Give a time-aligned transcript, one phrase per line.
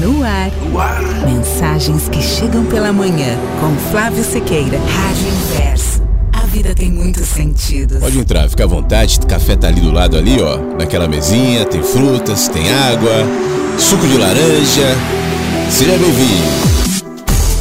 [0.00, 0.50] No ar.
[0.70, 1.02] no ar.
[1.26, 4.78] Mensagens que chegam pela manhã com Flávio Sequeira.
[4.78, 6.02] Rádio Inverso.
[6.32, 7.98] A vida tem muitos sentidos.
[7.98, 9.18] Pode entrar, fica à vontade.
[9.20, 10.58] O café tá ali do lado ali, ó.
[10.78, 13.10] Naquela mesinha, tem frutas, tem água,
[13.76, 14.96] suco de laranja.
[15.68, 16.68] Seja bem-vindo.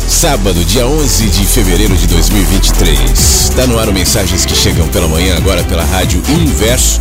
[0.07, 3.51] Sábado, dia 11 de fevereiro de 2023.
[3.55, 6.99] Tá no ar o Mensagens que chegam pela manhã agora pela Rádio Inverso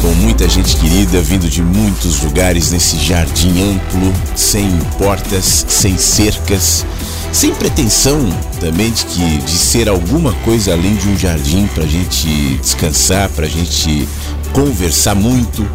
[0.00, 6.86] com muita gente querida vindo de muitos lugares nesse jardim amplo, sem portas, sem cercas,
[7.32, 8.18] sem pretensão
[8.60, 12.26] também de que de ser alguma coisa além de um jardim para gente
[12.62, 14.08] descansar, para gente
[14.52, 15.68] conversar muito.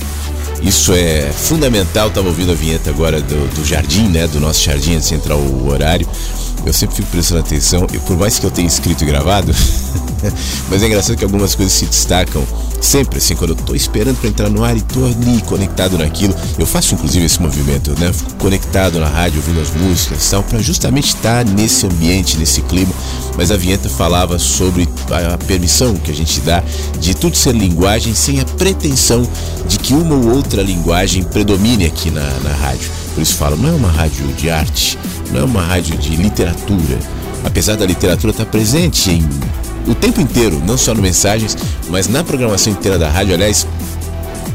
[0.61, 2.07] Isso é fundamental.
[2.07, 4.25] Estava ouvindo a vinheta agora do, do jardim, né?
[4.27, 6.07] Do nosso jardim antes de entrar o horário
[6.69, 9.53] eu sempre fico prestando atenção, e por mais que eu tenha escrito e gravado,
[10.69, 12.43] mas é engraçado que algumas coisas se destacam
[12.81, 16.35] sempre, assim, quando eu tô esperando para entrar no ar e tô ali conectado naquilo.
[16.57, 18.13] Eu faço inclusive esse movimento, né?
[18.13, 22.61] Fico conectado na rádio, ouvindo as músicas e tal, para justamente estar nesse ambiente, nesse
[22.61, 22.93] clima.
[23.35, 26.63] Mas a vinheta falava sobre a permissão que a gente dá
[26.99, 29.27] de tudo ser linguagem sem a pretensão
[29.67, 33.04] de que uma ou outra linguagem predomine aqui na, na rádio.
[33.15, 34.99] Por isso falo, não é uma rádio de arte,
[35.31, 36.99] não é uma rádio de literatura.
[37.45, 39.27] Apesar da literatura estar presente em
[39.87, 41.57] o tempo inteiro, não só no mensagens,
[41.89, 43.33] mas na programação inteira da rádio.
[43.33, 43.65] Aliás,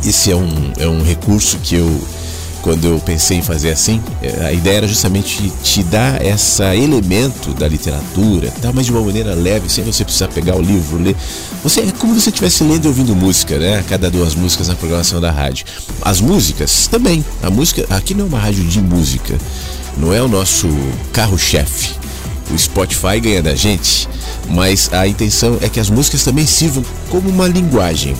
[0.04, 2.00] esse é um, é um recurso que eu,
[2.62, 7.53] quando eu pensei em fazer assim, é, a ideia era justamente te dar esse elemento
[7.54, 8.71] da literatura, tá?
[8.72, 11.16] mas de uma maneira leve, sem você precisar pegar o livro, ler.
[11.62, 13.84] Você, é como se você estivesse lendo e ouvindo música, né?
[13.88, 15.66] Cada duas músicas na programação da rádio.
[16.03, 17.25] As músicas também.
[17.43, 19.38] A música, aqui não é uma rádio de música,
[19.97, 20.69] não é o nosso
[21.12, 21.94] carro-chefe.
[22.50, 24.09] O Spotify ganha da gente,
[24.48, 28.16] mas a intenção é que as músicas também sirvam como uma linguagem.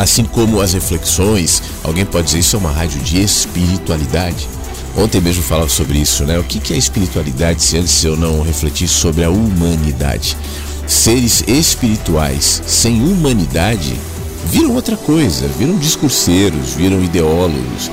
[0.00, 4.48] Assim como as reflexões, alguém pode dizer isso é uma rádio de espiritualidade.
[4.96, 6.38] Ontem mesmo falava sobre isso, né?
[6.38, 10.38] O que é espiritualidade se antes eu não refletir sobre a humanidade?
[10.86, 13.94] Seres espirituais sem humanidade
[14.46, 17.90] viram outra coisa, viram discurseiros, viram ideólogos,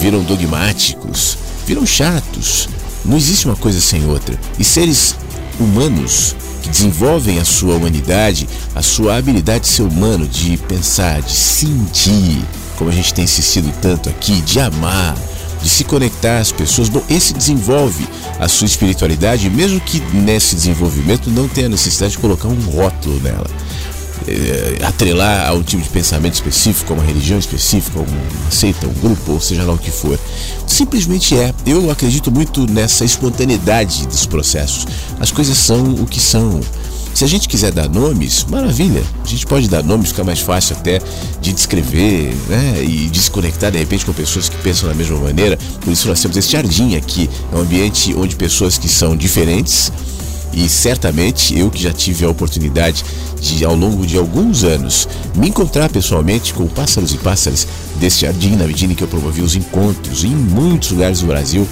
[0.00, 2.68] viram dogmáticos, viram chatos.
[3.04, 4.36] Não existe uma coisa sem outra.
[4.58, 5.14] E seres
[5.60, 11.30] humanos que desenvolvem a sua humanidade, a sua habilidade de ser humano, de pensar, de
[11.30, 12.42] sentir,
[12.78, 15.14] como a gente tem insistido tanto aqui, de amar,
[15.62, 16.88] de se conectar às pessoas.
[16.88, 18.08] Bom, esse desenvolve
[18.40, 23.50] a sua espiritualidade, mesmo que nesse desenvolvimento não tenha necessidade de colocar um rótulo nela.
[24.26, 28.92] É, atrelar a um tipo de pensamento específico, a uma religião específica, uma seita, um
[28.94, 30.18] grupo, ou seja lá o que for.
[30.66, 31.52] Simplesmente é.
[31.66, 34.86] Eu acredito muito nessa espontaneidade dos processos.
[35.20, 36.60] As coisas são o que são.
[37.14, 39.00] Se a gente quiser dar nomes, maravilha.
[39.24, 41.00] A gente pode dar nomes, fica mais fácil até
[41.40, 42.82] de descrever né?
[42.82, 45.56] e desconectar de repente com pessoas que pensam da mesma maneira.
[45.80, 47.30] Por isso nós temos esse jardim aqui.
[47.52, 49.92] É um ambiente onde pessoas que são diferentes
[50.54, 53.04] e certamente eu que já tive a oportunidade
[53.40, 57.66] de, ao longo de alguns anos, me encontrar pessoalmente com pássaros e pássaras
[57.96, 61.66] desse jardim, na medida em que eu promovi os encontros em muitos lugares do Brasil.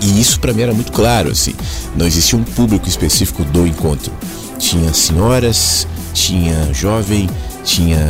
[0.00, 1.54] E isso para mim era muito claro, assim.
[1.96, 4.12] Não existia um público específico do encontro.
[4.58, 7.28] Tinha senhoras, tinha jovem,
[7.62, 8.00] tinha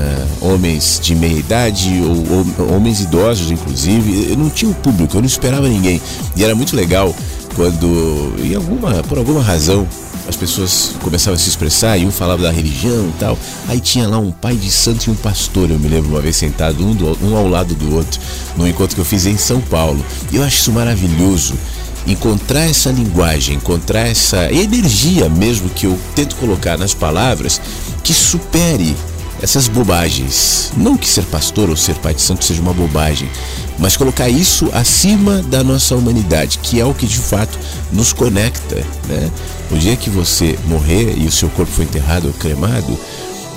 [0.41, 4.31] homens de meia idade, ou, ou, homens idosos, inclusive.
[4.31, 6.01] Eu não tinha um público, eu não esperava ninguém.
[6.35, 7.15] E era muito legal
[7.55, 9.87] quando, em alguma, por alguma razão,
[10.29, 13.39] as pessoas começavam a se expressar e um falava da religião e tal.
[13.69, 16.37] Aí tinha lá um pai de santo e um pastor, eu me lembro uma vez
[16.37, 18.21] sentado um, do, um ao lado do outro,
[18.57, 20.05] num encontro que eu fiz em São Paulo.
[20.31, 21.55] E eu acho isso maravilhoso.
[22.07, 27.61] Encontrar essa linguagem, encontrar essa energia mesmo que eu tento colocar nas palavras
[28.03, 28.97] que supere
[29.43, 30.71] essas bobagens.
[30.77, 33.29] Não que ser pastor ou ser pai de santo seja uma bobagem,
[33.79, 37.59] mas colocar isso acima da nossa humanidade, que é o que de fato
[37.93, 38.77] nos conecta.
[39.09, 39.31] Né?
[39.71, 42.99] O dia que você morrer e o seu corpo for enterrado ou cremado,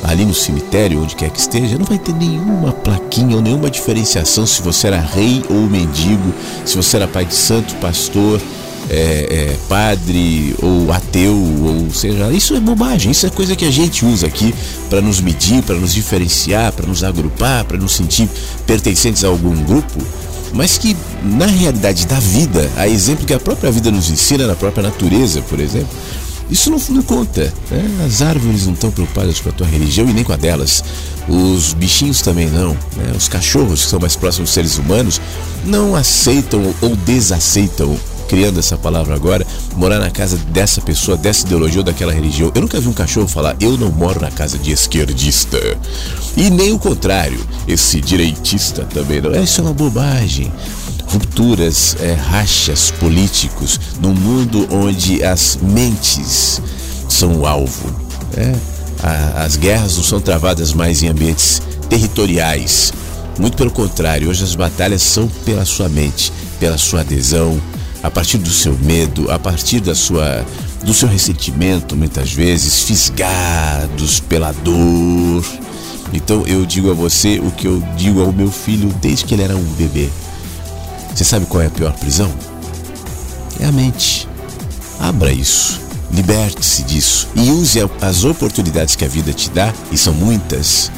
[0.04, 4.46] ali no cemitério, onde quer que esteja, não vai ter nenhuma plaquinha ou nenhuma diferenciação
[4.46, 6.34] se você era rei ou mendigo,
[6.66, 8.42] se você era pai de santo, pastor,
[8.90, 13.72] é, é, padre ou ateu, ou seja, isso é bobagem, isso é coisa que a
[13.72, 14.54] gente usa aqui
[14.90, 18.30] para nos medir, para nos diferenciar, para nos agrupar, para nos sentir
[18.66, 20.00] pertencentes a algum grupo,
[20.54, 24.56] mas que na realidade da vida, a exemplo que a própria vida nos ensina, na
[24.56, 25.90] própria natureza, por exemplo,
[26.50, 27.52] isso não, não conta.
[27.72, 28.06] Né?
[28.06, 30.84] As árvores não estão preocupadas com a tua religião e nem com a delas.
[31.28, 32.70] Os bichinhos também não.
[32.96, 33.14] Né?
[33.18, 35.20] Os cachorros, que são mais próximos dos seres humanos,
[35.66, 37.98] não aceitam ou desaceitam
[38.28, 39.46] criando essa palavra agora,
[39.76, 42.52] morar na casa dessa pessoa, dessa ideologia ou daquela religião.
[42.54, 45.60] Eu nunca vi um cachorro falar, eu não moro na casa de esquerdista.
[46.36, 49.32] E nem o contrário, esse direitista também não.
[49.42, 50.52] Isso é uma bobagem.
[51.08, 56.62] Rupturas, é, rachas políticos, num mundo onde as mentes
[57.08, 57.96] são o alvo.
[58.36, 58.54] É,
[59.04, 62.92] a, as guerras não são travadas mais em ambientes territoriais.
[63.40, 67.62] Muito pelo contrário, hoje as batalhas são pela sua mente, pela sua adesão,
[68.06, 70.46] a partir do seu medo, a partir da sua
[70.84, 75.44] do seu ressentimento, muitas vezes fisgados pela dor.
[76.14, 79.44] Então eu digo a você o que eu digo ao meu filho desde que ele
[79.44, 80.10] era um bebê.
[81.16, 82.32] Você sabe qual é a pior prisão?
[83.60, 84.28] É a mente.
[85.00, 85.82] Abra isso.
[86.12, 90.92] Liberte-se disso e use as oportunidades que a vida te dá, e são muitas,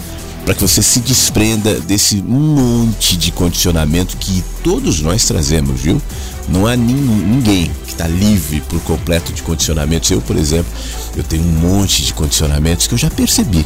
[0.44, 6.02] para que você se desprenda desse monte de condicionamento que todos nós trazemos, viu?
[6.48, 10.10] Não há ninguém que está livre por completo de condicionamentos.
[10.10, 10.72] Eu, por exemplo,
[11.16, 13.66] eu tenho um monte de condicionamentos que eu já percebi.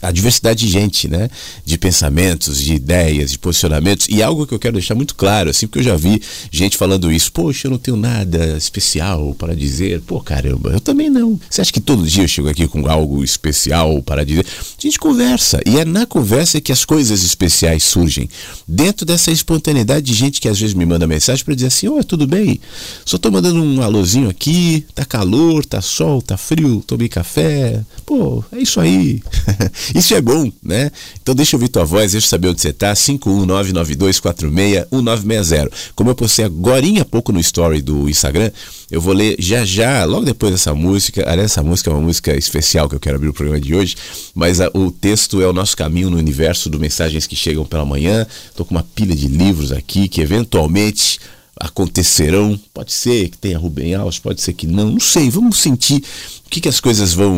[0.02, 1.28] a diversidade de gente, né?
[1.64, 4.06] De pensamentos, de ideias, de posicionamentos.
[4.08, 6.20] E algo que eu quero deixar muito claro, assim, porque eu já vi
[6.50, 7.32] gente falando isso.
[7.32, 10.00] Poxa, eu não tenho nada especial para dizer.
[10.02, 11.38] Pô, caramba, eu também não.
[11.48, 14.46] Você acha que todo dia eu chego aqui com algo especial para dizer?
[14.46, 15.60] A gente conversa.
[15.66, 18.28] E é na conversa que as coisas especiais surgem.
[18.66, 22.04] Dentro dessa espontaneidade de gente que às vezes me manda mensagem para dizer assim: Oi,
[22.04, 22.60] tudo bem?
[23.04, 24.84] Só tô mandando um alôzinho aqui.
[24.94, 27.82] Tá calor, tá sol, tá frio, tomei café.
[28.04, 29.22] Pô, é isso aí.
[29.94, 30.90] Isso é bom, né?
[31.20, 32.92] Então deixa eu ouvir tua voz, deixa eu saber onde você tá.
[32.92, 35.72] 51992461960.
[35.94, 38.50] Como eu postei agora há pouco no story do Instagram,
[38.90, 41.28] eu vou ler já já, logo depois dessa música.
[41.28, 43.96] Aliás, essa música é uma música especial que eu quero abrir o programa de hoje,
[44.34, 47.84] mas a, o texto é o nosso caminho no universo do Mensagens que Chegam pela
[47.84, 48.26] Manhã.
[48.54, 51.18] Tô com uma pilha de livros aqui que eventualmente
[51.58, 52.58] acontecerão.
[52.72, 55.30] Pode ser que tenha Rubem Alves, pode ser que não, não sei.
[55.30, 56.02] Vamos sentir
[56.46, 57.36] o que, que as coisas vão,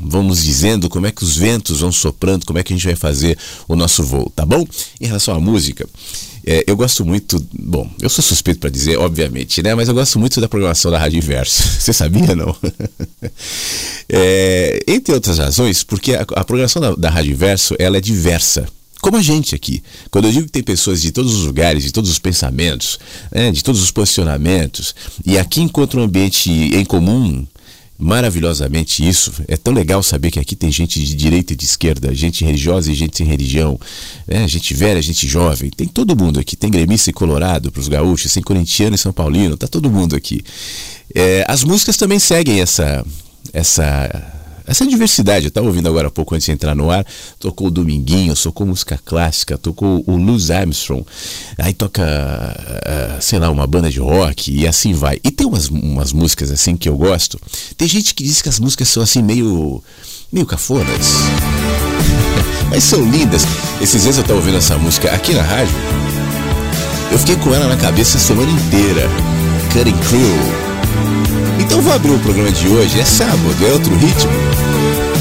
[0.00, 2.96] nos dizendo, como é que os ventos vão soprando, como é que a gente vai
[2.96, 4.66] fazer o nosso voo, tá bom?
[5.00, 5.88] Em relação à música,
[6.44, 9.74] é, eu gosto muito, bom, eu sou suspeito para dizer, obviamente, né?
[9.74, 11.62] Mas eu gosto muito da programação da Rádio Inverso.
[11.80, 12.56] Você sabia, não?
[14.08, 18.66] é, entre outras razões, porque a, a programação da, da Rádio Inverso ela é diversa
[19.00, 19.82] como a gente aqui.
[20.10, 22.98] Quando eu digo que tem pessoas de todos os lugares, de todos os pensamentos,
[23.30, 27.46] né, de todos os posicionamentos, e aqui encontra um ambiente em comum
[27.98, 29.32] maravilhosamente isso.
[29.48, 32.92] É tão legal saber que aqui tem gente de direita e de esquerda, gente religiosa
[32.92, 33.78] e gente sem religião,
[34.26, 34.46] né?
[34.46, 35.68] gente velha, gente jovem.
[35.68, 36.54] Tem todo mundo aqui.
[36.54, 40.14] Tem gremista e colorado para os gaúchos, tem corintiano e São Paulino, tá todo mundo
[40.14, 40.42] aqui.
[41.12, 43.04] É, as músicas também seguem essa,
[43.52, 44.37] essa
[44.68, 45.46] essa diversidade.
[45.46, 47.04] Eu estava ouvindo agora há pouco antes de entrar no ar,
[47.40, 51.04] tocou o Dominguinho, tocou música clássica, tocou o Louis Armstrong,
[51.56, 55.18] aí toca, uh, sei lá, uma banda de rock e assim vai.
[55.24, 57.40] E tem umas, umas músicas assim que eu gosto.
[57.76, 59.82] Tem gente que diz que as músicas são assim meio,
[60.30, 61.08] meio cafonas.
[62.68, 63.44] Mas são lindas.
[63.80, 65.74] Esses dias eu estava ouvindo essa música aqui na rádio.
[67.10, 69.08] Eu fiquei com ela na cabeça a semana inteira.
[69.72, 70.67] Cutting Crew.
[71.68, 72.98] Então vou abrir o programa de hoje.
[72.98, 74.32] É sábado, é outro ritmo.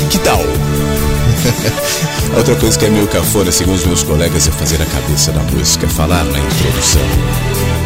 [0.09, 0.39] Que tal?
[2.37, 5.41] Outra coisa que é meio cafona, segundo os meus colegas, é fazer a cabeça da
[5.41, 7.01] música, falar na introdução.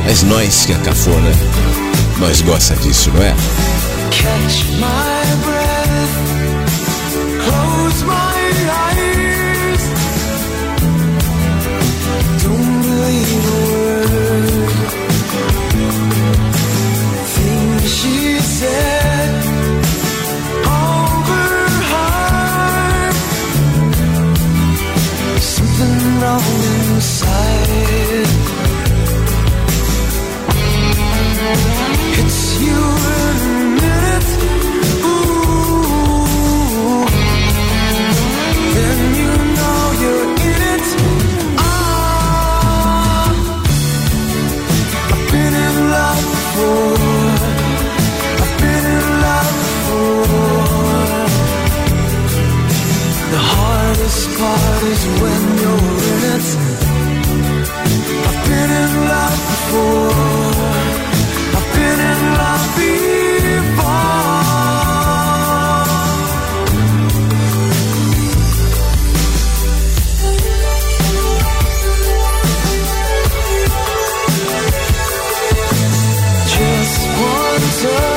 [0.06, 1.32] Mas nós que é cafona,
[2.20, 3.34] nós gosta disso, não é?
[4.12, 5.61] Catch my breath,
[27.02, 27.61] inside.
[54.02, 56.48] Hardest part is when you're in it.
[58.28, 60.12] I've been in love before.
[61.58, 63.22] I've been in love before.
[76.48, 78.11] Just one touch,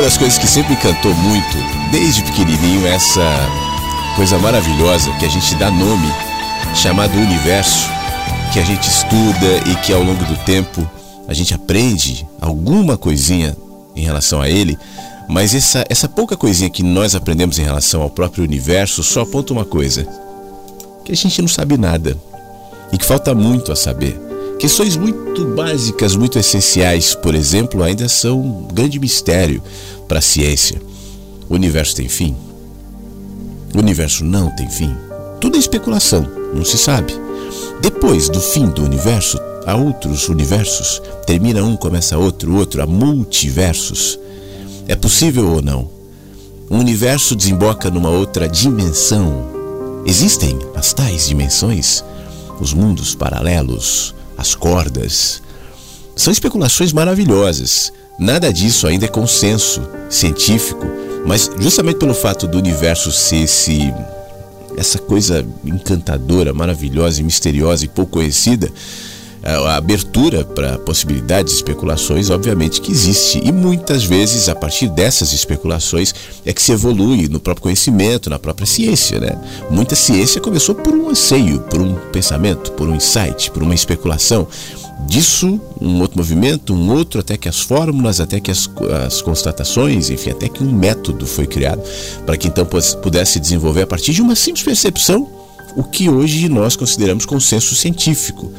[0.00, 1.58] uma das coisas que sempre encantou muito,
[1.92, 3.20] desde pequenininho, é essa
[4.16, 6.10] coisa maravilhosa que a gente dá nome,
[6.74, 7.86] chamado universo,
[8.50, 10.90] que a gente estuda e que ao longo do tempo
[11.28, 13.54] a gente aprende alguma coisinha
[13.94, 14.78] em relação a ele,
[15.28, 19.52] mas essa, essa pouca coisinha que nós aprendemos em relação ao próprio universo só aponta
[19.52, 20.08] uma coisa:
[21.04, 22.16] que a gente não sabe nada
[22.90, 24.29] e que falta muito a saber.
[24.60, 29.62] Questões muito básicas, muito essenciais, por exemplo, ainda são um grande mistério
[30.06, 30.82] para a ciência.
[31.48, 32.36] O universo tem fim?
[33.74, 34.94] O universo não tem fim?
[35.40, 37.14] Tudo é especulação, não se sabe.
[37.80, 41.00] Depois do fim do universo, há outros universos.
[41.26, 44.18] Termina um, começa outro, outro, há multiversos.
[44.86, 45.88] É possível ou não?
[46.70, 50.02] Um universo desemboca numa outra dimensão.
[50.04, 52.04] Existem as tais dimensões,
[52.60, 55.42] os mundos paralelos, as cordas.
[56.16, 57.92] São especulações maravilhosas.
[58.18, 60.86] Nada disso ainda é consenso científico,
[61.26, 63.92] mas justamente pelo fato do universo ser esse
[64.76, 68.70] essa coisa encantadora, maravilhosa e misteriosa e pouco conhecida,
[69.42, 73.40] a abertura para possibilidades, especulações, obviamente que existe.
[73.42, 78.38] E muitas vezes, a partir dessas especulações, é que se evolui no próprio conhecimento, na
[78.38, 79.18] própria ciência.
[79.18, 79.32] Né?
[79.70, 84.46] Muita ciência começou por um anseio, por um pensamento, por um insight, por uma especulação.
[85.06, 88.68] Disso, um outro movimento, um outro, até que as fórmulas, até que as,
[89.06, 91.82] as constatações, enfim, até que um método foi criado
[92.26, 92.66] para que então
[93.02, 95.40] pudesse desenvolver a partir de uma simples percepção
[95.76, 98.52] o que hoje nós consideramos consenso científico.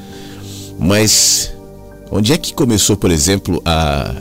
[0.82, 1.54] Mas
[2.10, 4.16] onde é que começou, por exemplo, a,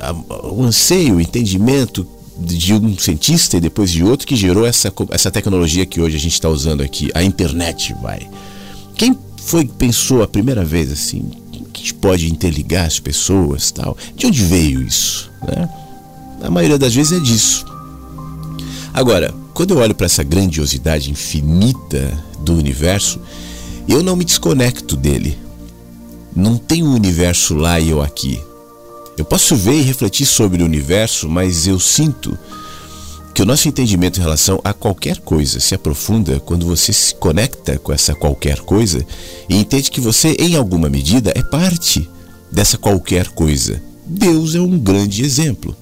[0.00, 0.12] a,
[0.48, 2.04] o anseio, o entendimento
[2.36, 6.18] de um cientista e depois de outro que gerou essa, essa tecnologia que hoje a
[6.18, 8.28] gente está usando aqui, a internet, vai?
[8.96, 11.30] Quem foi que pensou a primeira vez assim?
[11.72, 13.96] Que pode interligar as pessoas, tal?
[14.16, 15.30] De onde veio isso?
[15.46, 15.68] Né?
[16.42, 17.64] A maioria das vezes é disso.
[18.92, 23.20] Agora, quando eu olho para essa grandiosidade infinita do universo,
[23.88, 25.43] eu não me desconecto dele.
[26.34, 28.40] Não tem um universo lá e eu aqui.
[29.16, 32.36] Eu posso ver e refletir sobre o universo, mas eu sinto
[33.32, 37.78] que o nosso entendimento em relação a qualquer coisa se aprofunda quando você se conecta
[37.78, 39.04] com essa qualquer coisa
[39.48, 42.08] e entende que você, em alguma medida, é parte
[42.50, 43.82] dessa qualquer coisa.
[44.06, 45.76] Deus é um grande exemplo.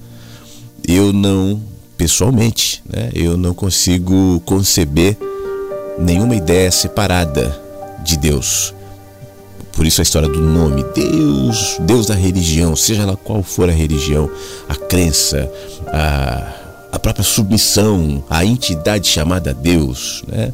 [0.87, 1.61] Eu não,
[1.95, 5.17] pessoalmente, né, eu não consigo conceber
[5.99, 7.59] nenhuma ideia separada
[8.03, 8.73] de Deus.
[9.73, 13.71] Por isso a história do nome, Deus, Deus da religião, seja lá qual for a
[13.71, 14.29] religião,
[14.69, 15.51] a crença,
[15.87, 16.53] a,
[16.91, 20.53] a própria submissão à entidade chamada Deus, né?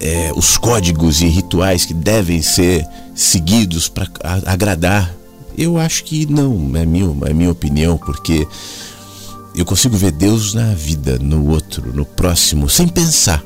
[0.00, 4.06] É, os códigos e rituais que devem ser seguidos para
[4.46, 5.12] agradar.
[5.56, 8.46] Eu acho que não, é minha, é minha opinião, porque
[9.56, 13.42] eu consigo ver Deus na vida, no outro, no próximo, sem pensar.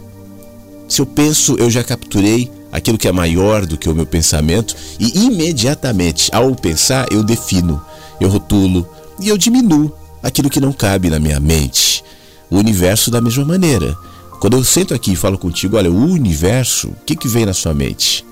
[0.89, 4.75] Se eu penso, eu já capturei aquilo que é maior do que o meu pensamento
[4.99, 7.81] e imediatamente, ao pensar, eu defino,
[8.19, 8.89] eu rotulo
[9.21, 12.03] e eu diminuo aquilo que não cabe na minha mente.
[12.51, 13.95] O universo da mesma maneira.
[14.41, 17.53] Quando eu sento aqui e falo contigo, olha, o universo, o que, que vem na
[17.53, 18.25] sua mente?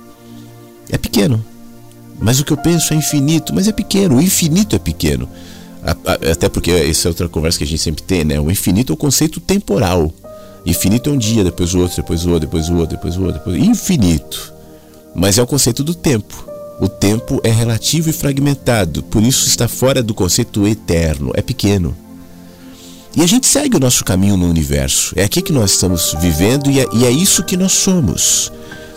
[0.89, 1.45] É pequeno.
[2.19, 4.17] Mas o que eu penso é infinito, mas é pequeno.
[4.17, 5.29] O infinito é pequeno.
[6.31, 8.39] Até porque essa é outra conversa que a gente sempre tem, né?
[8.39, 10.13] O infinito é o conceito temporal.
[10.65, 13.23] Infinito é um dia, depois o outro, depois o outro, depois o outro, depois o
[13.23, 14.53] outro, depois infinito.
[15.15, 16.49] Mas é o conceito do tempo.
[16.81, 21.95] O tempo é relativo e fragmentado, por isso está fora do conceito eterno, é pequeno.
[23.15, 25.13] E a gente segue o nosso caminho no universo.
[25.17, 28.53] É aqui que nós estamos vivendo e é, e é isso que nós somos.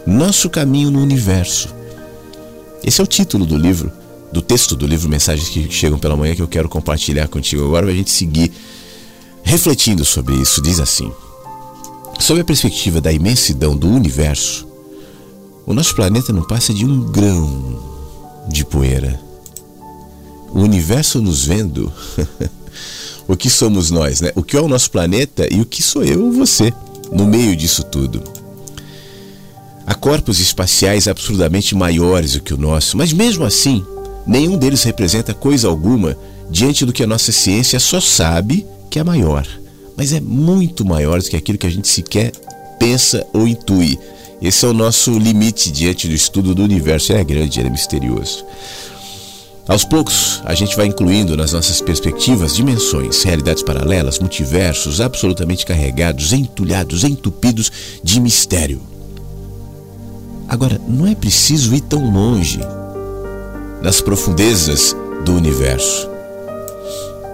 [0.06, 1.74] Nosso caminho no universo.
[2.84, 3.92] Esse é o título do livro,
[4.32, 7.86] do texto do livro Mensagens que Chegam pela Manhã, que eu quero compartilhar contigo agora,
[7.86, 8.52] para a gente seguir
[9.42, 10.62] refletindo sobre isso.
[10.62, 11.12] Diz assim.
[12.20, 14.68] Sob a perspectiva da imensidão do universo,
[15.66, 17.80] o nosso planeta não passa de um grão
[18.48, 19.20] de poeira.
[20.54, 21.92] O universo nos vendo,
[23.28, 24.32] o que somos nós, né?
[24.36, 26.74] O que é o nosso planeta e o que sou eu ou você
[27.12, 28.24] no meio disso tudo.
[29.86, 33.86] Há corpos espaciais absurdamente maiores do que o nosso, mas mesmo assim,
[34.26, 36.18] nenhum deles representa coisa alguma
[36.50, 39.46] diante do que a nossa ciência só sabe que é maior
[39.96, 42.32] mas é muito maior do que aquilo que a gente sequer
[42.80, 43.98] pensa ou intui.
[44.42, 47.12] Esse é o nosso limite diante do estudo do universo.
[47.12, 48.46] Ele é grande, ele é misterioso.
[49.66, 56.34] Aos poucos, a gente vai incluindo nas nossas perspectivas dimensões, realidades paralelas, multiversos absolutamente carregados,
[56.34, 57.72] entulhados, entupidos
[58.04, 58.82] de mistério.
[60.50, 62.60] Agora, não é preciso ir tão longe.
[63.82, 66.10] nas profundezas do universo.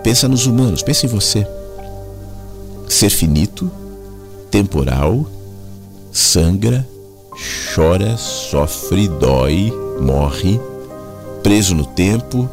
[0.03, 1.45] Pensa nos humanos, pensa em você.
[2.99, 3.71] Ser finito,
[4.51, 5.25] temporal,
[6.11, 6.85] sangra,
[7.73, 10.59] chora, sofre, dói, morre,
[11.41, 12.49] preso no tempo,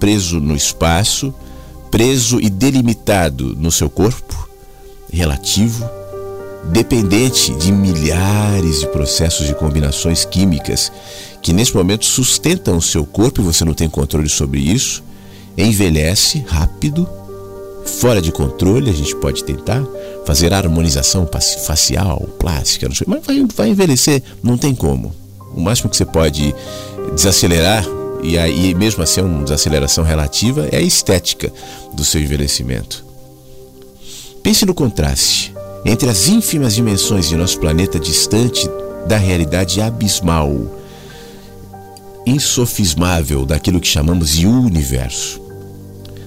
[0.00, 1.32] preso no espaço,
[1.92, 4.48] preso e delimitado no seu corpo,
[5.12, 5.88] relativo,
[6.72, 10.90] dependente de milhares de processos de combinações químicas
[11.40, 15.04] que nesse momento sustentam o seu corpo e você não tem controle sobre isso,
[15.56, 17.08] envelhece rápido,
[17.84, 19.82] fora de controle, a gente pode tentar
[20.24, 21.28] fazer harmonização
[21.66, 25.14] facial, plástica, não sei, mas vai, vai envelhecer, não tem como.
[25.54, 26.54] O máximo que você pode
[27.14, 27.84] desacelerar
[28.22, 31.52] e aí mesmo assim é uma desaceleração relativa é a estética
[31.92, 33.04] do seu envelhecimento.
[34.42, 35.52] Pense no contraste
[35.84, 38.68] entre as ínfimas dimensões de nosso planeta distante
[39.06, 40.52] da realidade abismal,
[42.24, 45.41] insofismável daquilo que chamamos de universo.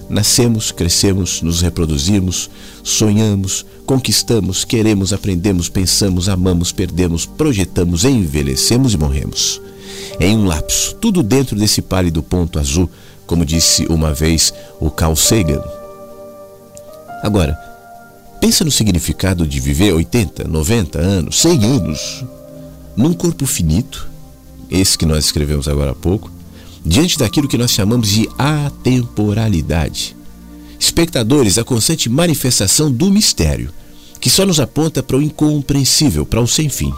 [0.10, 2.50] Nascemos, crescemos, nos reproduzimos,
[2.84, 9.62] sonhamos, conquistamos, queremos, aprendemos, pensamos, amamos, perdemos, projetamos, envelhecemos e morremos.
[10.20, 12.90] Em um lapso, tudo dentro desse pálido ponto azul,
[13.26, 15.64] como disse uma vez o Carl Sagan.
[17.24, 17.58] Agora,
[18.40, 22.26] pensa no significado de viver 80, 90 anos, 100 anos,
[22.96, 24.08] num corpo finito,
[24.70, 26.32] esse que nós escrevemos agora há pouco,
[26.86, 30.16] diante daquilo que nós chamamos de atemporalidade.
[30.80, 33.72] Espectadores, a constante manifestação do mistério,
[34.20, 36.94] que só nos aponta para o incompreensível, para o sem fim.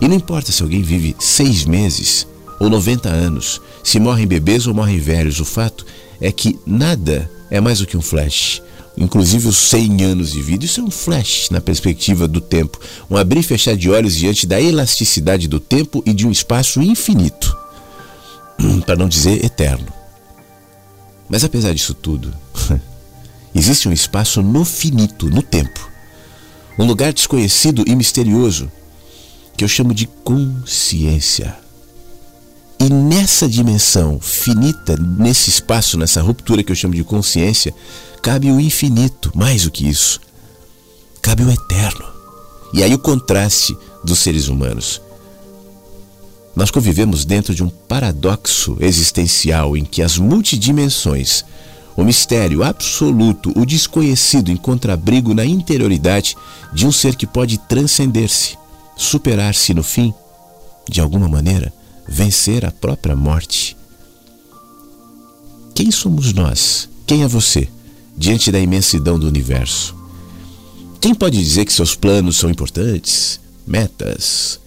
[0.00, 2.26] E não importa se alguém vive seis meses
[2.60, 5.86] ou 90 anos, se morrem bebês ou morrem velhos, o fato
[6.20, 8.62] é que nada é mais do que um flash.
[8.96, 13.16] Inclusive os 100 anos de vida, isso é um flash na perspectiva do tempo, um
[13.16, 17.56] abrir e fechar de olhos diante da elasticidade do tempo e de um espaço infinito,
[18.84, 19.86] para não dizer eterno.
[21.28, 22.34] Mas apesar disso tudo,
[23.54, 25.88] existe um espaço no finito, no tempo,
[26.78, 28.70] um lugar desconhecido e misterioso
[29.56, 31.56] que eu chamo de consciência.
[32.80, 37.74] E nessa dimensão finita, nesse espaço, nessa ruptura que eu chamo de consciência,
[38.22, 40.20] cabe o infinito, mais do que isso.
[41.20, 42.06] Cabe o eterno.
[42.72, 45.02] E aí o contraste dos seres humanos.
[46.58, 51.44] Nós convivemos dentro de um paradoxo existencial em que as multidimensões,
[51.96, 56.36] o mistério absoluto, o desconhecido encontra abrigo na interioridade
[56.72, 58.58] de um ser que pode transcender-se
[58.96, 60.12] superar-se no fim,
[60.90, 61.72] de alguma maneira,
[62.08, 63.76] vencer a própria morte.
[65.76, 66.88] Quem somos nós?
[67.06, 67.68] Quem é você
[68.16, 69.94] diante da imensidão do universo?
[71.00, 74.58] Quem pode dizer que seus planos são importantes, metas,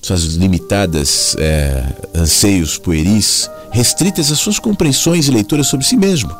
[0.00, 1.84] suas limitadas é,
[2.14, 6.34] anseios pueris, restritas às suas compreensões e leituras sobre si mesmo?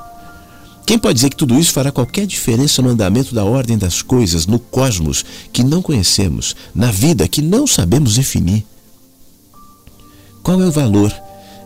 [0.88, 4.46] Quem pode dizer que tudo isso fará qualquer diferença no andamento da ordem das coisas,
[4.46, 8.64] no cosmos que não conhecemos, na vida que não sabemos definir?
[10.42, 11.14] Qual é o valor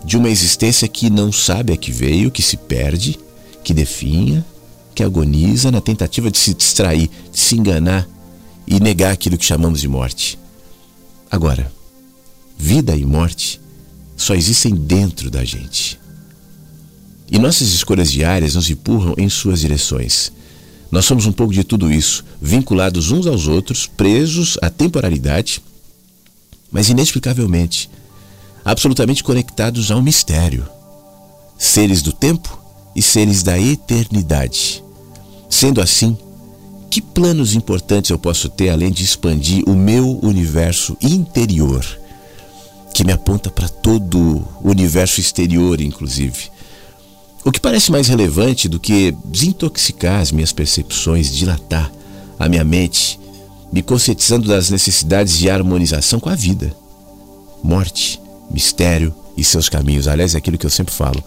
[0.05, 3.17] de uma existência que não sabe a que veio, que se perde,
[3.63, 4.45] que definha,
[4.93, 8.09] que agoniza na tentativa de se distrair, de se enganar
[8.67, 10.37] e negar aquilo que chamamos de morte?
[11.31, 11.73] Agora,
[12.62, 13.61] vida e morte
[14.16, 15.98] só existem dentro da gente.
[17.29, 20.31] E nossas escolhas diárias nos empurram em suas direções.
[20.88, 25.61] Nós somos um pouco de tudo isso, vinculados uns aos outros, presos à temporalidade,
[26.70, 27.90] mas inexplicavelmente,
[28.64, 30.64] absolutamente conectados ao mistério.
[31.59, 32.57] Seres do tempo
[32.94, 34.85] e seres da eternidade.
[35.51, 36.16] Sendo assim,
[36.88, 42.02] que planos importantes eu posso ter além de expandir o meu universo interior,
[42.93, 44.19] que me aponta para todo
[44.63, 46.51] o universo exterior, inclusive?
[47.45, 51.91] O que parece mais relevante do que desintoxicar as minhas percepções, dilatar
[52.39, 53.19] a minha mente,
[53.73, 56.75] me conscientizando das necessidades de harmonização com a vida.
[57.63, 60.07] Morte, mistério e seus caminhos.
[60.07, 61.23] Aliás, é aquilo que eu sempre falo.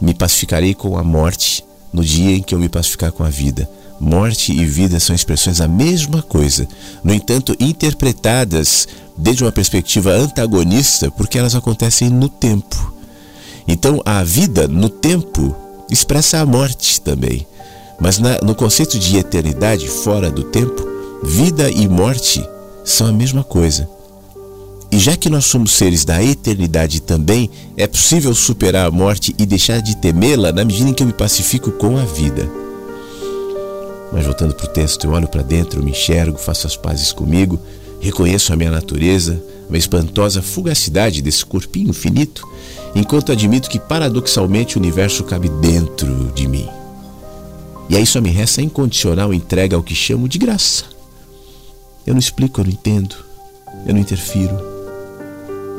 [0.00, 3.68] Me pacificarei com a morte no dia em que eu me pacificar com a vida.
[4.00, 6.68] Morte e vida são expressões da mesma coisa,
[7.02, 12.94] no entanto, interpretadas desde uma perspectiva antagonista, porque elas acontecem no tempo.
[13.66, 15.54] Então, a vida no tempo
[15.90, 17.46] expressa a morte também.
[18.00, 20.86] Mas na, no conceito de eternidade fora do tempo,
[21.24, 22.42] vida e morte
[22.84, 23.88] são a mesma coisa.
[24.90, 29.44] E já que nós somos seres da eternidade também, é possível superar a morte e
[29.44, 32.48] deixar de temê-la na medida em que eu me pacifico com a vida.
[34.12, 37.12] Mas voltando para o texto, eu olho para dentro, eu me enxergo, faço as pazes
[37.12, 37.60] comigo,
[38.00, 42.46] reconheço a minha natureza, uma espantosa fugacidade desse corpinho finito,
[42.94, 46.68] enquanto admito que paradoxalmente o universo cabe dentro de mim.
[47.88, 50.84] E aí só me resta a incondicional entrega ao que chamo de graça.
[52.06, 53.14] Eu não explico, eu não entendo,
[53.86, 54.58] eu não interfiro,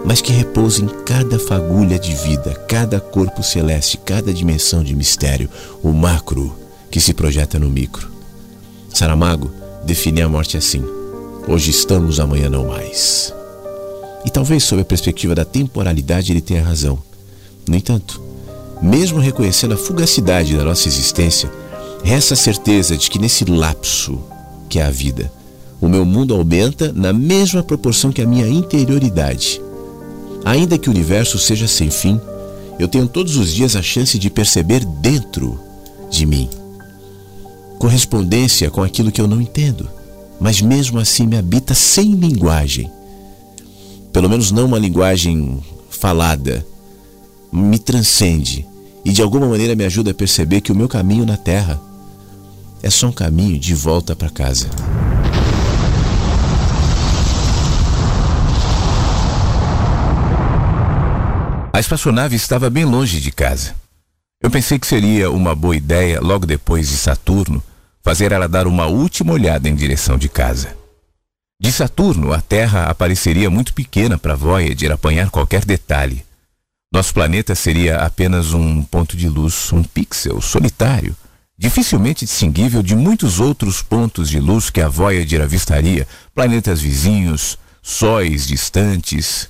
[0.06, 5.50] mas que repousa em cada fagulha de vida, cada corpo celeste, cada dimensão de mistério,
[5.84, 6.56] o macro
[6.90, 8.09] que se projeta no micro.
[8.94, 9.52] Saramago
[9.86, 10.84] define a morte assim:
[11.48, 13.34] hoje estamos, amanhã não mais.
[14.26, 17.00] E talvez, sob a perspectiva da temporalidade, ele tenha razão.
[17.68, 18.22] No entanto,
[18.82, 21.50] mesmo reconhecendo a fugacidade da nossa existência,
[22.04, 24.20] resta a certeza de que nesse lapso
[24.68, 25.32] que é a vida,
[25.82, 29.62] o meu mundo aumenta na mesma proporção que a minha interioridade.
[30.44, 32.20] Ainda que o universo seja sem fim,
[32.78, 35.60] eu tenho todos os dias a chance de perceber dentro
[36.10, 36.50] de mim
[37.80, 39.90] correspondência com aquilo que eu não entendo,
[40.40, 42.92] mas mesmo assim me habita sem linguagem.
[44.12, 46.66] Pelo menos não uma linguagem falada,
[47.52, 48.68] me transcende
[49.04, 51.82] e de alguma maneira me ajuda a perceber que o meu caminho na Terra
[52.84, 54.70] é só um caminho de volta para casa.
[61.72, 63.74] A espaçonave estava bem longe de casa.
[64.42, 67.64] Eu pensei que seria uma boa ideia, logo depois de Saturno,
[68.10, 70.76] fazer ela dar uma última olhada em direção de casa.
[71.62, 76.26] De Saturno, a Terra apareceria muito pequena para Voyager apanhar qualquer detalhe.
[76.92, 81.16] Nosso planeta seria apenas um ponto de luz, um pixel solitário,
[81.56, 88.48] dificilmente distinguível de muitos outros pontos de luz que a Voyager avistaria, planetas vizinhos, sóis
[88.48, 89.50] distantes.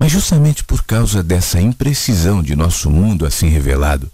[0.00, 4.10] Mas justamente por causa dessa imprecisão de nosso mundo assim revelado,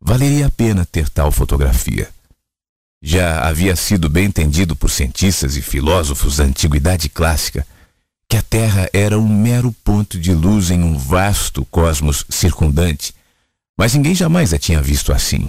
[0.00, 2.08] valeria a pena ter tal fotografia.
[3.02, 7.66] Já havia sido bem entendido por cientistas e filósofos da antiguidade clássica
[8.28, 13.14] que a Terra era um mero ponto de luz em um vasto cosmos circundante,
[13.76, 15.48] mas ninguém jamais a tinha visto assim.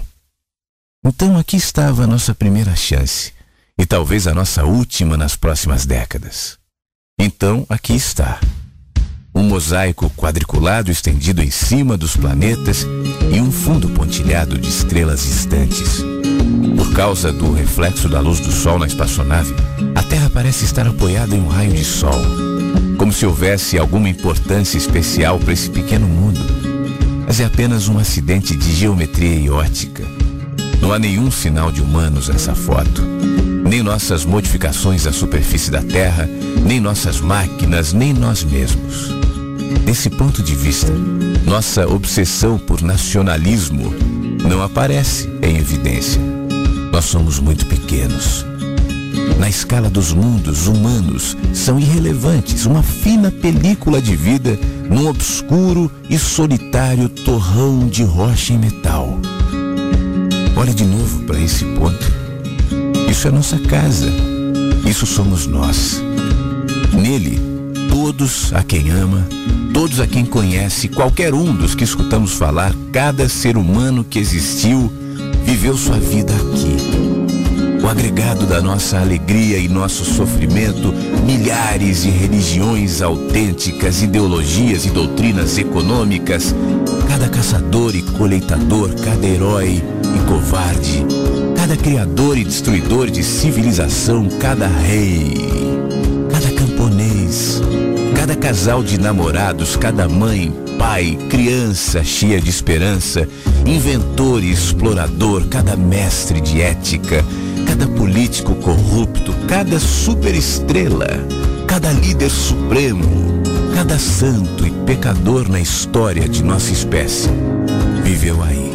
[1.04, 3.32] Então aqui estava a nossa primeira chance,
[3.76, 6.58] e talvez a nossa última nas próximas décadas.
[7.18, 8.40] Então aqui está.
[9.34, 12.86] Um mosaico quadriculado estendido em cima dos planetas
[13.32, 16.02] e um fundo pontilhado de estrelas distantes.
[16.76, 19.54] Por causa do reflexo da luz do Sol na espaçonave,
[19.94, 22.20] a Terra parece estar apoiada em um raio de Sol,
[22.98, 26.40] como se houvesse alguma importância especial para esse pequeno mundo.
[27.26, 30.04] Mas é apenas um acidente de geometria e ótica.
[30.80, 33.02] Não há nenhum sinal de humanos nessa foto.
[33.68, 36.28] Nem nossas modificações à superfície da Terra,
[36.64, 39.19] nem nossas máquinas, nem nós mesmos.
[39.84, 40.92] Desse ponto de vista,
[41.44, 43.92] nossa obsessão por nacionalismo
[44.48, 46.20] não aparece em evidência.
[46.92, 48.44] Nós somos muito pequenos.
[49.38, 56.18] Na escala dos mundos humanos, são irrelevantes, uma fina película de vida num obscuro e
[56.18, 59.18] solitário torrão de rocha e metal.
[60.56, 62.12] Olhe de novo para esse ponto.
[63.10, 64.08] Isso é nossa casa.
[64.84, 66.02] Isso somos nós.
[66.92, 67.40] Nele,
[67.88, 69.26] todos a quem ama,
[69.80, 74.92] todos a quem conhece, qualquer um dos que escutamos falar, cada ser humano que existiu,
[75.42, 77.82] viveu sua vida aqui.
[77.82, 80.92] O agregado da nossa alegria e nosso sofrimento,
[81.24, 86.54] milhares de religiões autênticas, ideologias e doutrinas econômicas,
[87.08, 91.06] cada caçador e coleitador, cada herói e covarde,
[91.56, 95.59] cada criador e destruidor de civilização, cada rei,
[98.30, 103.28] cada casal de namorados, cada mãe, pai, criança cheia de esperança,
[103.66, 107.24] inventor e explorador, cada mestre de ética,
[107.66, 111.08] cada político corrupto, cada superestrela,
[111.66, 113.42] cada líder supremo,
[113.74, 117.30] cada santo e pecador na história de nossa espécie
[118.04, 118.72] viveu aí,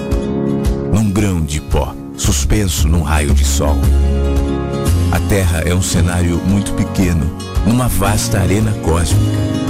[0.92, 3.78] num grão de pó, suspenso num raio de sol.
[5.12, 7.26] A Terra é um cenário muito pequeno,
[7.66, 9.66] numa vasta arena cósmica.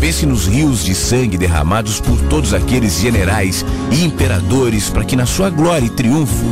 [0.00, 5.26] Pense nos rios de sangue derramados por todos aqueles generais e imperadores para que na
[5.26, 6.46] sua glória e triunfo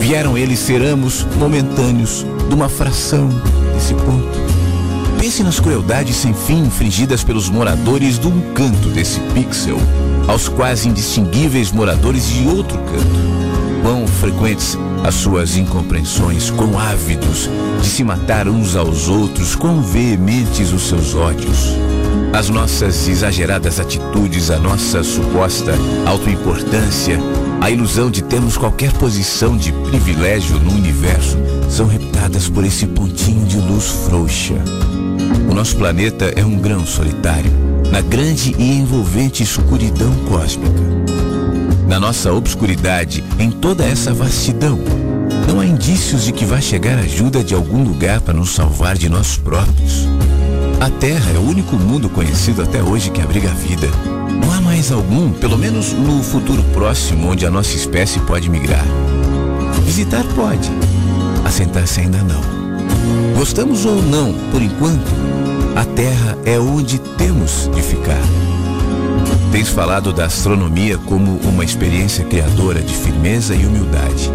[0.00, 3.28] vieram eles ser amos momentâneos de uma fração
[3.74, 4.57] desse ponto.
[5.18, 9.76] Pense nas crueldades sem fim infligidas pelos moradores de um canto desse pixel
[10.28, 13.82] aos quase indistinguíveis moradores de outro canto.
[13.82, 17.50] Quão frequentes as suas incompreensões, quão ávidos
[17.80, 21.74] de se matar uns aos outros, quão veementes os seus ódios.
[22.32, 25.72] As nossas exageradas atitudes, a nossa suposta
[26.06, 27.18] autoimportância,
[27.60, 31.36] a ilusão de termos qualquer posição de privilégio no universo
[31.68, 34.54] são reptadas por esse pontinho de luz frouxa.
[35.50, 40.78] O nosso planeta é um grão solitário na grande e envolvente escuridão cósmica.
[41.88, 44.78] Na nossa obscuridade, em toda essa vastidão,
[45.46, 49.08] não há indícios de que vai chegar ajuda de algum lugar para nos salvar de
[49.08, 50.06] nós próprios.
[50.80, 53.88] A Terra é o único mundo conhecido até hoje que abriga a vida.
[54.40, 58.84] Não há mais algum, pelo menos no futuro próximo, onde a nossa espécie pode migrar.
[59.84, 60.70] Visitar pode,
[61.44, 62.57] assentar-se ainda não.
[63.36, 65.10] Gostamos ou não, por enquanto,
[65.76, 68.22] a Terra é onde temos de ficar.
[69.52, 74.30] Tens falado da astronomia como uma experiência criadora de firmeza e humildade.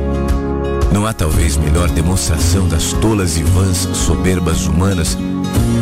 [0.92, 5.18] Não há talvez melhor demonstração das tolas e vãs soberbas humanas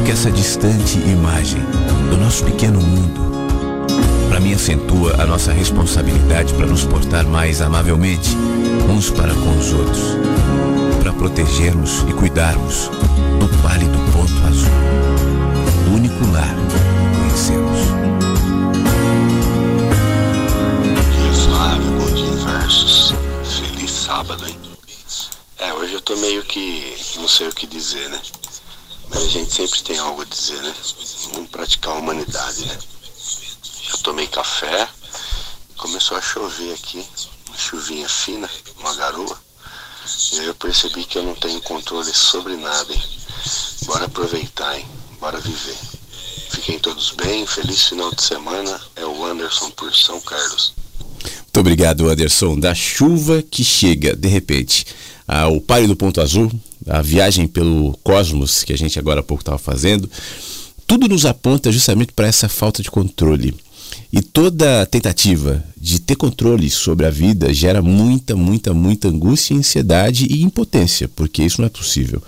[0.06, 1.62] que essa distante imagem
[2.10, 3.32] do nosso pequeno mundo.
[4.30, 8.36] Para mim acentua a nossa responsabilidade para nos portar mais amavelmente
[8.90, 10.18] uns para com os outros,
[11.12, 12.90] para protegermos e cuidarmos
[13.40, 17.80] do pálido ponto azul único lar que conhecemos.
[21.98, 23.14] Bom dia, Versos.
[23.44, 24.58] Feliz sábado, hein?
[25.58, 26.96] É, hoje eu tô meio que.
[27.18, 28.22] não sei o que dizer, né?
[29.10, 30.74] Mas a gente sempre tem algo a dizer, né?
[31.34, 32.78] Vamos praticar a humanidade, né?
[33.84, 34.88] Já tomei café,
[35.78, 37.06] começou a chover aqui,
[37.48, 39.51] uma chuvinha fina, uma garoa.
[40.40, 43.02] Aí eu percebi que eu não tenho controle sobre nada, hein?
[43.86, 44.86] Bora aproveitar, hein?
[45.20, 45.78] Bora viver.
[46.52, 48.80] Fiquem todos bem, feliz final de semana.
[48.96, 50.74] É o Anderson por São Carlos.
[51.24, 52.60] Muito obrigado, Anderson.
[52.60, 54.86] Da chuva que chega, de repente,
[55.28, 56.52] ao Pare do Ponto Azul,
[56.88, 60.10] a viagem pelo cosmos que a gente agora há pouco estava fazendo,
[60.88, 63.56] tudo nos aponta justamente para essa falta de controle.
[64.12, 70.28] E toda tentativa de ter controle sobre a vida gera muita, muita, muita angústia, ansiedade
[70.30, 72.22] e impotência, porque isso não é possível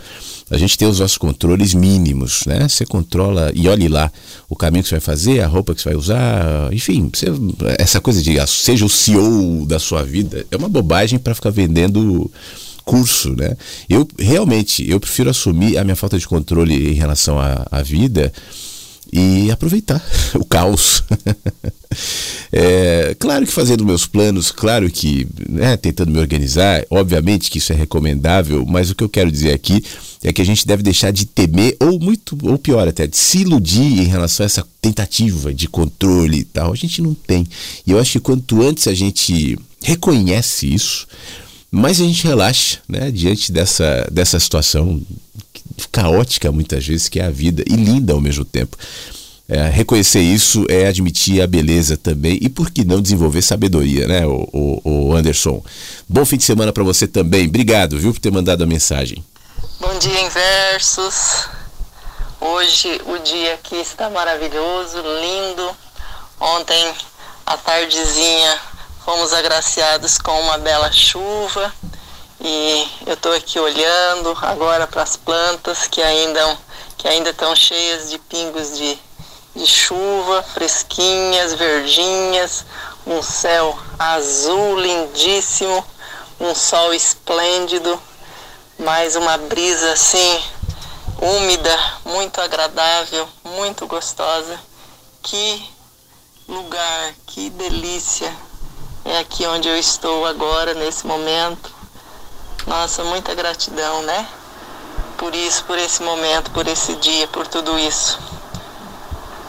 [0.54, 2.68] a gente tem os nossos controles mínimos, né?
[2.68, 4.12] Você controla e olhe lá
[4.50, 7.28] o caminho que você vai fazer, a roupa que você vai usar, enfim, você,
[7.80, 11.50] essa coisa de ah, seja o CEO da sua vida é uma bobagem para ficar
[11.50, 12.30] vendendo
[12.86, 13.56] curso, né?
[13.90, 18.32] Eu realmente eu prefiro assumir a minha falta de controle em relação à, à vida
[19.14, 21.04] e aproveitar o caos.
[22.52, 27.72] é, claro que fazendo meus planos, claro que né, tentando me organizar, obviamente que isso
[27.72, 29.84] é recomendável, mas o que eu quero dizer aqui
[30.24, 33.40] é que a gente deve deixar de temer, ou muito, ou pior até, de se
[33.40, 36.72] iludir em relação a essa tentativa de controle e tal.
[36.72, 37.46] A gente não tem.
[37.86, 41.06] E eu acho que quanto antes a gente reconhece isso,
[41.70, 45.02] mais a gente relaxa né, diante dessa, dessa situação
[45.92, 48.78] caótica muitas vezes que é a vida e linda ao mesmo tempo.
[49.48, 54.26] É, reconhecer isso é admitir a beleza também e por que não desenvolver sabedoria, né,
[54.26, 55.62] o, o, o Anderson?
[56.08, 57.48] Bom fim de semana para você também.
[57.48, 59.24] Obrigado, viu, por ter mandado a mensagem.
[59.80, 61.48] Bom dia, Inversos.
[62.40, 65.70] Hoje o dia aqui está maravilhoso, lindo.
[66.40, 66.94] Ontem
[67.46, 68.58] à tardezinha
[69.04, 71.74] fomos agraciados com uma bela chuva
[72.44, 76.58] e eu estou aqui olhando agora para as plantas que ainda,
[76.98, 79.00] que ainda estão cheias de pingos de,
[79.56, 82.66] de chuva, fresquinhas, verdinhas,
[83.08, 85.86] um céu azul lindíssimo,
[86.38, 87.98] um sol esplêndido,
[88.78, 90.44] mais uma brisa assim
[91.22, 94.60] úmida, muito agradável, muito gostosa.
[95.22, 95.70] Que
[96.46, 98.36] lugar, que delícia.
[99.06, 101.83] É aqui onde eu estou agora, nesse momento.
[102.66, 104.26] Nossa, muita gratidão, né?
[105.18, 108.18] Por isso, por esse momento, por esse dia, por tudo isso.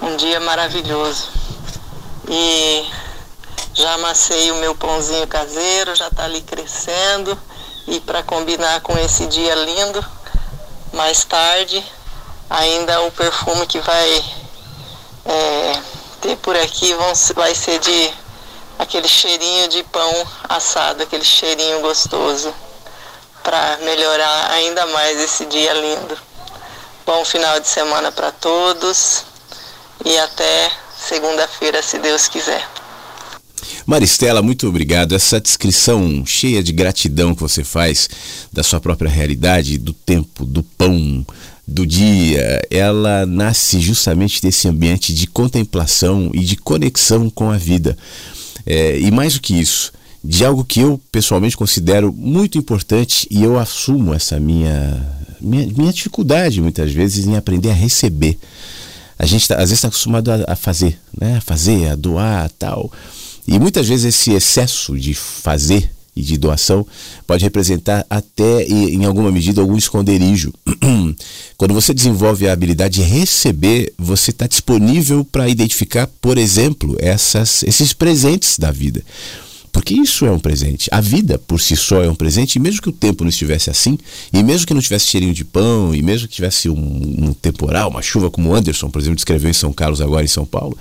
[0.02, 1.28] Um dia maravilhoso.
[2.28, 2.90] E
[3.72, 7.38] já amassei o meu pãozinho caseiro, já está ali crescendo.
[7.86, 10.04] E para combinar com esse dia lindo,
[10.92, 11.84] mais tarde,
[12.50, 14.24] ainda o perfume que vai
[15.24, 15.80] é,
[16.20, 18.12] ter por aqui vão, vai ser de
[18.76, 22.52] aquele cheirinho de pão assado, aquele cheirinho gostoso
[23.44, 26.16] para melhorar ainda mais esse dia lindo.
[27.06, 29.22] Bom final de semana para todos
[30.04, 32.66] e até segunda-feira, se Deus quiser.
[33.86, 35.14] Maristela, muito obrigado.
[35.14, 38.08] Essa descrição cheia de gratidão que você faz
[38.50, 41.24] da sua própria realidade, do tempo, do pão,
[41.68, 47.96] do dia, ela nasce justamente desse ambiente de contemplação e de conexão com a vida.
[48.66, 49.92] É, e mais do que isso,
[50.24, 55.06] de algo que eu pessoalmente considero muito importante e eu assumo essa minha,
[55.38, 58.38] minha, minha dificuldade muitas vezes em aprender a receber.
[59.18, 61.36] A gente tá, às vezes está acostumado a, a, fazer, né?
[61.36, 62.90] a fazer, a doar tal.
[63.46, 66.86] E muitas vezes esse excesso de fazer e de doação
[67.26, 70.54] pode representar até, em alguma medida, algum esconderijo.
[71.58, 77.62] Quando você desenvolve a habilidade de receber, você está disponível para identificar, por exemplo, essas,
[77.64, 79.02] esses presentes da vida.
[79.74, 80.88] Porque isso é um presente.
[80.92, 83.70] A vida por si só é um presente, e mesmo que o tempo não estivesse
[83.70, 83.98] assim,
[84.32, 87.90] e mesmo que não tivesse cheirinho de pão, e mesmo que tivesse um, um temporal,
[87.90, 90.78] uma chuva como o Anderson, por exemplo, descreveu em São Carlos, agora em São Paulo,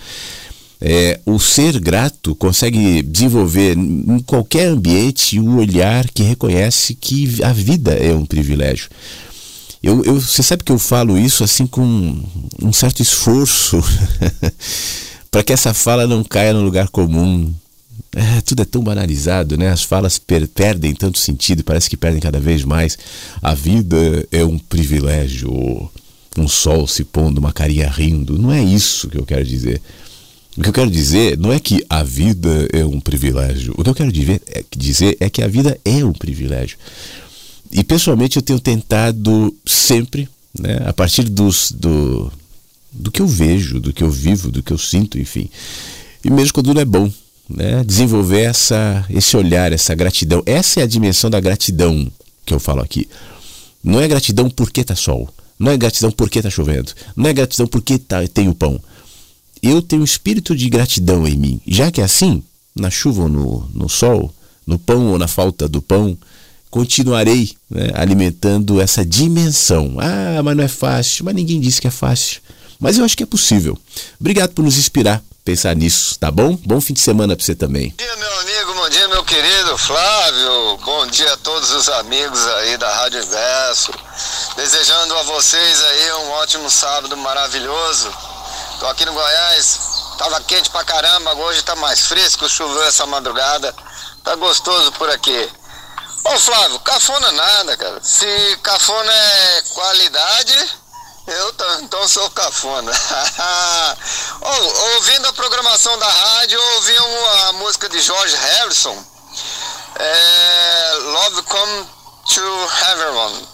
[0.79, 7.43] é, o ser grato consegue desenvolver em qualquer ambiente o um olhar que reconhece que
[7.43, 8.89] a vida é um privilégio.
[9.81, 12.23] Eu, eu, você sabe que eu falo isso assim com
[12.61, 13.83] um certo esforço
[15.31, 17.51] para que essa fala não caia no lugar comum.
[18.15, 19.69] É, tudo é tão banalizado, né?
[19.69, 22.97] As falas per perdem tanto sentido, parece que perdem cada vez mais.
[23.41, 25.89] A vida é um privilégio,
[26.37, 28.37] um sol se pondo, uma carinha rindo.
[28.37, 29.81] Não é isso que eu quero dizer.
[30.55, 33.73] O que eu quero dizer não é que a vida é um privilégio.
[33.75, 36.77] O que eu quero é dizer é que a vida é um privilégio.
[37.71, 42.31] E pessoalmente eu tenho tentado sempre, né, a partir dos, do,
[42.91, 45.49] do que eu vejo, do que eu vivo, do que eu sinto, enfim.
[46.23, 47.11] E mesmo quando não é bom,
[47.49, 50.41] né, desenvolver essa, esse olhar, essa gratidão.
[50.45, 52.11] Essa é a dimensão da gratidão
[52.45, 53.07] que eu falo aqui.
[53.83, 55.29] Não é gratidão porque tá sol.
[55.59, 56.93] Não é gratidão porque tá chovendo.
[57.15, 58.79] Não é gratidão porque tá, tem o pão
[59.63, 61.61] eu tenho um espírito de gratidão em mim.
[61.65, 62.43] Já que é assim,
[62.75, 64.33] na chuva ou no, no sol,
[64.67, 66.17] no pão ou na falta do pão,
[66.69, 69.95] continuarei né, alimentando essa dimensão.
[69.99, 72.41] Ah, mas não é fácil, mas ninguém disse que é fácil.
[72.77, 73.77] Mas eu acho que é possível.
[74.19, 76.57] Obrigado por nos inspirar pensar nisso, tá bom?
[76.65, 77.89] Bom fim de semana para você também.
[77.89, 80.77] Bom dia, meu amigo, bom dia, meu querido Flávio.
[80.77, 83.91] Bom dia a todos os amigos aí da Rádio Inverso.
[84.55, 88.11] Desejando a vocês aí um ótimo sábado maravilhoso
[88.83, 89.79] Tô aqui no Goiás,
[90.17, 93.73] tava quente pra caramba, hoje tá mais fresco, choveu essa madrugada.
[94.25, 95.49] Tá gostoso por aqui.
[96.25, 98.03] Ô Flávio, cafona nada, cara.
[98.03, 98.25] Se
[98.61, 100.69] cafona é qualidade,
[101.27, 102.91] eu então sou cafona.
[104.41, 109.05] oh, ouvindo a programação da rádio, ouvi uma música de George Harrison.
[109.95, 111.87] É, Love Come
[112.33, 113.49] to Everyone.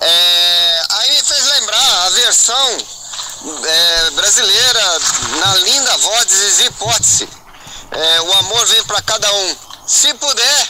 [0.00, 2.78] É, aí me fez lembrar a versão
[3.64, 4.98] é, brasileira,
[5.38, 7.28] na linda voz de Zizi Portice.
[7.90, 9.56] É, o amor vem para cada um.
[9.86, 10.68] Se puder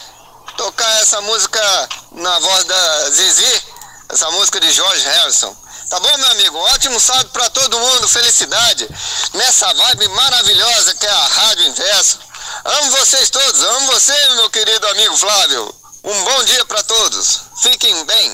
[0.57, 3.62] tocar essa música na voz da Zizi,
[4.09, 5.61] essa música de George Harrison.
[5.93, 6.57] Tá bom, meu amigo?
[6.57, 8.88] Ótimo sábado para todo mundo, felicidade.
[9.34, 12.18] Nessa vibe maravilhosa que é a Rádio Inverso.
[12.64, 15.74] Amo vocês todos, amo você, meu querido amigo Flávio.
[16.03, 17.43] Um bom dia para todos.
[17.62, 18.32] Fiquem bem.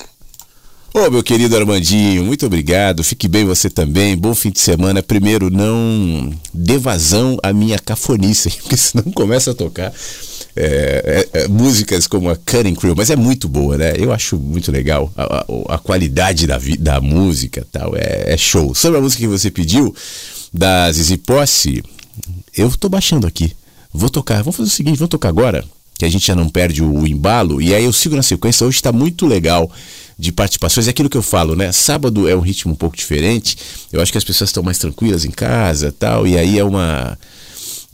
[0.93, 3.03] Ô, meu querido Armandinho, muito obrigado.
[3.03, 4.15] Fique bem você também.
[4.15, 5.03] Bom fim de semana.
[5.03, 9.91] Primeiro, não dê vazão à minha cafonice, porque senão começa a tocar
[10.61, 13.93] é, é, é, músicas como a Cutting Crew, mas é muito boa, né?
[13.97, 18.75] Eu acho muito legal a, a, a qualidade da, da música tal, é, é, show.
[18.75, 19.95] Sobre a música que você pediu,
[20.53, 21.81] da Zizi Posse,
[22.57, 23.55] eu tô baixando aqui.
[23.93, 25.63] Vou tocar, vamos fazer o seguinte, vamos tocar agora,
[25.97, 28.67] que a gente já não perde o, o embalo, e aí eu sigo na sequência.
[28.67, 29.71] Hoje está muito legal
[30.17, 30.87] de participações.
[30.87, 31.71] É aquilo que eu falo, né?
[31.71, 33.57] Sábado é um ritmo um pouco diferente.
[33.93, 36.27] Eu acho que as pessoas estão mais tranquilas em casa tal.
[36.27, 37.17] E aí é uma.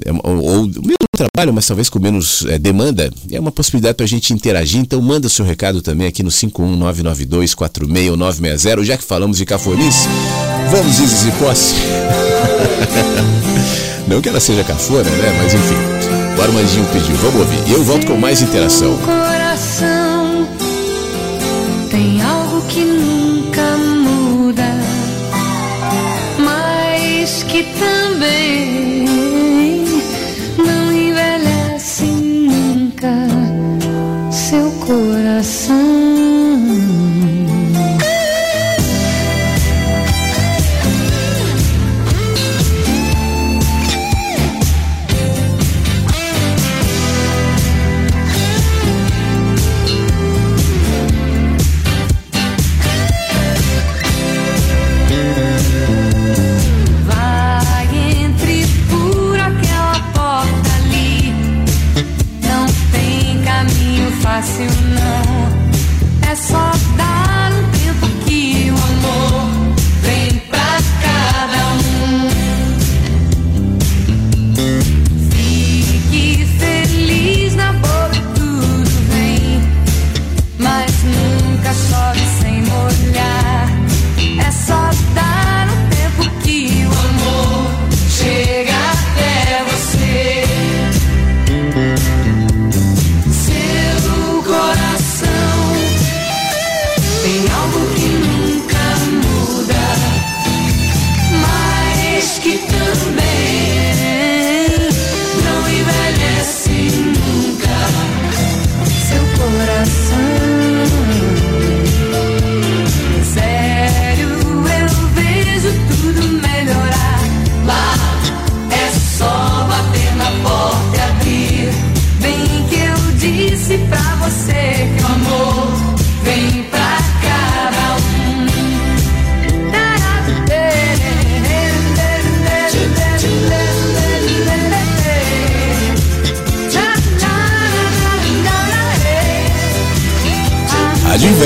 [0.03, 4.05] É, ou, ou mesmo trabalho, mas talvez com menos é, demanda, é uma possibilidade para
[4.05, 4.81] a gente interagir.
[4.81, 8.83] Então manda o seu recado também aqui no 51992460960.
[8.83, 10.09] Já que falamos de cafonice,
[10.69, 11.75] vamos Isis e posse.
[14.07, 15.35] Não que ela seja cafona, né?
[15.41, 15.73] Mas enfim,
[16.37, 17.57] o Armandinho pediu, vamos ouvir.
[17.67, 18.99] E eu volto com mais interação.
[21.89, 22.34] Tem algo
[66.35, 67.14] I saw that.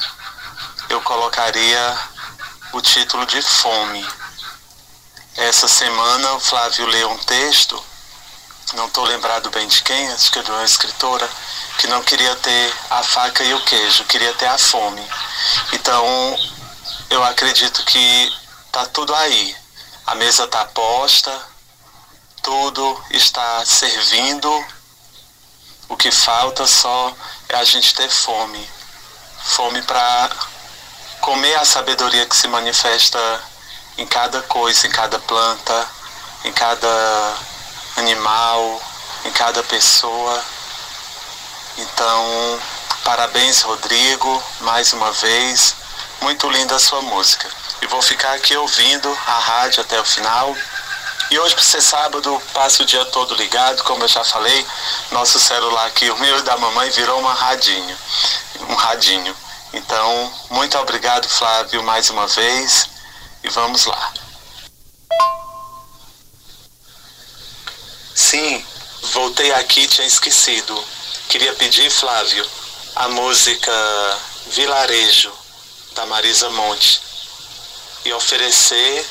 [0.89, 1.97] eu colocaria
[2.73, 4.05] o título de Fome.
[5.37, 7.81] Essa semana o Flávio leu um texto,
[8.75, 11.29] não estou lembrado bem de quem, acho que é de uma escritora,
[11.77, 15.05] que não queria ter a faca e o queijo, queria ter a fome.
[15.73, 16.05] Então,
[17.09, 18.33] eu acredito que
[18.71, 19.55] tá tudo aí.
[20.05, 21.31] A mesa está posta,
[22.41, 24.49] tudo está servindo
[25.89, 27.13] o que falta só
[27.49, 28.69] é a gente ter fome.
[29.43, 30.29] Fome para
[31.19, 33.19] comer a sabedoria que se manifesta
[33.97, 35.89] em cada coisa, em cada planta,
[36.45, 37.37] em cada
[37.99, 38.81] animal,
[39.25, 40.43] em cada pessoa.
[41.77, 42.59] Então,
[43.03, 45.75] parabéns, Rodrigo, mais uma vez.
[46.21, 47.49] Muito linda a sua música.
[47.81, 50.55] E vou ficar aqui ouvindo a rádio até o final.
[51.31, 54.65] E hoje, por ser sábado, passo o dia todo ligado, como eu já falei,
[55.11, 57.95] nosso celular aqui, o meu e da mamãe, virou uma radinho,
[58.67, 59.35] um radinho.
[59.71, 62.89] Então, muito obrigado, Flávio, mais uma vez,
[63.43, 64.11] e vamos lá.
[68.13, 68.63] Sim,
[69.13, 70.77] voltei aqui, tinha esquecido.
[71.27, 72.45] Queria pedir, Flávio,
[72.95, 73.71] a música
[74.51, 75.31] Vilarejo,
[75.95, 77.01] da Marisa Monte,
[78.05, 79.05] e oferecer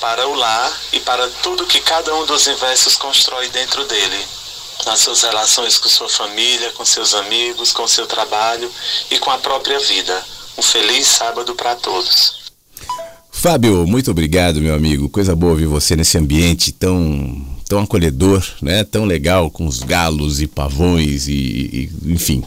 [0.00, 4.26] para o lar e para tudo que cada um dos inversos constrói dentro dele,
[4.86, 8.70] nas suas relações com sua família, com seus amigos, com seu trabalho
[9.10, 10.24] e com a própria vida.
[10.56, 12.40] Um feliz sábado para todos.
[13.30, 15.08] Fábio, muito obrigado, meu amigo.
[15.08, 18.82] Coisa boa ver você nesse ambiente tão tão acolhedor, né?
[18.82, 22.42] Tão legal com os galos e pavões e, e enfim,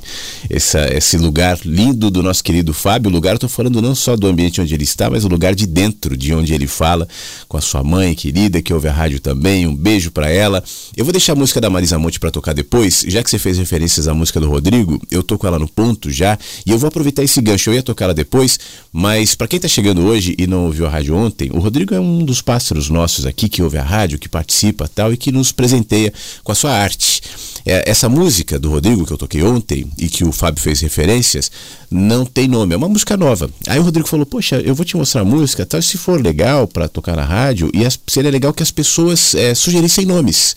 [0.49, 3.09] essa, esse lugar lindo do nosso querido Fábio.
[3.09, 5.65] O lugar, estou falando não só do ambiente onde ele está, mas o lugar de
[5.65, 7.07] dentro, de onde ele fala,
[7.47, 9.65] com a sua mãe querida que ouve a rádio também.
[9.65, 10.61] Um beijo para ela.
[10.93, 13.57] Eu vou deixar a música da Marisa Monte para tocar depois, já que você fez
[13.57, 15.01] referências à música do Rodrigo.
[15.09, 17.69] Eu tô com ela no ponto já e eu vou aproveitar esse gancho.
[17.69, 18.59] Eu ia tocar ela depois,
[18.91, 21.99] mas para quem está chegando hoje e não ouviu a rádio ontem, o Rodrigo é
[21.99, 25.51] um dos pássaros nossos aqui que ouve a rádio, que participa tal e que nos
[25.51, 27.21] presenteia com a sua arte.
[27.65, 31.49] É, essa música do Rodrigo que eu toquei ontem e que o Fábio fez referências
[31.89, 33.49] não tem nome, é uma música nova.
[33.67, 36.67] Aí o Rodrigo falou: Poxa, eu vou te mostrar a música, tal, se for legal
[36.67, 40.55] para tocar na rádio, e as, seria legal que as pessoas é, sugerissem nomes.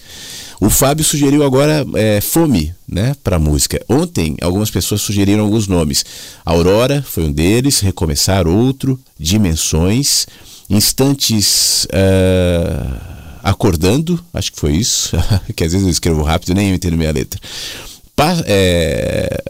[0.58, 3.80] O Fábio sugeriu agora é, Fome, né, para música.
[3.88, 6.04] Ontem, algumas pessoas sugeriram alguns nomes.
[6.44, 10.26] Aurora foi um deles, Recomeçar outro, Dimensões,
[10.68, 11.86] Instantes.
[11.86, 13.15] Uh
[13.46, 15.16] acordando, acho que foi isso,
[15.54, 17.40] que às vezes eu escrevo rápido nem eu entendo minha letra.
[18.16, 19.44] Pa, é,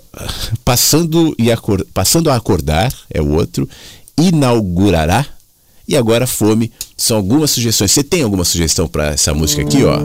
[0.63, 3.67] passando, e acor, passando a acordar é o outro,
[4.19, 5.25] inaugurará
[5.89, 6.71] e agora fome.
[6.97, 7.93] São algumas sugestões.
[7.93, 10.01] Você tem alguma sugestão para essa música aqui, ó?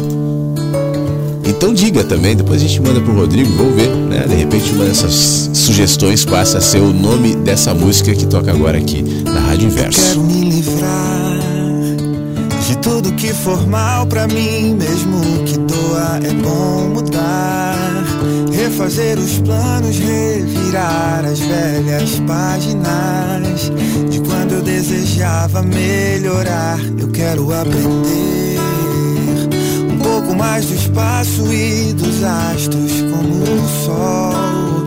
[1.43, 4.25] Então diga também, depois a gente manda pro Rodrigo, vamos ver, né?
[4.27, 8.77] De repente uma dessas sugestões passa a ser o nome dessa música que toca agora
[8.77, 10.01] aqui na Rádio Inverso.
[10.01, 11.30] Quero me livrar
[12.81, 17.75] tudo que for mal pra mim, mesmo que doa, é bom mudar.
[18.51, 23.71] Refazer os planos, revirar as velhas páginas
[24.09, 26.79] de quando eu desejava melhorar.
[26.99, 28.59] Eu quero aprender
[29.91, 34.85] um pouco mais do espaço e dos astros, como o sol.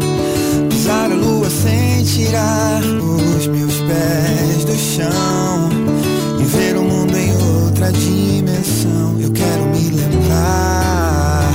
[0.69, 5.64] Pisar a lua sem tirar os meus pés do chão
[7.85, 9.17] outra dimensão.
[9.21, 11.53] Eu quero me lembrar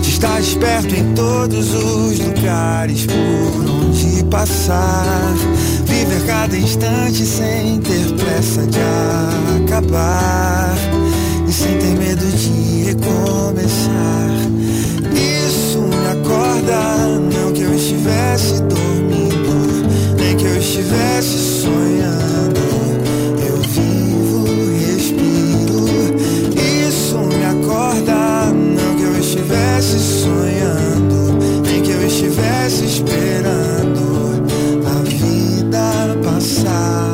[0.00, 5.34] de estar esperto em todos os lugares por onde passar.
[5.84, 8.78] Viver cada instante sem ter pressa de
[9.64, 10.74] acabar
[11.46, 14.30] e sem ter medo de recomeçar.
[15.12, 22.85] Isso me acorda, não que eu estivesse dormindo, nem que eu estivesse sonhando.
[27.86, 34.42] Acorda, não que eu estivesse sonhando, nem que eu estivesse esperando
[34.86, 37.06] a vida passar.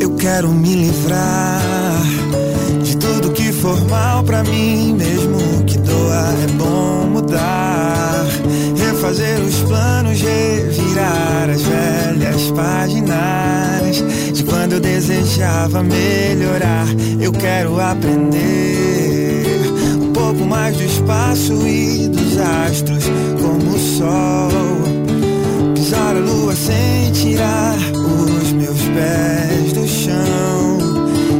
[0.00, 1.59] Eu quero me livrar
[12.60, 14.04] páginas
[14.34, 16.86] de quando eu desejava melhorar.
[17.18, 19.44] Eu quero aprender
[19.98, 23.04] um pouco mais do espaço e dos astros,
[23.40, 24.50] como o sol.
[25.74, 30.78] Pisar a lua sem tirar os meus pés do chão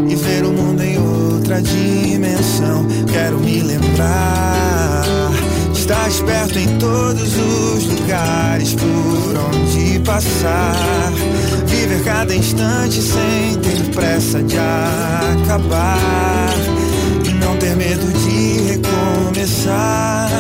[0.09, 2.87] e ver o mundo em outra dimensão.
[3.13, 4.90] Quero me lembrar
[5.91, 11.13] de estar esperto em todos os lugares por onde passar.
[11.67, 16.55] Viver cada instante sem ter pressa de acabar
[17.25, 20.31] e não ter medo de recomeçar.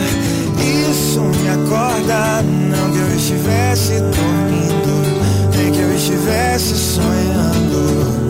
[0.91, 8.21] Isso me acorda, não que eu estivesse dormindo, nem que eu estivesse sonhando.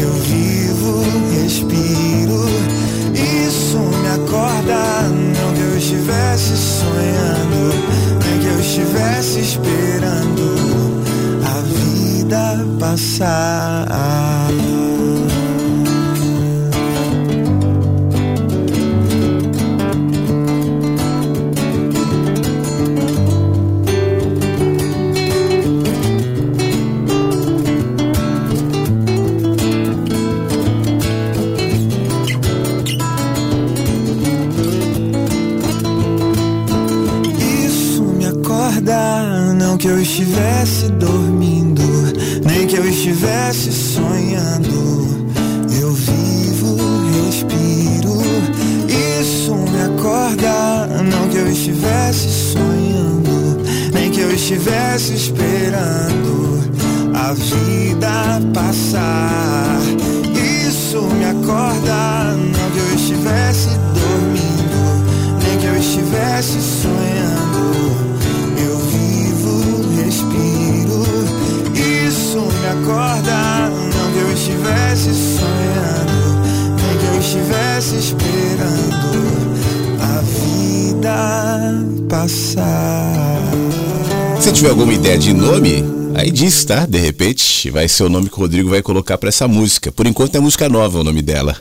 [0.00, 1.04] Eu vivo,
[1.34, 2.71] respiro.
[3.22, 7.74] Isso me acorda, não que eu estivesse sonhando,
[8.24, 11.02] nem que eu estivesse esperando
[11.44, 14.41] a vida passar.
[86.42, 86.86] Diz, tá?
[86.86, 89.92] De repente vai ser o nome que o Rodrigo vai colocar pra essa música.
[89.92, 91.56] Por enquanto é música nova o nome dela.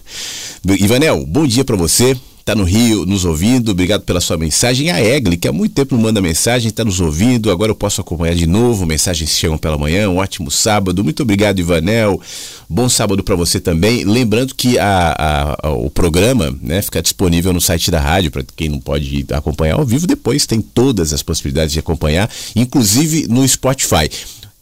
[0.79, 2.17] Ivanel, bom dia pra você.
[2.43, 4.89] Tá no Rio nos ouvindo, obrigado pela sua mensagem.
[4.89, 7.51] A Egli, que há muito tempo não manda mensagem, tá nos ouvindo.
[7.51, 8.84] Agora eu posso acompanhar de novo.
[8.88, 10.09] Mensagens chegam pela manhã.
[10.09, 11.03] Um ótimo sábado.
[11.03, 12.19] Muito obrigado, Ivanel.
[12.67, 14.03] Bom sábado pra você também.
[14.03, 18.43] Lembrando que a, a- a- o programa né, fica disponível no site da rádio para
[18.55, 20.07] quem não pode acompanhar ao vivo.
[20.07, 24.09] Depois tem todas as possibilidades de acompanhar, inclusive no Spotify.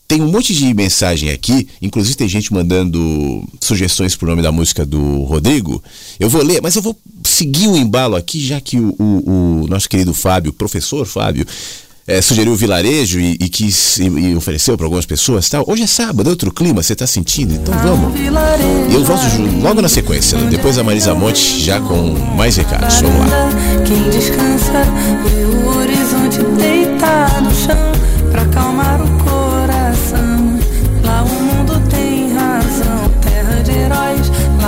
[0.10, 4.84] Tem um monte de mensagem aqui, inclusive tem gente mandando sugestões pro nome da música
[4.84, 5.84] do Rodrigo.
[6.20, 9.68] Eu vou ler, mas eu vou seguir o embalo aqui, já que o, o- o
[9.68, 11.46] nosso querido Fábio, professor Fábio,
[12.08, 15.64] eh, sugeriu o vilarejo e, e quis e, e ofereceu para algumas pessoas tal.
[15.68, 17.54] Hoje é sábado, é outro clima, você tá sentindo?
[17.54, 18.20] Então vamos.
[18.20, 19.22] E eu volto
[19.62, 23.00] logo na sequência, depois a Marisa Monte já com mais recados.
[23.00, 23.50] Vamos lá.
[23.86, 24.86] Quem descansa
[25.24, 27.92] vê o horizonte deitar no chão
[28.32, 28.89] pra acalmar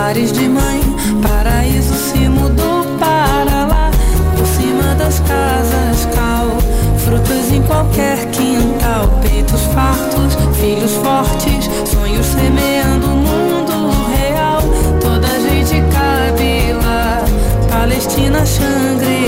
[0.01, 0.81] Lares de mãe,
[1.21, 3.91] paraíso se mudou para lá.
[4.35, 6.57] Por cima das casas cal,
[6.97, 9.07] frutas em qualquer quintal.
[9.21, 14.63] Peitos fartos, filhos fortes, sonhos semeando o mundo real.
[14.99, 17.23] Toda gente cabe lá,
[17.69, 19.20] Palestina, Xangri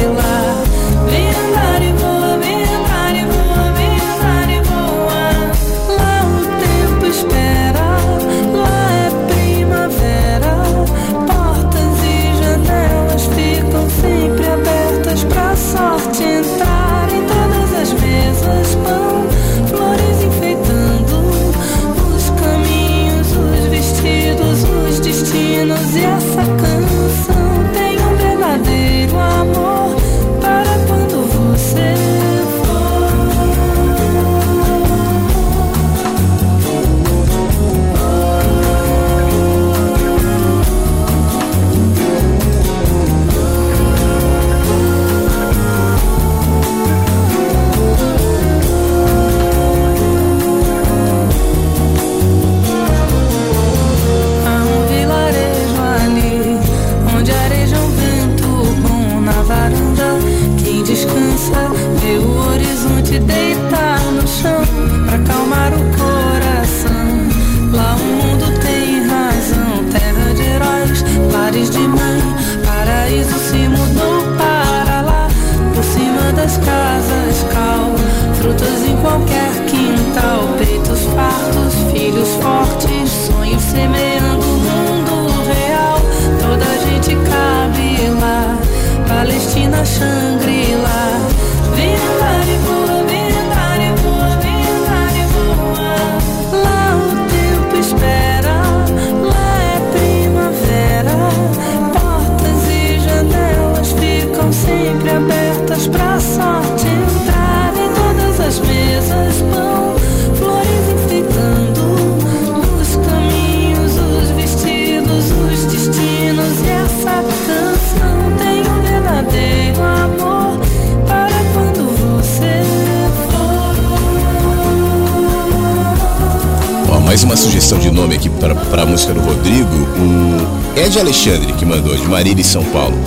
[131.04, 132.98] Alexandre que mandou, de Marília e São Paulo.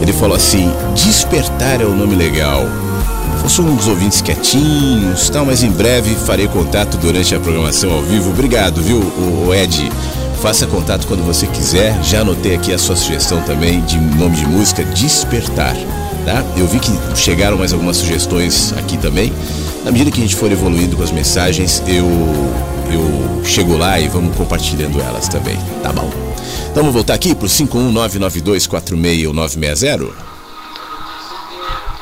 [0.00, 2.64] Ele falou assim: Despertar é o nome legal.
[3.42, 7.90] Eu sou um dos ouvintes quietinhos, tal, mas em breve farei contato durante a programação
[7.90, 8.30] ao vivo.
[8.30, 9.90] Obrigado, viu, o Ed?
[10.40, 12.00] Faça contato quando você quiser.
[12.04, 15.74] Já anotei aqui a sua sugestão também de nome de música Despertar.
[16.24, 16.44] Tá?
[16.56, 19.32] Eu vi que chegaram mais algumas sugestões aqui também.
[19.84, 22.06] Na medida que a gente for evoluindo com as mensagens, eu
[22.88, 26.31] eu chego lá e vamos compartilhando elas também, tá bom?
[26.74, 30.10] Vamos voltar aqui pro 51992461960.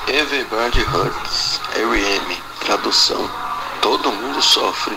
[0.07, 1.61] Everybody hurts.
[1.75, 2.39] R.M.
[2.61, 3.29] Tradução.
[3.83, 4.97] Todo mundo sofre.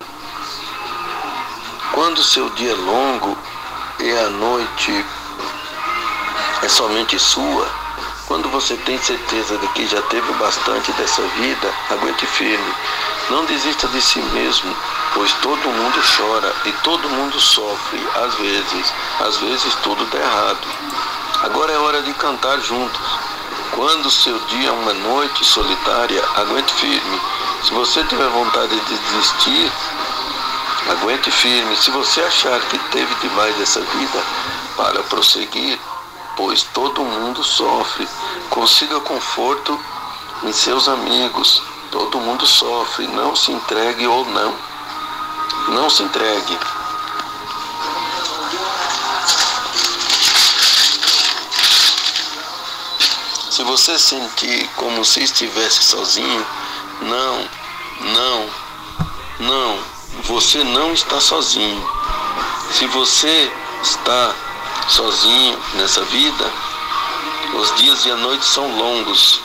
[1.91, 3.35] Quando seu dia é longo
[3.99, 5.03] e a noite
[6.61, 7.67] é somente sua,
[8.27, 12.73] quando você tem certeza de que já teve bastante dessa vida, aguente firme.
[13.31, 14.71] Não desista de si mesmo,
[15.15, 18.93] pois todo mundo chora e todo mundo sofre, às vezes.
[19.19, 20.67] Às vezes tudo dá errado.
[21.43, 23.19] Agora é hora de cantar juntos.
[23.71, 27.21] Quando seu dia é uma noite solitária, aguente firme.
[27.63, 29.71] Se você tiver vontade de desistir,
[30.91, 31.75] aguente firme.
[31.75, 34.23] Se você achar que teve demais dessa vida,
[34.75, 35.79] para prosseguir,
[36.35, 38.07] pois todo mundo sofre.
[38.49, 39.79] Consiga conforto
[40.43, 41.61] em seus amigos.
[41.91, 43.07] Todo mundo sofre.
[43.07, 44.53] Não se entregue ou não.
[45.69, 46.57] Não se entregue.
[53.63, 56.45] Se você sentir como se estivesse sozinho,
[57.01, 57.49] não,
[58.01, 58.49] não,
[59.39, 59.79] não,
[60.23, 61.89] você não está sozinho.
[62.73, 63.49] Se você
[63.81, 64.35] está
[64.89, 66.51] sozinho nessa vida,
[67.53, 69.39] os dias e a noite são longos.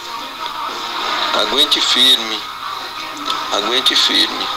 [1.40, 2.40] Aguente firme,
[3.52, 4.48] aguente firme.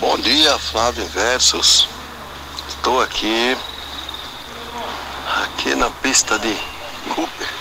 [0.00, 1.88] Bom dia, Flávio Versos.
[2.68, 3.56] Estou aqui,
[5.44, 6.71] aqui na pista de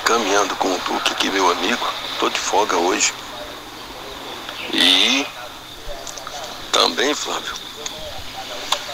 [0.06, 1.88] caminhando com o Duque aqui, meu amigo.
[2.14, 3.14] Estou de folga hoje.
[4.74, 5.26] E
[6.72, 7.54] também, Flávio,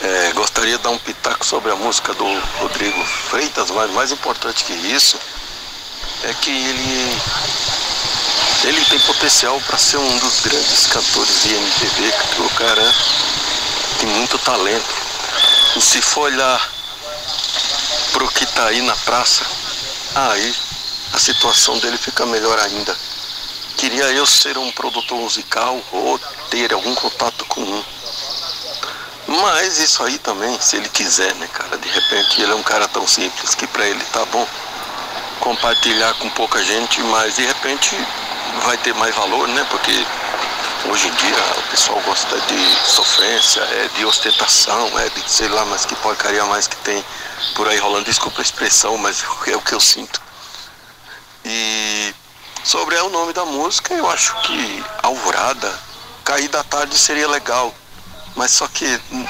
[0.01, 2.25] é, gostaria de dar um pitaco sobre a música do
[2.59, 5.17] Rodrigo Freitas, mas mais importante que isso
[6.23, 7.21] é que ele
[8.63, 12.95] ele tem potencial para ser um dos grandes cantores de MPB, que o cara
[13.99, 14.95] tem muito talento.
[15.75, 16.71] E se for olhar
[18.11, 19.56] pro que tá aí na praça,
[20.17, 20.55] aí
[21.13, 22.95] a situação dele fica melhor ainda.
[23.77, 27.83] Queria eu ser um produtor musical ou ter algum contato com um.
[29.27, 31.77] Mas isso aí também, se ele quiser, né, cara?
[31.77, 34.47] De repente ele é um cara tão simples que para ele tá bom
[35.39, 37.95] compartilhar com pouca gente, mas de repente
[38.63, 39.65] vai ter mais valor, né?
[39.69, 39.91] Porque
[40.85, 45.65] hoje em dia o pessoal gosta de sofrência, é de ostentação, é de sei lá,
[45.65, 47.03] mas que porcaria mais que tem
[47.55, 48.05] por aí rolando.
[48.05, 50.21] Desculpa a expressão, mas é o que eu sinto.
[51.43, 52.13] E
[52.63, 55.73] sobre o nome da música, eu acho que Alvorada,
[56.23, 57.73] Cair da Tarde seria legal.
[58.35, 59.25] Mas só que hum,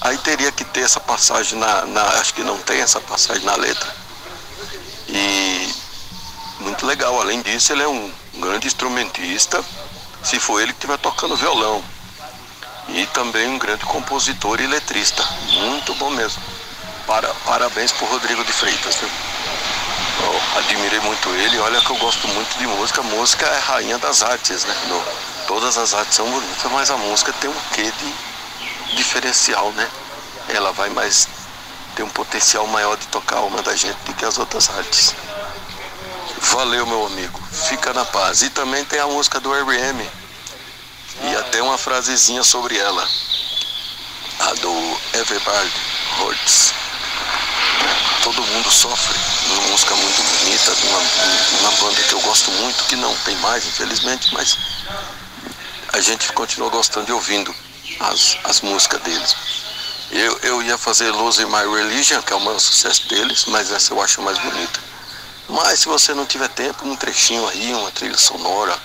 [0.00, 2.02] aí teria que ter essa passagem na, na.
[2.20, 3.94] Acho que não tem essa passagem na letra.
[5.08, 5.74] E
[6.60, 7.20] muito legal.
[7.20, 9.62] Além disso, ele é um grande instrumentista,
[10.24, 11.84] se for ele que estiver tocando violão.
[12.88, 15.22] E também um grande compositor e letrista.
[15.52, 16.42] Muito bom mesmo.
[17.06, 18.96] Para, parabéns por Rodrigo de Freitas.
[18.96, 19.08] Viu?
[20.22, 21.58] Eu admirei muito ele.
[21.58, 23.02] Olha que eu gosto muito de música.
[23.02, 24.74] música é rainha das artes, né?
[24.88, 25.02] No,
[25.46, 29.88] todas as artes são bonitas, mas a música tem um quê de diferencial, né?
[30.48, 31.28] Ela vai mais
[31.94, 35.14] ter um potencial maior de tocar a alma da gente do que as outras artes.
[36.50, 37.40] Valeu, meu amigo.
[37.68, 38.42] Fica na paz.
[38.42, 40.10] E também tem a música do R.M.
[41.22, 43.08] E até uma frasezinha sobre ela.
[44.40, 45.72] A do Everybody
[46.18, 46.74] Hurts.
[48.22, 49.18] Todo mundo sofre.
[49.50, 50.98] Uma música muito bonita, uma,
[51.60, 54.56] uma banda que eu gosto muito, que não tem mais, infelizmente, mas
[55.92, 57.54] a gente continua gostando de ouvindo
[58.00, 59.36] as, as músicas deles.
[60.10, 63.92] Eu, eu ia fazer Losing My Religion, que é o maior sucesso deles, mas essa
[63.92, 64.93] eu acho mais bonita.
[65.48, 68.76] Mas se você não tiver tempo, um trechinho aí, uma trilha sonora,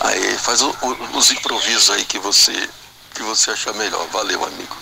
[0.00, 2.52] aí faz o, o, os improvisos aí que você,
[3.14, 4.06] que você achar melhor.
[4.12, 4.76] Valeu, amigo.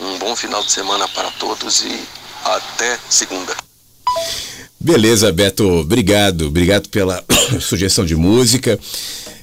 [0.00, 2.00] Um bom final de semana para todos e
[2.44, 3.54] até segunda.
[4.78, 6.48] Beleza, Beto, obrigado.
[6.48, 7.24] Obrigado pela
[7.60, 8.78] sugestão de música.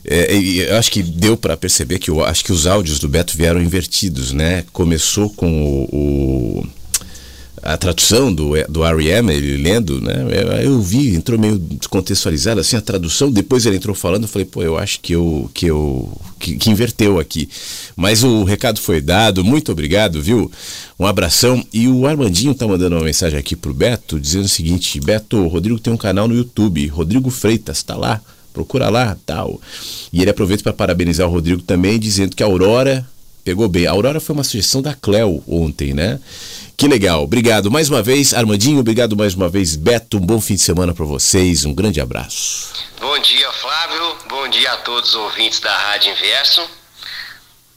[0.03, 3.37] É, eu acho que deu para perceber que eu acho que os áudios do Beto
[3.37, 4.65] vieram invertidos, né?
[4.73, 6.67] Começou com o, o
[7.61, 10.25] a tradução do, do R.E.M., ele lendo, né?
[10.63, 14.63] Eu vi, entrou meio descontextualizado, assim, a tradução, depois ele entrou falando, eu falei, pô,
[14.63, 17.47] eu acho que eu, que eu, que, que, inverteu aqui.
[17.95, 20.51] Mas o recado foi dado, muito obrigado, viu?
[20.99, 21.63] Um abração.
[21.71, 25.47] E o Armandinho tá mandando uma mensagem aqui pro Beto, dizendo o seguinte, Beto, o
[25.47, 28.19] Rodrigo tem um canal no YouTube, Rodrigo Freitas, tá lá,
[28.51, 29.61] procura lá, tal.
[30.11, 33.05] E ele aproveita para parabenizar o Rodrigo também, dizendo que a Aurora
[33.43, 33.85] pegou bem.
[33.85, 36.19] A Aurora foi uma sugestão da Cleo ontem, né?
[36.81, 37.21] Que legal.
[37.21, 38.79] Obrigado mais uma vez, Armandinho.
[38.79, 40.17] Obrigado mais uma vez, Beto.
[40.17, 41.63] Um bom fim de semana para vocês.
[41.63, 42.73] Um grande abraço.
[42.99, 44.17] Bom dia, Flávio.
[44.27, 46.67] Bom dia a todos os ouvintes da Rádio Inverso.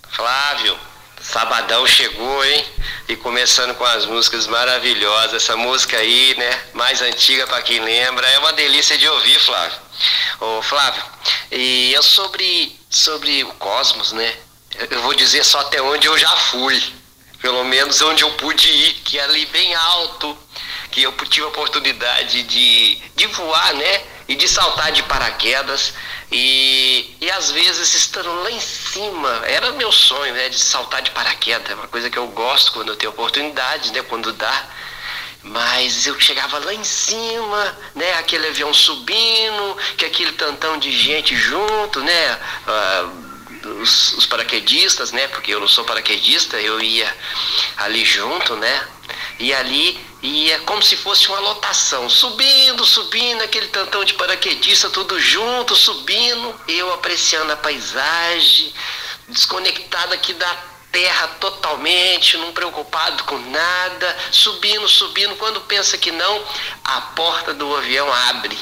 [0.09, 0.79] Flávio,
[1.21, 2.65] sabadão chegou, hein?
[3.07, 5.35] E começando com as músicas maravilhosas.
[5.35, 6.61] Essa música aí, né?
[6.73, 8.27] Mais antiga para quem lembra.
[8.27, 9.79] É uma delícia de ouvir, Flávio.
[10.41, 11.03] Ô, Flávio,
[11.53, 14.33] e eu sobre, sobre o cosmos, né?
[14.91, 16.83] Eu vou dizer só até onde eu já fui
[17.45, 20.35] pelo menos onde eu pude ir, que ali bem alto,
[20.91, 24.03] que eu tive a oportunidade de, de voar, né?
[24.27, 25.93] E de saltar de paraquedas.
[26.33, 30.49] E, e às vezes estando lá em cima, era meu sonho, né?
[30.49, 34.01] De saltar de paraquedas, é uma coisa que eu gosto quando eu tenho oportunidade, né?
[34.01, 34.67] Quando dá.
[35.43, 38.15] Mas eu chegava lá em cima, né?
[38.15, 42.41] Aquele avião subindo, que aquele tantão de gente junto, né?
[42.67, 43.34] Uh,
[43.65, 45.29] os, os, paraquedistas, né?
[45.29, 47.17] Porque eu não sou paraquedista, eu ia
[47.77, 48.89] ali junto, né?
[49.39, 55.21] E ali ia como se fosse uma lotação, subindo, subindo, aquele tantão de paraquedista, tudo
[55.21, 58.73] junto, subindo, eu apreciando a paisagem,
[59.29, 65.35] desconectado aqui da terra totalmente, não preocupado com nada, subindo, subindo.
[65.37, 66.45] Quando pensa que não,
[66.85, 68.57] a porta do avião abre.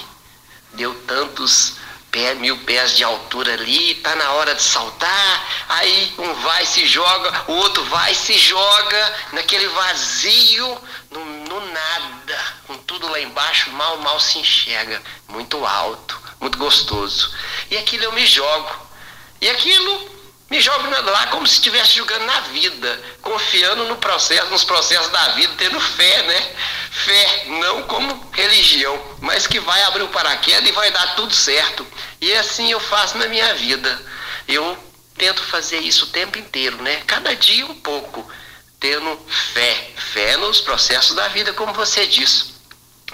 [0.72, 1.74] Deu tantos
[2.12, 6.86] pé, mil pés de altura ali, tá na hora de saltar, aí um vai se
[6.86, 10.78] joga, o outro vai se joga naquele vazio,
[11.10, 17.34] no, no nada, com tudo lá embaixo, mal, mal se enxerga, muito alto, muito gostoso.
[17.70, 18.92] E aquilo eu me jogo.
[19.40, 20.21] E aquilo
[20.53, 25.28] me jogo lá como se estivesse jogando na vida, confiando no processo, nos processos da
[25.28, 26.57] vida, tendo fé, né?
[26.90, 31.86] Fé, não como religião, mas que vai abrir o paraquedas e vai dar tudo certo.
[32.20, 33.98] E assim eu faço na minha vida.
[34.46, 34.76] Eu
[35.16, 37.03] tento fazer isso o tempo inteiro, né?
[37.07, 38.30] Cada dia um pouco,
[38.78, 39.18] tendo
[39.55, 42.53] fé, fé nos processos da vida, como você disse.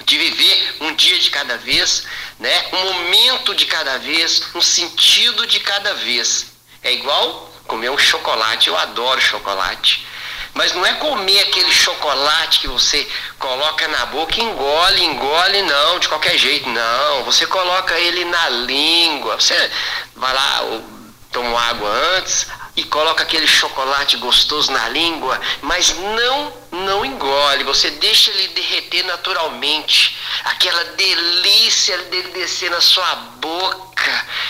[0.04, 2.02] De viver um dia de cada vez,
[2.40, 2.66] né?
[2.72, 6.57] Um momento de cada vez, um sentido de cada vez.
[6.82, 8.68] É igual comer um chocolate.
[8.68, 10.06] Eu adoro chocolate.
[10.54, 13.06] Mas não é comer aquele chocolate que você
[13.38, 17.24] coloca na boca, engole, engole, não, de qualquer jeito, não.
[17.24, 19.36] Você coloca ele na língua.
[19.36, 19.70] Você
[20.16, 20.62] vai lá,
[21.30, 22.46] toma água antes
[22.78, 27.64] e coloca aquele chocolate gostoso na língua, mas não, não engole.
[27.64, 30.16] Você deixa ele derreter naturalmente.
[30.44, 33.88] Aquela delícia dele descer na sua boca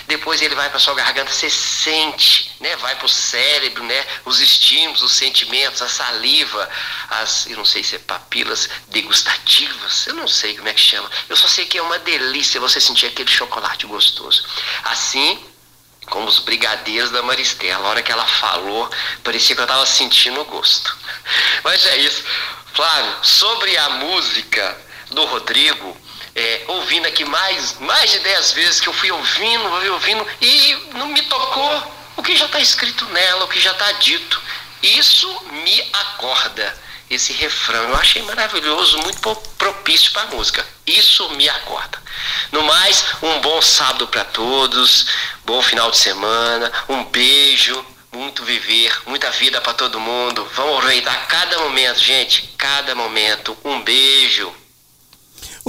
[0.07, 2.77] depois ele vai para sua garganta, você sente, né?
[2.77, 4.07] Vai para o cérebro, né?
[4.25, 6.69] Os estímulos, os sentimentos, a saliva,
[7.11, 11.11] as, eu não sei se é papilas degustativas, eu não sei como é que chama.
[11.29, 14.45] Eu só sei que é uma delícia você sentir aquele chocolate gostoso.
[14.85, 15.39] Assim,
[16.11, 17.87] como os brigadeiros da Maristela.
[17.87, 18.91] A hora que ela falou,
[19.23, 20.97] parecia que eu estava sentindo o gosto.
[21.65, 22.25] Mas é isso.
[22.75, 24.77] Flávio, sobre a música
[25.11, 25.97] do Rodrigo,
[26.35, 30.93] é, ouvindo aqui mais, mais de dez vezes que eu fui ouvindo, fui ouvindo, e
[30.95, 34.41] não me tocou o que já está escrito nela, o que já está dito.
[34.83, 36.88] Isso me acorda.
[37.11, 39.21] Esse refrão eu achei maravilhoso, muito
[39.57, 40.67] propício para a música.
[40.87, 42.03] Isso me acorda.
[42.53, 45.07] No mais, um bom sábado para todos,
[45.45, 50.47] bom final de semana, um beijo, muito viver, muita vida para todo mundo.
[50.55, 53.57] Vamos aproveitar cada momento, gente, cada momento.
[53.65, 54.53] Um beijo.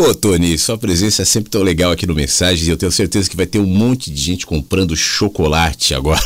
[0.01, 3.29] Ô, Tony, sua presença é sempre tão legal aqui no Mensagens e eu tenho certeza
[3.29, 6.21] que vai ter um monte de gente comprando chocolate agora.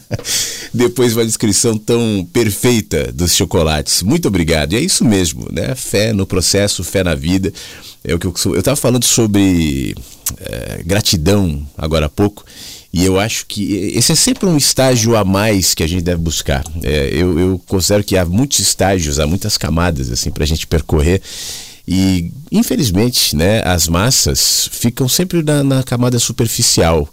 [0.72, 4.02] Depois de uma descrição tão perfeita dos chocolates.
[4.02, 4.72] Muito obrigado.
[4.72, 5.74] E é isso mesmo, né?
[5.74, 7.52] Fé no processo, fé na vida.
[8.02, 9.94] É o que eu Eu estava falando sobre
[10.40, 12.42] é, gratidão agora há pouco.
[12.90, 16.22] E eu acho que esse é sempre um estágio a mais que a gente deve
[16.22, 16.64] buscar.
[16.82, 20.66] É, eu, eu, considero que há muitos estágios, há muitas camadas assim para a gente
[20.66, 21.20] percorrer.
[21.86, 27.08] E infelizmente, né, as massas ficam sempre na, na camada superficial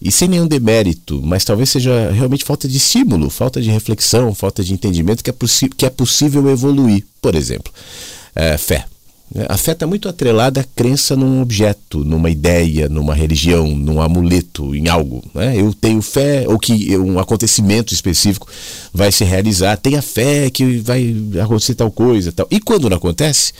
[0.00, 4.64] e sem nenhum demérito, mas talvez seja realmente falta de estímulo, falta de reflexão, falta
[4.64, 5.34] de entendimento que é,
[5.76, 7.04] que é possível evoluir.
[7.20, 7.72] Por exemplo,
[8.34, 8.86] é, fé.
[9.48, 14.74] A fé está muito atrelada à crença num objeto, numa ideia, numa religião, num amuleto,
[14.74, 15.22] em algo.
[15.32, 15.60] Né?
[15.60, 18.48] Eu tenho fé, ou que um acontecimento específico
[18.92, 22.32] vai se realizar, tenha fé que vai acontecer tal coisa.
[22.32, 22.48] Tal.
[22.50, 23.52] E quando não acontece,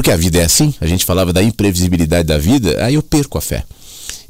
[0.00, 3.36] porque a vida é assim, a gente falava da imprevisibilidade da vida, aí eu perco
[3.36, 3.64] a fé.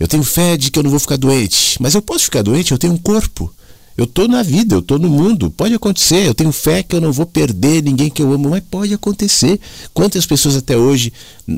[0.01, 2.73] Eu tenho fé de que eu não vou ficar doente, mas eu posso ficar doente,
[2.73, 3.55] eu tenho um corpo.
[3.97, 6.27] Eu estou na vida, eu estou no mundo, pode acontecer.
[6.27, 9.61] Eu tenho fé que eu não vou perder ninguém que eu amo, mas pode acontecer.
[9.95, 11.13] Quantas pessoas até hoje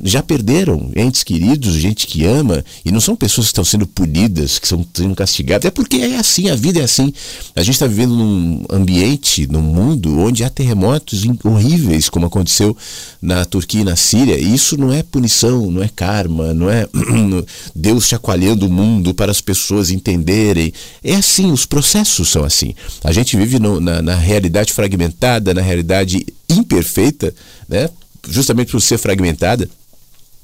[0.05, 4.59] já perderam entes queridos, gente que ama, e não são pessoas que estão sendo punidas,
[4.59, 5.67] que estão sendo castigadas.
[5.67, 7.13] É porque é assim, a vida é assim.
[7.55, 12.77] A gente está vivendo num ambiente, num mundo onde há terremotos horríveis, como aconteceu
[13.21, 14.39] na Turquia e na Síria.
[14.39, 16.87] E isso não é punição, não é karma, não é
[17.75, 20.73] Deus chacoalhando o mundo para as pessoas entenderem.
[21.03, 22.75] É assim, os processos são assim.
[23.05, 27.35] A gente vive no, na, na realidade fragmentada, na realidade imperfeita,
[27.69, 27.89] né?
[28.29, 29.69] justamente por ser fragmentada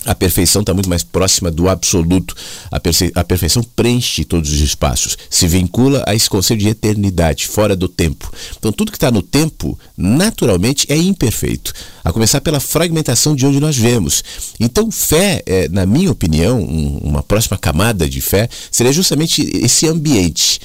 [0.05, 2.35] a perfeição está muito mais próxima do absoluto.
[2.71, 2.77] A,
[3.21, 7.89] a, perfeição preenche todos os espaços, se vincula a esse conceito de eternidade, fora do
[7.89, 8.33] tempo.
[8.57, 11.73] Então, tudo que está no tempo, naturalmente, é imperfeito.
[12.05, 14.23] A começar pela fragmentação de onde nós vemos.
[14.61, 19.87] Então, fé, é, na minha opinião, um, uma próxima camada de fé, seria justamente esse
[19.89, 20.61] ambiente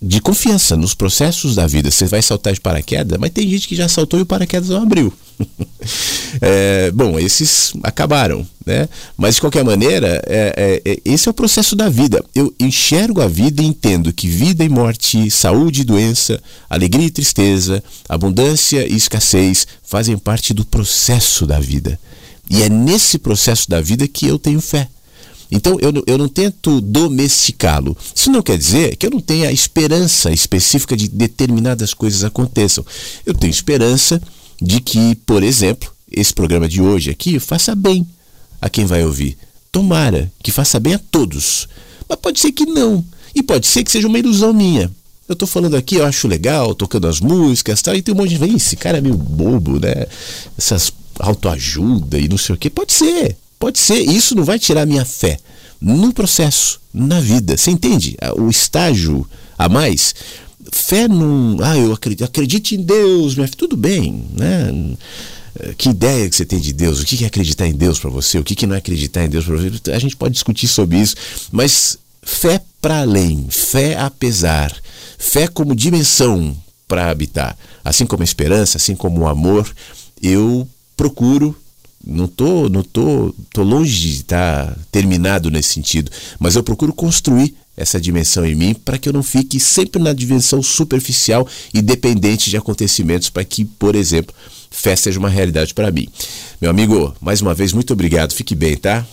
[0.00, 1.90] de confiança nos processos da vida.
[1.90, 4.82] Você vai saltar de paraquedas, mas tem gente que já saltou e o paraquedas não
[4.82, 5.12] abriu.
[6.40, 8.88] é, bom, esses acabaram, né?
[9.16, 12.22] Mas de qualquer maneira, é, é, é, esse é o processo da vida.
[12.34, 17.10] Eu enxergo a vida e entendo que vida e morte, saúde e doença, alegria e
[17.10, 21.98] tristeza, abundância e escassez fazem parte do processo da vida.
[22.48, 24.88] E é nesse processo da vida que eu tenho fé.
[25.50, 27.96] Então eu, eu não tento domesticá-lo.
[28.14, 32.84] Isso não quer dizer que eu não tenha esperança específica de determinadas coisas aconteçam.
[33.26, 34.20] Eu tenho esperança
[34.60, 38.06] de que, por exemplo, esse programa de hoje aqui faça bem
[38.60, 39.36] a quem vai ouvir.
[39.72, 41.68] Tomara que faça bem a todos.
[42.08, 43.04] Mas pode ser que não.
[43.34, 44.90] E pode ser que seja uma ilusão minha.
[45.28, 48.30] Eu estou falando aqui, eu acho legal, tocando as músicas tal, e tem um monte
[48.30, 50.06] de gente, esse cara é meio bobo, né?
[50.58, 52.68] Essas autoajuda e não sei o que.
[52.68, 53.36] Pode ser.
[53.60, 55.38] Pode ser, isso não vai tirar minha fé
[55.80, 57.56] no processo, na vida.
[57.56, 58.16] Você entende?
[58.36, 60.14] O estágio a mais.
[60.72, 61.58] Fé num.
[61.62, 63.58] Ah, eu acredito, acredite em Deus, minha filha.
[63.58, 64.96] Tudo bem, né?
[65.76, 67.00] Que ideia que você tem de Deus?
[67.00, 68.38] O que é acreditar em Deus para você?
[68.38, 69.92] O que não é acreditar em Deus para você?
[69.92, 71.14] A gente pode discutir sobre isso,
[71.52, 74.74] mas fé para além, fé apesar,
[75.18, 76.56] fé como dimensão
[76.88, 79.70] para habitar, assim como a esperança, assim como o amor,
[80.22, 81.54] eu procuro
[82.04, 86.92] não tô, não tô, tô longe de estar tá terminado nesse sentido, mas eu procuro
[86.92, 91.80] construir essa dimensão em mim para que eu não fique sempre na dimensão superficial e
[91.80, 94.34] dependente de acontecimentos para que, por exemplo,
[94.70, 96.08] fé seja uma realidade para mim.
[96.60, 98.34] Meu amigo, mais uma vez muito obrigado.
[98.34, 99.06] Fique bem, tá?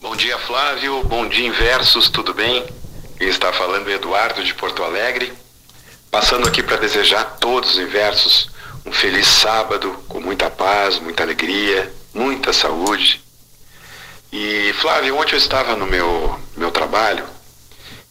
[0.00, 1.02] Bom dia, Flávio.
[1.04, 2.08] Bom dia, Inversos.
[2.08, 2.64] Tudo bem?
[3.18, 5.32] Quem está falando é Eduardo de Porto Alegre.
[6.10, 8.48] Passando aqui para desejar a todos os inversos
[8.86, 13.22] um feliz sábado com muita paz, muita alegria, muita saúde.
[14.32, 17.24] E Flávio, ontem eu estava no meu, meu trabalho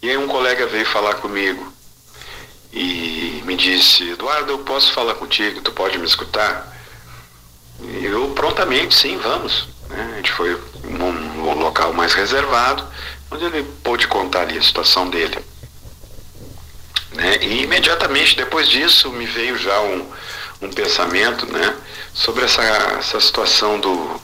[0.01, 1.73] e aí um colega veio falar comigo
[2.71, 6.71] e me disse, Eduardo, eu posso falar contigo, tu pode me escutar?
[7.81, 9.67] E eu prontamente, sim, vamos.
[9.89, 10.09] Né?
[10.13, 12.85] A gente foi um, um local mais reservado,
[13.31, 15.39] onde ele pôde contar ali a situação dele.
[17.13, 17.37] Né?
[17.41, 20.07] E imediatamente depois disso me veio já um,
[20.61, 21.75] um pensamento né,
[22.17, 24.19] sobre essa, essa situação do,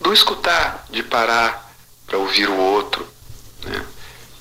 [0.00, 1.72] do escutar, de parar
[2.04, 3.06] para ouvir o outro,
[3.64, 3.86] né,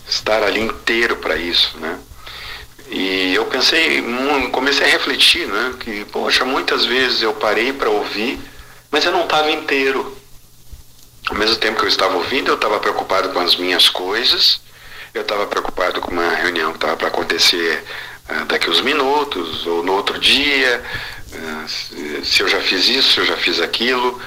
[0.09, 1.77] estar ali inteiro para isso.
[1.77, 1.99] Né.
[2.89, 4.03] E eu pensei,
[4.51, 8.39] comecei a refletir, né, que, poxa, muitas vezes eu parei para ouvir,
[8.89, 10.17] mas eu não estava inteiro.
[11.29, 14.61] Ao mesmo tempo que eu estava ouvindo, eu estava preocupado com as minhas coisas,
[15.13, 17.83] eu estava preocupado com uma reunião que estava para acontecer
[18.27, 20.83] ah, daqui uns minutos, ou no outro dia,
[22.23, 24.21] se eu já fiz isso, se eu já fiz aquilo.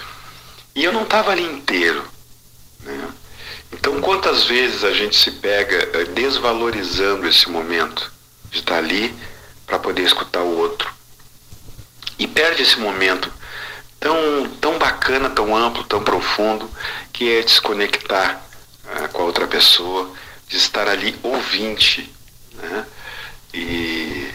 [0.74, 2.04] E eu não estava ali inteiro.
[2.82, 3.08] Né?
[3.72, 8.12] Então, quantas vezes a gente se pega eh, desvalorizando esse momento
[8.50, 9.14] de estar ali
[9.66, 10.92] para poder escutar o outro
[12.18, 13.32] e perde esse momento
[13.98, 16.68] tão, tão bacana, tão amplo, tão profundo,
[17.12, 18.42] que é desconectar
[18.84, 20.10] uh, com a outra pessoa,
[20.48, 22.12] de estar ali ouvinte.
[22.54, 22.86] Né?
[23.54, 24.30] E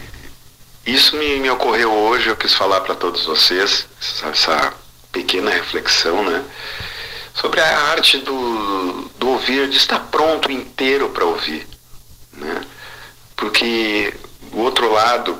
[0.86, 3.86] isso me, me ocorreu hoje, eu quis falar para todos vocês,
[4.22, 4.72] essa,
[5.10, 6.44] pequena reflexão, né?
[7.34, 11.66] sobre a arte do, do ouvir, de estar pronto inteiro para ouvir.
[12.32, 12.62] Né?
[13.34, 14.12] Porque
[14.52, 15.38] o outro lado,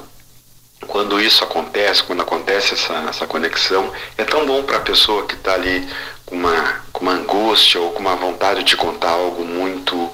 [0.87, 5.35] quando isso acontece, quando acontece essa, essa conexão, é tão bom para a pessoa que
[5.35, 5.89] está ali
[6.27, 10.11] com uma, com uma angústia ou com uma vontade de contar algo muito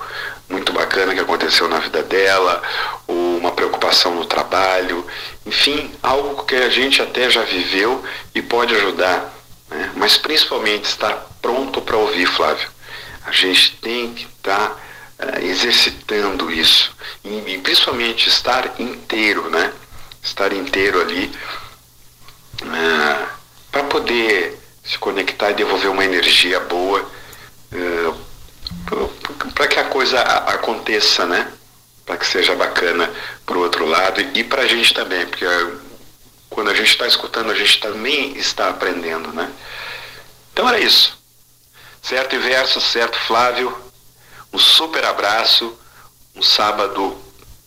[0.52, 2.62] muito bacana que aconteceu na vida dela,
[3.06, 5.04] ou uma preocupação no trabalho,
[5.46, 9.32] enfim, algo que a gente até já viveu e pode ajudar,
[9.68, 9.90] né?
[9.96, 12.68] mas principalmente estar pronto para ouvir, Flávio.
[13.24, 14.76] A gente tem que estar
[15.16, 16.94] tá, uh, exercitando isso.
[17.24, 19.72] E, e, principalmente estar inteiro, né?
[20.22, 21.32] Estar inteiro ali
[22.62, 23.26] uh, eh,
[23.70, 27.00] para poder se conectar e devolver uma energia boa
[27.72, 28.31] uh,
[29.54, 31.52] para que a coisa aconteça, né?
[32.04, 33.10] Para que seja bacana
[33.46, 35.46] para o outro lado e para a gente também, porque
[36.50, 39.50] quando a gente está escutando, a gente também está aprendendo, né?
[40.52, 41.18] Então era isso.
[42.02, 43.74] Certo e verso, certo Flávio?
[44.52, 45.72] Um super abraço,
[46.34, 47.16] um sábado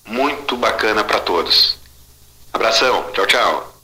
[0.05, 1.77] muito bacana para todos.
[2.53, 3.81] Abração, tchau, tchau.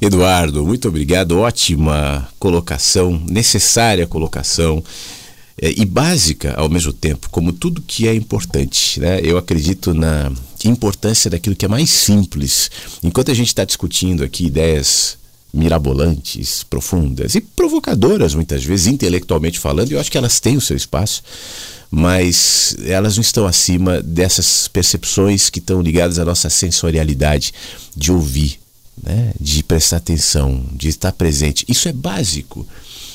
[0.00, 1.38] Eduardo, muito obrigado.
[1.38, 4.82] Ótima colocação, necessária colocação
[5.60, 9.00] é, e básica ao mesmo tempo, como tudo que é importante.
[9.00, 9.20] Né?
[9.22, 10.32] Eu acredito na
[10.64, 12.70] importância daquilo que é mais simples.
[13.02, 15.18] Enquanto a gente está discutindo aqui ideias
[15.52, 20.76] mirabolantes, profundas e provocadoras, muitas vezes, intelectualmente falando, eu acho que elas têm o seu
[20.76, 21.22] espaço,
[21.90, 27.52] mas elas não estão acima dessas percepções que estão ligadas à nossa sensorialidade
[27.96, 28.60] de ouvir,
[29.02, 29.32] né?
[29.40, 31.64] de prestar atenção, de estar presente.
[31.68, 32.66] Isso é básico.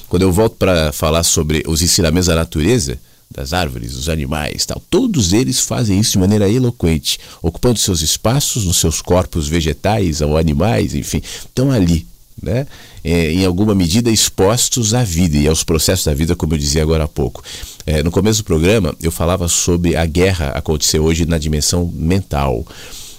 [0.08, 3.00] Quando eu volto para falar sobre os ensinamentos da natureza,
[3.30, 4.82] das árvores, dos animais, tal.
[4.90, 10.38] Todos eles fazem isso de maneira eloquente, ocupando seus espaços nos seus corpos vegetais ou
[10.38, 12.06] animais, enfim, estão ali
[12.42, 12.68] né,
[13.04, 16.82] é, em alguma medida expostos à vida e aos processos da vida, como eu dizia
[16.82, 17.44] agora há pouco.
[17.86, 22.66] É, no começo do programa, eu falava sobre a guerra acontecer hoje na dimensão mental.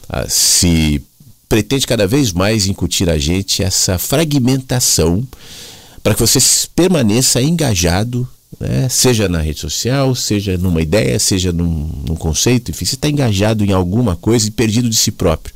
[0.08, 1.02] Ah, se
[1.48, 5.26] pretende cada vez mais incutir a gente essa fragmentação
[6.06, 6.38] para que você
[6.72, 8.28] permaneça engajado,
[8.60, 13.08] né, seja na rede social, seja numa ideia, seja num, num conceito, enfim, você está
[13.08, 15.52] engajado em alguma coisa e perdido de si próprio.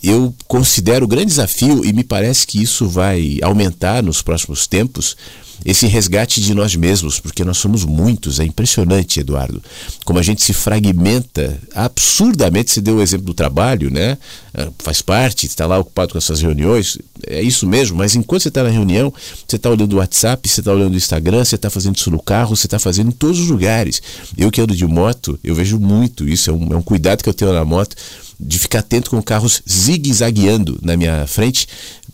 [0.00, 5.16] Eu considero grande desafio e me parece que isso vai aumentar nos próximos tempos
[5.64, 9.62] esse resgate de nós mesmos, porque nós somos muitos, é impressionante, Eduardo,
[10.04, 12.70] como a gente se fragmenta absurdamente.
[12.70, 14.18] Você deu o exemplo do trabalho, né?
[14.52, 18.42] Ah, faz parte, está lá ocupado com as suas reuniões, é isso mesmo, mas enquanto
[18.42, 19.12] você está na reunião,
[19.46, 22.22] você está olhando o WhatsApp, você está olhando o Instagram, você está fazendo isso no
[22.22, 24.02] carro, você está fazendo em todos os lugares.
[24.36, 27.28] Eu que ando de moto, eu vejo muito isso, é um, é um cuidado que
[27.28, 27.96] eu tenho na moto
[28.38, 31.66] de ficar atento com carros zigue-zagueando na minha frente,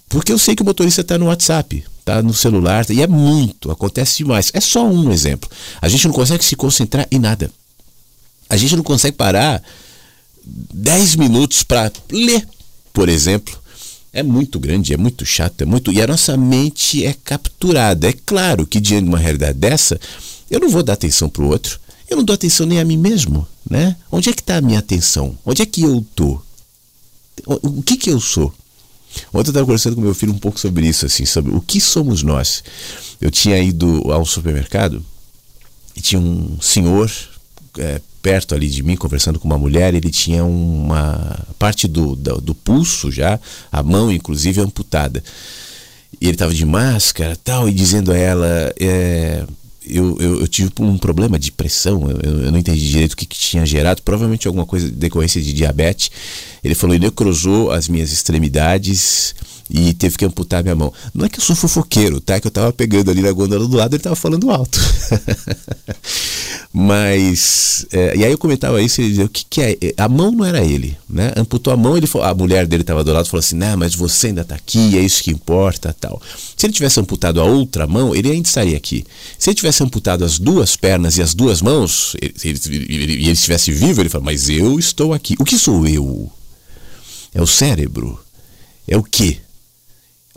[0.08, 3.70] porque eu sei que o motorista está no WhatsApp, está no celular, e é muito,
[3.70, 4.50] acontece demais.
[4.52, 5.48] É só um exemplo.
[5.80, 7.50] A gente não consegue se concentrar em nada.
[8.48, 9.62] A gente não consegue parar
[10.44, 12.46] 10 minutos para ler,
[12.92, 13.58] por exemplo.
[14.12, 15.92] É muito grande, é muito chato, é muito.
[15.92, 18.08] E a nossa mente é capturada.
[18.08, 20.00] É claro que diante de uma realidade dessa,
[20.50, 21.78] eu não vou dar atenção para o outro.
[22.08, 23.94] Eu não dou atenção nem a mim mesmo, né?
[24.10, 25.38] Onde é que está a minha atenção?
[25.46, 26.42] Onde é que eu tô?
[27.46, 28.52] O que que eu sou?
[29.32, 31.80] Ontem eu estava conversando com meu filho um pouco sobre isso, assim, sobre o que
[31.80, 32.62] somos nós.
[33.20, 35.04] Eu tinha ido ao supermercado
[35.94, 37.10] e tinha um senhor
[37.78, 39.94] é, perto ali de mim conversando com uma mulher.
[39.94, 43.38] Ele tinha uma parte do, do, do pulso já,
[43.70, 45.22] a mão inclusive amputada.
[46.20, 49.44] E ele estava de máscara tal, e dizendo a ela: é,
[49.86, 53.26] eu, eu, eu, tive um problema de pressão, eu, eu não entendi direito o que,
[53.26, 56.10] que, tinha gerado, provavelmente alguma coisa de decorrência de diabetes.
[56.62, 59.34] Ele falou, ele necrosou as minhas extremidades
[59.70, 60.92] e teve que amputar minha mão.
[61.14, 62.34] Não é que eu sou fofoqueiro, tá?
[62.34, 64.80] É que eu tava pegando ali na gôndola do lado, ele tava falando alto.
[66.72, 69.76] Mas, é, e aí eu comentava isso e ele dizia, o que, que é?
[69.96, 71.32] A mão não era ele, né?
[71.36, 73.94] Amputou a mão, ele falou, a mulher dele estava do lado falou assim, não, mas
[73.94, 76.22] você ainda está aqui, é isso que importa, tal.
[76.56, 79.04] Se ele tivesse amputado a outra mão, ele ainda estaria aqui.
[79.36, 83.12] Se ele tivesse amputado as duas pernas e as duas mãos, e ele, ele, ele,
[83.14, 85.34] ele estivesse vivo, ele fala, mas eu estou aqui.
[85.40, 86.30] O que sou eu?
[87.34, 88.20] É o cérebro?
[88.86, 89.38] É o quê?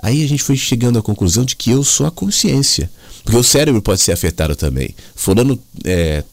[0.03, 2.91] Aí a gente foi chegando à conclusão de que eu sou a consciência.
[3.23, 4.93] Porque o cérebro pode ser afetado também.
[5.15, 6.25] Fulano é,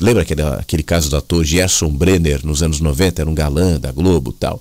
[0.00, 3.92] lembra aquele, aquele caso do ator Gerson Brenner nos anos 90, era um galã da
[3.92, 4.58] Globo tal.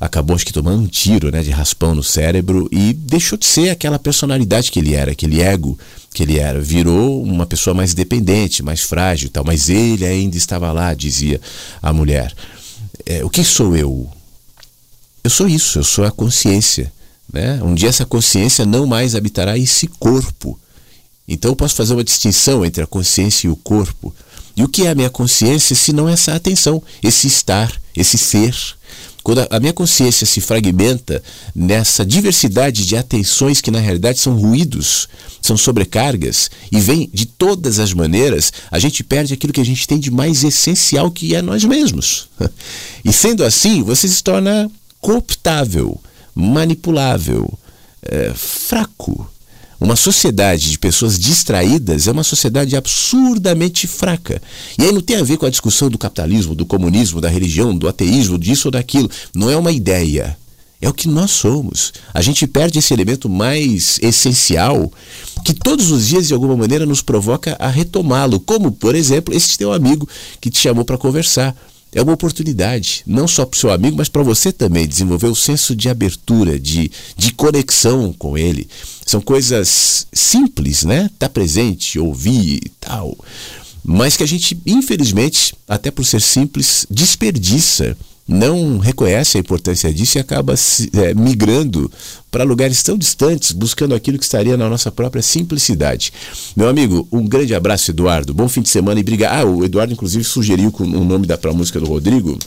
[0.00, 3.68] Acabou acho que tomando um tiro né, de raspão no cérebro e deixou de ser
[3.68, 5.78] aquela personalidade que ele era, aquele ego
[6.14, 6.58] que ele era.
[6.62, 9.44] Virou uma pessoa mais dependente, mais frágil tal.
[9.44, 11.38] Mas ele ainda estava lá, dizia
[11.82, 12.34] a mulher.
[13.04, 14.08] É, o que sou eu?
[15.22, 16.90] Eu sou isso, eu sou a consciência.
[17.32, 17.60] Né?
[17.62, 20.58] Um dia essa consciência não mais habitará esse corpo.
[21.26, 24.14] Então eu posso fazer uma distinção entre a consciência e o corpo.
[24.56, 28.54] E o que é a minha consciência se não essa atenção, esse estar, esse ser?
[29.24, 31.22] Quando a minha consciência se fragmenta
[31.54, 35.08] nessa diversidade de atenções que na realidade são ruídos,
[35.40, 39.88] são sobrecargas e vem de todas as maneiras, a gente perde aquilo que a gente
[39.88, 42.28] tem de mais essencial que é nós mesmos.
[43.06, 46.00] E sendo assim, você se torna cooptável,
[46.34, 47.52] manipulável,
[48.02, 49.30] é, fraco,
[49.80, 54.40] uma sociedade de pessoas distraídas é uma sociedade absurdamente fraca.
[54.78, 57.76] E aí não tem a ver com a discussão do capitalismo, do comunismo, da religião,
[57.76, 59.10] do ateísmo, disso ou daquilo.
[59.34, 60.36] Não é uma ideia.
[60.80, 61.92] É o que nós somos.
[62.12, 64.92] A gente perde esse elemento mais essencial
[65.44, 68.40] que todos os dias, de alguma maneira, nos provoca a retomá-lo.
[68.40, 70.08] Como, por exemplo, esse teu amigo
[70.40, 71.54] que te chamou para conversar
[71.94, 75.34] é uma oportunidade, não só para o seu amigo, mas para você também, desenvolver o
[75.34, 78.68] senso de abertura, de, de conexão com ele.
[79.06, 81.04] São coisas simples, né?
[81.04, 83.16] Estar tá presente, ouvir e tal.
[83.84, 87.96] Mas que a gente, infelizmente, até por ser simples, desperdiça
[88.26, 91.90] não reconhece a importância disso e acaba se, é, migrando
[92.30, 96.12] para lugares tão distantes, buscando aquilo que estaria na nossa própria simplicidade.
[96.56, 98.32] Meu amigo, um grande abraço, Eduardo.
[98.32, 99.30] Bom fim de semana e briga.
[99.30, 102.38] Ah, o Eduardo, inclusive, sugeriu com o nome da música do Rodrigo.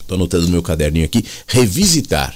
[0.00, 1.24] Estou anotando no meu caderninho aqui.
[1.46, 2.34] Revisitar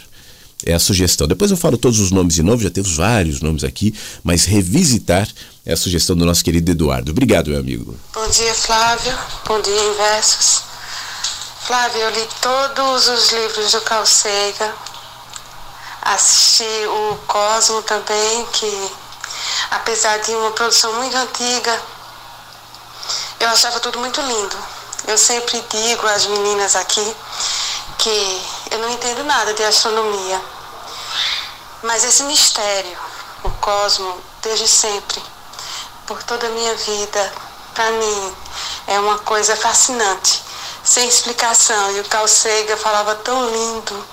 [0.65, 1.27] é a sugestão.
[1.27, 5.29] Depois eu falo todos os nomes de novo, já temos vários nomes aqui, mas revisitar
[5.65, 7.11] é a sugestão do nosso querido Eduardo.
[7.13, 7.97] Obrigado, meu amigo.
[8.15, 9.13] Bom dia, Flávio.
[9.47, 10.72] Bom dia, Inversos.
[11.73, 14.75] Flávio, eu li todos os livros do Sagan,
[16.03, 18.93] assisti o Cosmo também, que
[19.71, 21.83] apesar de uma produção muito antiga,
[23.41, 24.55] eu achava tudo muito lindo.
[25.07, 27.17] Eu sempre digo às meninas aqui
[27.97, 30.43] que eu não entendo nada de astronomia,
[31.85, 32.99] mas esse mistério,
[33.45, 35.23] o cosmo, desde sempre,
[36.07, 37.33] por toda a minha vida,
[37.73, 38.37] para mim
[38.89, 40.42] é uma coisa fascinante
[40.85, 41.93] sem explicação.
[41.97, 44.07] E o Sagan falava tão lindo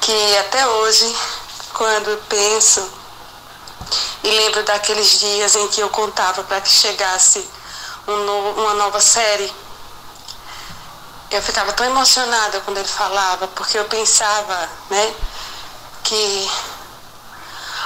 [0.00, 1.16] que até hoje,
[1.74, 2.88] quando penso
[4.22, 7.48] e lembro daqueles dias em que eu contava para que chegasse
[8.06, 9.52] um uma nova série,
[11.30, 15.14] eu ficava tão emocionada quando ele falava, porque eu pensava, né,
[16.02, 16.50] que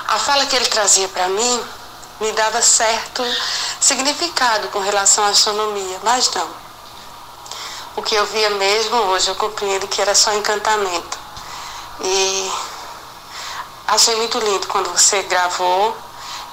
[0.09, 1.65] a fala que ele trazia para mim
[2.21, 3.23] me dava certo
[3.81, 6.64] significado com relação à astronomia, mas não.
[7.97, 11.19] O que eu via mesmo hoje, eu compreendo que era só encantamento.
[12.03, 12.51] E
[13.87, 15.97] achei muito lindo quando você gravou,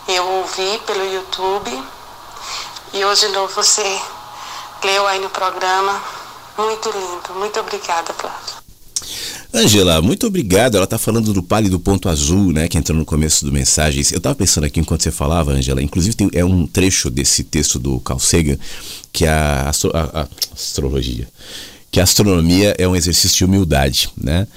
[0.07, 1.83] eu ouvi pelo YouTube
[2.93, 3.81] e hoje de novo você
[4.83, 6.01] leu aí no programa.
[6.57, 7.39] Muito lindo.
[7.39, 8.61] Muito obrigada, Flávio.
[9.53, 10.75] Angela, muito obrigado.
[10.75, 12.67] Ela está falando do pálido ponto azul, né?
[12.67, 14.11] Que entrou no começo do Mensagens.
[14.11, 15.81] Eu estava pensando aqui enquanto você falava, Angela.
[15.81, 18.57] Inclusive tem, é um trecho desse texto do Carl Sagan
[19.11, 21.27] que a, astro, a, a astrologia,
[21.91, 24.47] que a astronomia é um exercício de humildade, né?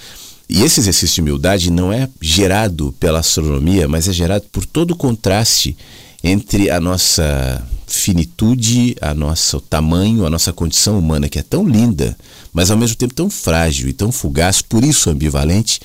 [0.48, 4.90] E esse exercício de humildade não é gerado pela astronomia, mas é gerado por todo
[4.90, 5.76] o contraste
[6.22, 12.16] entre a nossa finitude, a nosso tamanho, a nossa condição humana que é tão linda,
[12.52, 15.80] mas ao mesmo tempo tão frágil e tão fugaz, por isso ambivalente,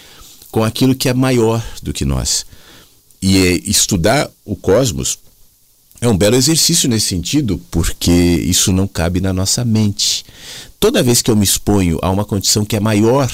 [0.52, 2.46] com aquilo que é maior do que nós.
[3.22, 5.20] E estudar o cosmos
[6.02, 10.24] é um belo exercício nesse sentido, porque isso não cabe na nossa mente.
[10.80, 13.30] Toda vez que eu me exponho a uma condição que é maior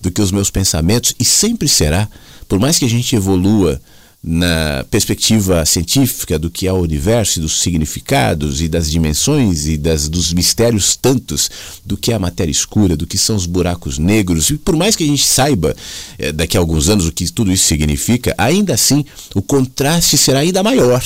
[0.00, 2.08] do que os meus pensamentos, e sempre será,
[2.48, 3.80] por mais que a gente evolua
[4.22, 10.08] na perspectiva científica do que é o universo, dos significados e das dimensões e das,
[10.08, 11.50] dos mistérios tantos
[11.84, 14.94] do que é a matéria escura, do que são os buracos negros, e por mais
[14.94, 15.74] que a gente saiba
[16.18, 20.40] é, daqui a alguns anos o que tudo isso significa, ainda assim o contraste será
[20.40, 21.02] ainda maior.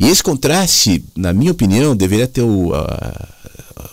[0.00, 3.28] E esse contraste, na minha opinião, deveria ter o, a,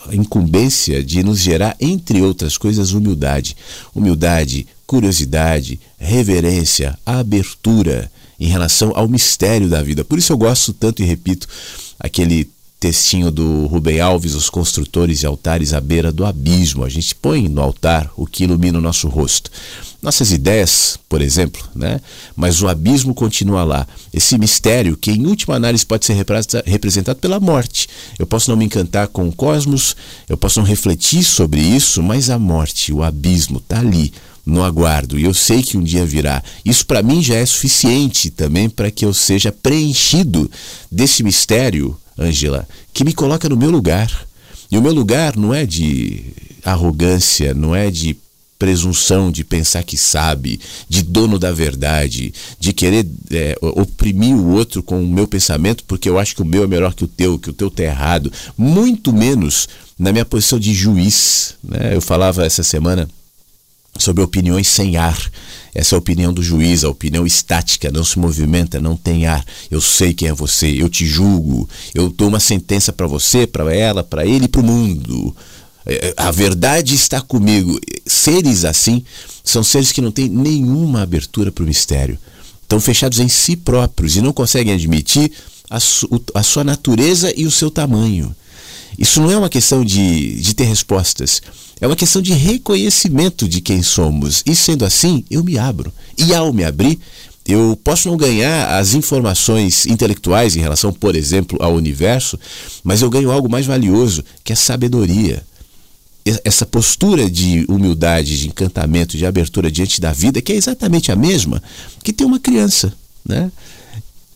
[0.10, 3.56] a incumbência de nos gerar, entre outras coisas, humildade.
[3.94, 10.04] Humildade, curiosidade, reverência, abertura em relação ao mistério da vida.
[10.04, 11.48] Por isso eu gosto tanto e repito
[12.00, 16.86] aquele textinho do Rubem Alves, Os Construtores de Altares à Beira do Abismo.
[16.86, 19.52] A gente põe no altar o que ilumina o nosso rosto.
[20.02, 22.00] Nossas ideias, por exemplo, né?
[22.34, 23.86] mas o abismo continua lá.
[24.14, 26.16] Esse mistério que, em última análise, pode ser
[26.66, 27.90] representado pela morte.
[28.18, 29.98] Eu posso não me encantar com o cosmos,
[30.30, 34.14] eu posso não refletir sobre isso, mas a morte, o abismo, está ali
[34.46, 36.42] no aguardo e eu sei que um dia virá.
[36.66, 40.50] Isso para mim já é suficiente também para que eu seja preenchido
[40.92, 44.28] desse mistério Angela, que me coloca no meu lugar.
[44.72, 46.26] E o meu lugar não é de
[46.64, 48.16] arrogância, não é de
[48.60, 50.60] presunção de pensar que sabe,
[50.90, 56.10] de dono da verdade, de querer é, oprimir o outro com o meu pensamento porque
[56.10, 58.32] eu acho que o meu é melhor que o teu, que o teu está errado.
[58.58, 61.56] Muito menos na minha posição de juiz.
[61.64, 61.96] Né?
[61.96, 63.08] Eu falava essa semana
[63.98, 65.20] sobre opiniões sem ar.
[65.74, 69.46] Essa é a opinião do juiz, a opinião estática, não se movimenta, não tem ar.
[69.70, 73.74] Eu sei quem é você, eu te julgo, eu dou uma sentença para você, para
[73.74, 75.36] ela, para ele e para o mundo.
[75.86, 77.80] É, a verdade está comigo.
[78.06, 79.04] Seres assim
[79.44, 82.18] são seres que não têm nenhuma abertura para o mistério.
[82.62, 85.32] Estão fechados em si próprios e não conseguem admitir
[85.70, 88.36] a, su a sua natureza e o seu tamanho.
[88.98, 91.42] Isso não é uma questão de, de ter respostas.
[91.82, 94.44] É uma questão de reconhecimento de quem somos.
[94.46, 95.94] E sendo assim, eu me abro.
[96.18, 97.00] E ao me abrir,
[97.48, 102.38] eu posso não ganhar as informações intelectuais em relação, por exemplo, ao universo,
[102.84, 105.44] mas eu ganho algo mais valioso, que é sabedoria.
[106.44, 111.16] Essa postura de humildade, de encantamento, de abertura diante da vida, que é exatamente a
[111.16, 111.64] mesma
[112.04, 112.94] que tem uma criança,
[113.26, 113.52] né?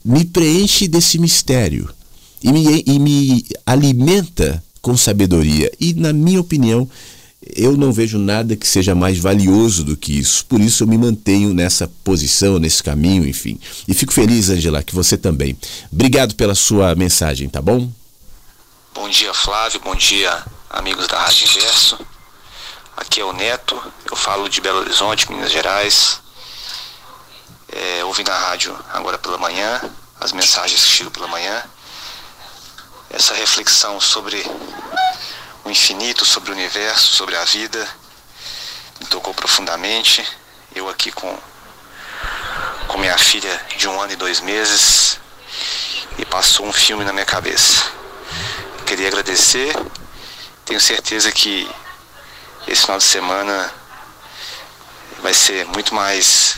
[0.03, 1.87] Me preenche desse mistério
[2.41, 5.71] e me, e me alimenta com sabedoria.
[5.79, 6.89] E, na minha opinião,
[7.55, 10.45] eu não vejo nada que seja mais valioso do que isso.
[10.45, 13.59] Por isso eu me mantenho nessa posição, nesse caminho, enfim.
[13.87, 15.57] E fico feliz, Angela, que você também.
[15.91, 17.91] Obrigado pela sua mensagem, tá bom?
[18.93, 19.81] Bom dia, Flávio.
[19.83, 21.99] Bom dia, amigos da Rádio Inverso.
[22.95, 23.81] Aqui é o Neto.
[24.09, 26.21] Eu falo de Belo Horizonte, Minas Gerais.
[27.67, 29.81] É, ouvi na rádio agora pela manhã,
[30.21, 31.63] as mensagens que chegam pela manhã.
[33.09, 34.43] Essa reflexão sobre
[35.63, 37.87] o infinito, sobre o universo, sobre a vida.
[38.99, 40.25] Me tocou profundamente.
[40.75, 41.37] Eu aqui com,
[42.87, 45.19] com minha filha de um ano e dois meses
[46.17, 47.91] e passou um filme na minha cabeça.
[48.85, 49.73] Queria agradecer.
[50.65, 51.69] Tenho certeza que
[52.67, 53.73] esse final de semana
[55.21, 56.57] vai ser muito mais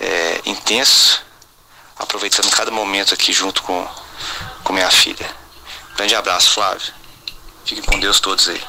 [0.00, 1.22] é, intenso,
[1.98, 3.88] aproveitando cada momento aqui junto com,
[4.62, 5.28] com minha filha.
[5.96, 7.03] Grande abraço, Flávio.
[7.64, 8.60] Fiquem com Deus todos aí.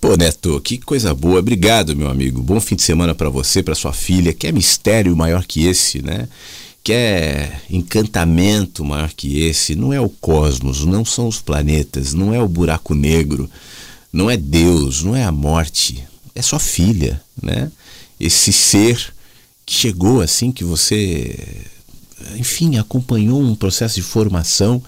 [0.00, 1.38] Pô, Neto, que coisa boa.
[1.38, 2.42] Obrigado, meu amigo.
[2.42, 4.34] Bom fim de semana para você, para sua filha.
[4.34, 6.28] Que é mistério maior que esse, né?
[6.84, 9.74] Que é encantamento maior que esse.
[9.74, 13.50] Não é o cosmos, não são os planetas, não é o buraco negro,
[14.12, 16.06] não é Deus, não é a morte.
[16.34, 17.72] É sua filha, né?
[18.20, 19.14] Esse ser
[19.64, 21.64] que chegou assim, que você,
[22.36, 24.82] enfim, acompanhou um processo de formação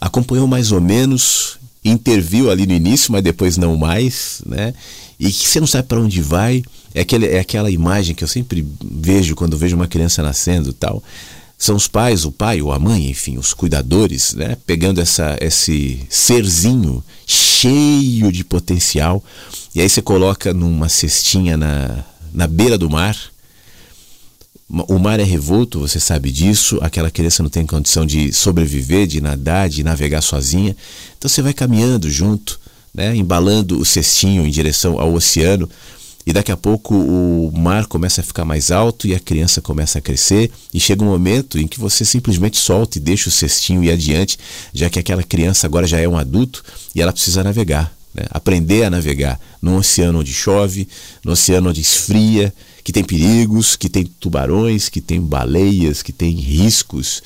[0.00, 4.74] acompanhou mais ou menos, interviu ali no início, mas depois não mais, né?
[5.18, 6.62] E que você não sabe para onde vai.
[6.94, 11.02] É, aquele, é aquela imagem que eu sempre vejo quando vejo uma criança nascendo tal.
[11.58, 14.56] São os pais, o pai ou a mãe, enfim, os cuidadores, né?
[14.66, 19.22] Pegando essa, esse serzinho cheio de potencial.
[19.74, 22.02] E aí você coloca numa cestinha na,
[22.32, 23.14] na beira do mar,
[24.88, 26.78] o mar é revolto, você sabe disso.
[26.80, 30.76] Aquela criança não tem condição de sobreviver, de nadar, de navegar sozinha.
[31.18, 32.60] Então você vai caminhando junto,
[32.94, 35.68] né, embalando o cestinho em direção ao oceano.
[36.24, 39.98] E daqui a pouco o mar começa a ficar mais alto e a criança começa
[39.98, 40.52] a crescer.
[40.72, 44.38] E chega um momento em que você simplesmente solta e deixa o cestinho ir adiante,
[44.72, 46.62] já que aquela criança agora já é um adulto
[46.94, 47.92] e ela precisa navegar.
[48.14, 48.24] Né?
[48.30, 50.86] Aprender a navegar num oceano onde chove,
[51.24, 52.54] no oceano onde esfria
[52.90, 57.22] que tem perigos, que tem tubarões, que tem baleias, que tem riscos,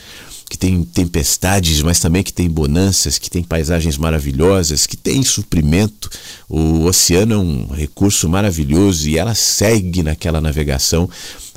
[0.49, 6.11] que tem tempestades, mas também que tem bonanças, que tem paisagens maravilhosas, que tem suprimento.
[6.49, 11.09] O oceano é um recurso maravilhoso e ela segue naquela navegação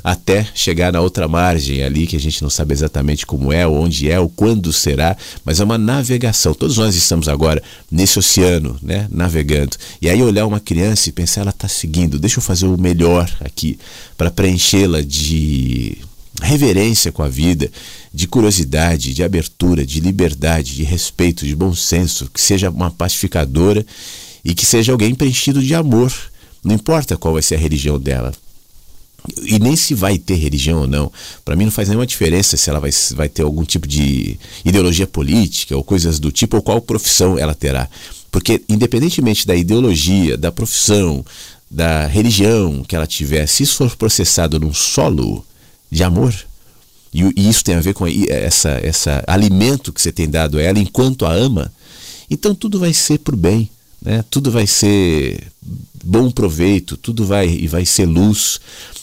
[0.02, 4.10] até chegar na outra margem ali, que a gente não sabe exatamente como é, onde
[4.10, 6.54] é, ou quando será, mas é uma navegação.
[6.54, 9.76] Todos nós estamos agora nesse oceano, né, navegando.
[10.00, 13.30] E aí olhar uma criança e pensar, ela está seguindo, deixa eu fazer o melhor
[13.40, 13.78] aqui
[14.16, 15.98] para preenchê-la de
[16.42, 17.70] reverência com a vida,
[18.12, 23.84] de curiosidade, de abertura, de liberdade, de respeito, de bom senso, que seja uma pacificadora
[24.44, 26.12] e que seja alguém preenchido de amor.
[26.62, 28.32] Não importa qual vai ser a religião dela,
[29.42, 31.12] e nem se vai ter religião ou não.
[31.44, 35.06] Para mim não faz nenhuma diferença se ela vai, vai ter algum tipo de ideologia
[35.06, 37.88] política ou coisas do tipo, ou qual profissão ela terá.
[38.30, 41.24] Porque, independentemente da ideologia, da profissão,
[41.70, 45.44] da religião que ela tiver, se isso for processado num solo
[45.90, 46.34] de amor,
[47.12, 50.62] e, e isso tem a ver com essa, essa alimento que você tem dado a
[50.62, 51.72] ela enquanto a ama,
[52.30, 53.70] então tudo vai ser por bem,
[54.00, 54.24] né?
[54.30, 55.42] tudo vai ser
[56.04, 58.60] bom proveito, tudo vai, vai ser luz.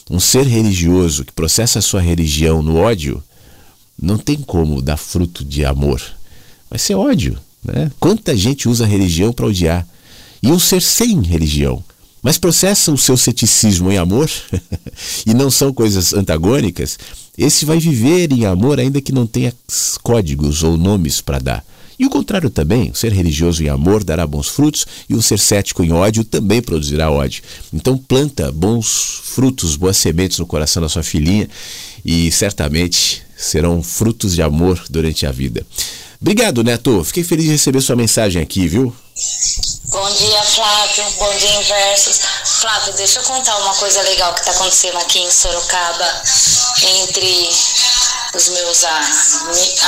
[0.10, 3.24] Um ser religioso que processa a sua religião no ódio,
[4.00, 6.00] não tem como dar fruto de amor.
[6.70, 7.38] Vai ser ódio.
[7.64, 7.92] Né?
[8.00, 9.88] Quanta gente usa religião para odiar?
[10.44, 11.84] E um ser sem religião,
[12.26, 14.28] mas processa o seu ceticismo em amor,
[15.28, 16.98] e não são coisas antagônicas,
[17.38, 19.54] esse vai viver em amor ainda que não tenha
[20.02, 21.64] códigos ou nomes para dar.
[22.00, 25.38] E o contrário também, o ser religioso em amor dará bons frutos e o ser
[25.38, 27.44] cético em ódio também produzirá ódio.
[27.72, 31.48] Então planta bons frutos, boas sementes no coração da sua filhinha
[32.04, 35.64] e certamente serão frutos de amor durante a vida.
[36.26, 37.04] Obrigado, Neto.
[37.04, 38.92] Fiquei feliz de receber sua mensagem aqui, viu?
[39.90, 41.04] Bom dia, Flávio.
[41.20, 42.20] Bom dia, Inversos.
[42.62, 46.24] Flávio, deixa eu contar uma coisa legal que está acontecendo aqui em Sorocaba
[46.82, 47.50] entre
[48.34, 48.84] os meus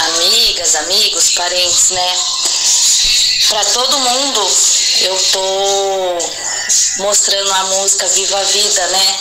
[0.06, 2.16] amigas, amigos, parentes, né?
[3.50, 4.48] Para todo mundo,
[5.02, 6.18] eu tô
[7.00, 9.20] mostrando a música Viva a Vida, né?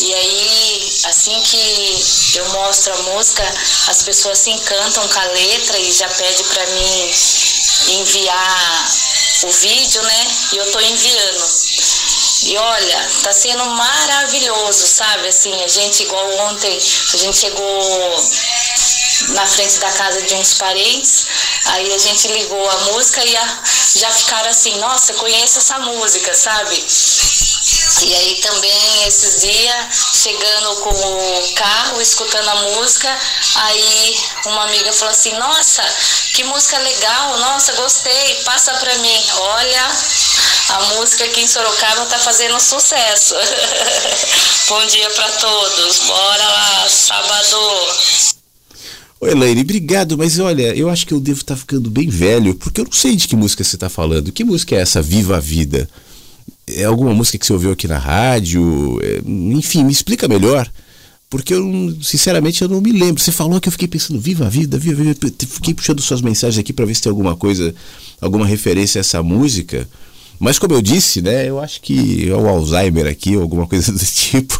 [0.00, 2.04] E aí, assim que
[2.36, 3.42] eu mostro a música,
[3.88, 7.14] as pessoas se encantam com a letra e já pede para mim
[7.88, 8.92] enviar
[9.42, 10.26] o vídeo, né?
[10.52, 11.48] E eu tô enviando.
[12.44, 15.28] E olha, tá sendo maravilhoso, sabe?
[15.28, 16.78] Assim, a gente, igual ontem,
[17.12, 18.30] a gente chegou
[19.28, 21.26] na frente da casa de uns parentes,
[21.66, 23.62] aí a gente ligou a música e a,
[23.96, 26.86] já ficaram assim, nossa, conheço essa música, sabe?
[28.00, 33.18] E aí também esses dias, chegando com o carro, escutando a música,
[33.56, 35.82] aí uma amiga falou assim, nossa,
[36.34, 39.26] que música legal, nossa, gostei, passa pra mim.
[39.36, 39.90] Olha,
[40.68, 43.34] a música aqui em Sorocaba tá fazendo sucesso.
[44.68, 48.37] Bom dia para todos, bora lá, sábado.
[49.20, 52.54] Oi, Elaine, obrigado, mas olha, eu acho que eu devo estar tá ficando bem velho,
[52.54, 54.30] porque eu não sei de que música você está falando.
[54.30, 55.88] Que música é essa, Viva a Vida?
[56.68, 59.00] É alguma música que você ouviu aqui na rádio?
[59.02, 60.70] É, enfim, me explica melhor.
[61.28, 63.20] Porque eu, sinceramente, eu não me lembro.
[63.20, 65.32] Você falou que eu fiquei pensando, viva a vida, viva a vida.
[65.48, 67.74] Fiquei puxando suas mensagens aqui para ver se tem alguma coisa,
[68.20, 69.88] alguma referência a essa música.
[70.38, 73.90] Mas como eu disse, né, eu acho que é o Alzheimer aqui, ou alguma coisa
[73.92, 74.58] do tipo.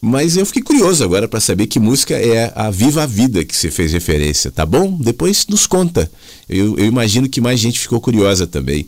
[0.00, 3.54] Mas eu fiquei curioso agora para saber que música é a Viva a Vida que
[3.54, 4.96] você fez referência, tá bom?
[4.98, 6.10] Depois nos conta.
[6.48, 8.86] Eu, eu imagino que mais gente ficou curiosa também.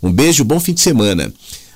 [0.00, 1.32] Um beijo, bom fim de semana.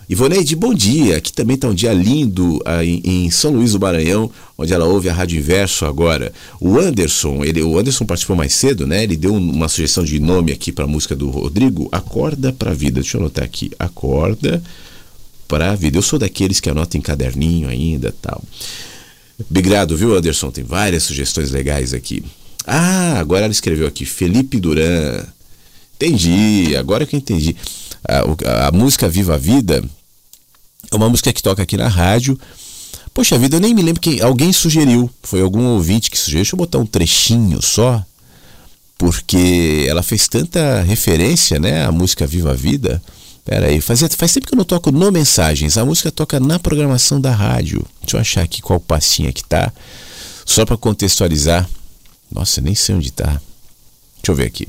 [0.08, 1.16] Ivoneide, bom dia.
[1.16, 5.08] Aqui também está um dia lindo ah, em, São Luís do Maranhão, onde ela ouve
[5.08, 6.32] a Rádio Inverso agora.
[6.60, 9.02] O Anderson, ele, o Anderson participou mais cedo, né?
[9.02, 12.74] Ele deu uma sugestão de nome aqui para a música do Rodrigo, Acorda para a
[12.74, 13.00] Vida.
[13.00, 13.72] Deixa eu anotar aqui.
[13.80, 14.62] Acorda
[15.46, 15.98] para a Vida.
[15.98, 18.42] Eu sou daqueles que anotam em caderninho ainda tal.
[19.50, 20.50] Obrigado, viu, Anderson?
[20.50, 22.24] Tem várias sugestões legais aqui.
[22.66, 25.24] Ah, agora ela escreveu aqui, Felipe Duran.
[25.96, 27.56] Entendi, agora que eu entendi
[28.06, 29.82] a, a música Viva a Vida
[30.90, 32.38] é uma música que toca aqui na rádio.
[33.12, 34.20] Poxa vida, eu nem me lembro quem.
[34.20, 35.10] Alguém sugeriu.
[35.22, 36.42] Foi algum ouvinte que sugeriu.
[36.42, 38.04] Deixa eu botar um trechinho só.
[38.98, 41.84] Porque ela fez tanta referência, né?
[41.84, 43.02] A música Viva a Vida.
[43.46, 45.78] Pera aí, faz, faz tempo que eu não toco no Mensagens.
[45.78, 47.86] A música toca na programação da rádio.
[48.02, 49.72] Deixa eu achar aqui qual passinha que tá.
[50.44, 51.68] Só para contextualizar.
[52.28, 53.40] Nossa, nem sei onde tá.
[54.16, 54.68] Deixa eu ver aqui.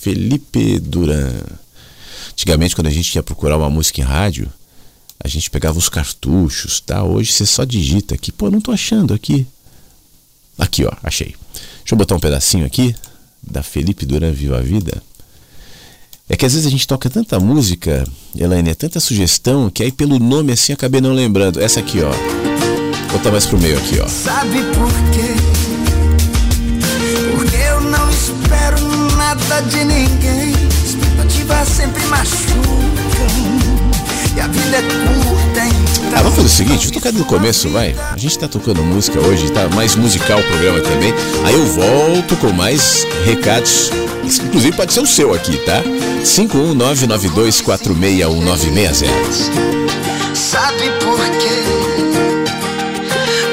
[0.00, 1.42] Felipe Duran.
[2.32, 4.50] Antigamente, quando a gente ia procurar uma música em rádio,
[5.22, 7.04] a gente pegava os cartuchos, tá?
[7.04, 8.32] Hoje você só digita aqui.
[8.32, 9.46] Pô, não tô achando aqui.
[10.56, 11.36] Aqui, ó, achei.
[11.52, 12.96] Deixa eu botar um pedacinho aqui
[13.42, 15.02] da Felipe Duran Viva a Vida.
[16.30, 18.04] É que às vezes a gente toca tanta música,
[18.36, 21.60] Elaine, é tanta sugestão, que aí pelo nome assim acabei não lembrando.
[21.60, 22.10] Essa aqui, ó.
[22.10, 24.06] Vou botar mais pro meio aqui, ó.
[24.06, 25.34] Sabe por quê?
[27.36, 30.70] Porque eu não espero nada de ninguém
[31.66, 32.00] sempre
[34.36, 36.12] E a vida é curta, então.
[36.14, 37.94] Ah, vamos fazer o seguinte, vou tocar do começo, vai.
[38.12, 41.12] A gente tá tocando música hoje, tá mais musical o programa também.
[41.44, 43.90] Aí eu volto com mais recados.
[44.24, 45.82] Inclusive pode ser o seu aqui, tá?
[46.24, 49.06] 51992461960.
[50.34, 51.64] Sabe por quê?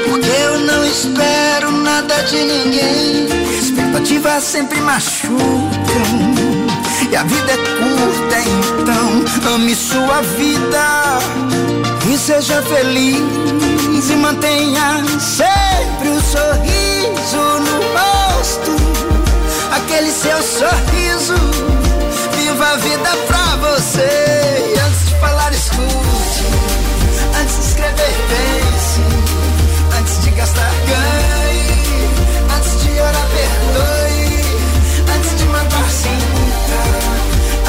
[0.08, 3.26] Porque eu não espero nada de ninguém.
[3.58, 6.37] Expectativas sempre machucam.
[7.10, 8.38] E a vida é curta,
[8.80, 11.18] então ame sua vida.
[12.10, 18.76] E seja feliz e mantenha sempre o sorriso no rosto.
[19.72, 21.34] Aquele seu sorriso,
[22.36, 24.74] viva a vida pra você.
[24.86, 26.44] Antes de falar, escute.
[27.40, 29.00] Antes de escrever, pense.
[29.98, 31.37] Antes de gastar, ganhe.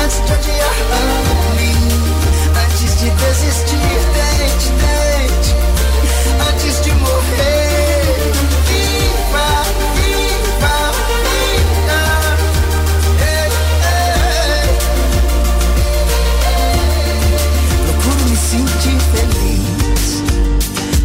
[0.09, 1.71] Antes de odiar, ame.
[2.65, 5.51] Antes de desistir, tente, tente.
[6.49, 8.33] Antes de morrer,
[8.65, 9.49] viva,
[9.93, 10.75] viva,
[11.27, 12.01] viva.
[13.21, 13.49] Ei,
[13.85, 14.69] ei.
[17.85, 20.05] Procuro me sentir feliz.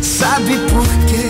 [0.01, 1.27] Sabe por quê?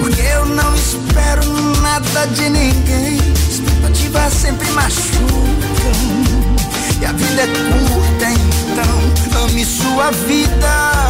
[0.00, 1.44] Porque eu não espero
[1.82, 3.18] nada de ninguém.
[3.50, 5.03] Expectativa sempre machuca.
[7.00, 11.08] E a vida é curta, então ame sua vida.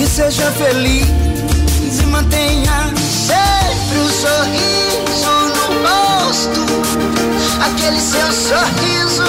[0.00, 1.06] E seja feliz
[2.00, 2.92] e mantenha
[3.26, 6.60] sempre o sorriso no rosto.
[7.64, 9.24] Aquele seu sorriso.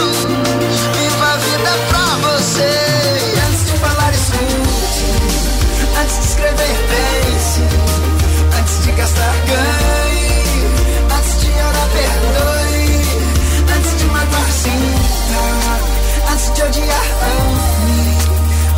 [0.94, 2.74] Viva a vida pra você.
[3.48, 5.06] Antes de falar, escute.
[6.02, 7.62] Antes de escrever, pense.
[8.60, 10.05] Antes de gastar, ganhe.
[16.56, 18.18] De odiar, ame.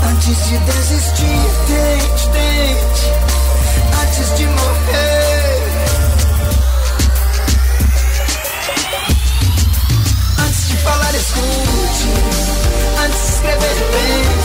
[0.10, 3.04] Antes de desistir, tente, tente.
[4.02, 5.68] Antes de morrer.
[10.40, 12.10] Antes de falar, escute.
[13.04, 14.37] Antes de escrever, pense.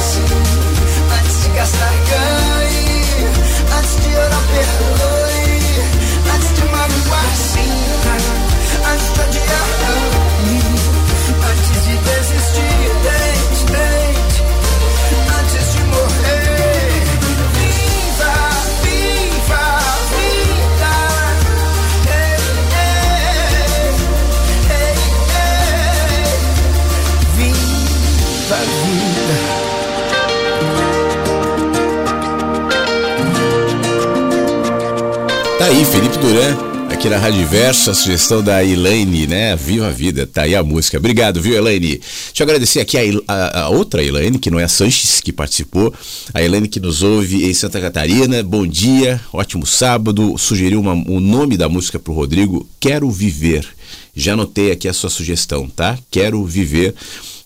[37.23, 39.55] Aqui na Rádio Verso, a sugestão da Elaine, né?
[39.57, 40.99] Viva a vida, tá aí a música.
[40.99, 41.99] Obrigado, viu, Elaine?
[41.99, 45.33] Deixa eu agradecer aqui a, a- a outra Elaine, que não é a Sanches, que
[45.33, 45.93] participou.
[46.35, 48.43] A Elaine que nos ouve em Santa Catarina.
[48.43, 50.37] Bom dia, ótimo sábado.
[50.37, 53.67] Sugeriu uma- o nome da música pro Rodrigo, Quero Viver.
[54.15, 55.99] Já anotei aqui a sua sugestão, tá?
[56.11, 56.95] Quero Viver.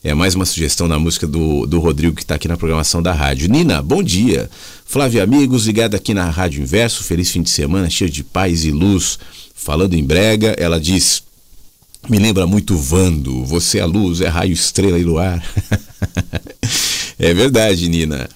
[0.03, 3.13] É mais uma sugestão da música do, do Rodrigo que está aqui na programação da
[3.13, 3.49] rádio.
[3.49, 4.49] Nina, bom dia.
[4.85, 7.03] Flávio amigos, ligado aqui na Rádio Inverso.
[7.03, 9.19] Feliz fim de semana, cheio de paz e luz.
[9.67, 11.25] Falando em brega, ela diz:
[12.09, 13.45] Me lembra muito Vando.
[13.45, 15.45] Você é a luz, é raio, estrela e luar.
[17.19, 18.29] é verdade, Nina.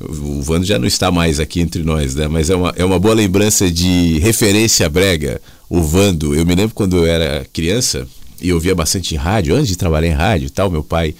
[0.00, 2.26] O Vando já não está mais aqui entre nós, né?
[2.26, 5.42] Mas é uma, é uma boa lembrança de referência brega.
[5.68, 6.34] O Vando.
[6.34, 8.08] Eu me lembro quando eu era criança
[8.40, 11.14] e eu via bastante rádio, antes de trabalhar em rádio e tal, meu pai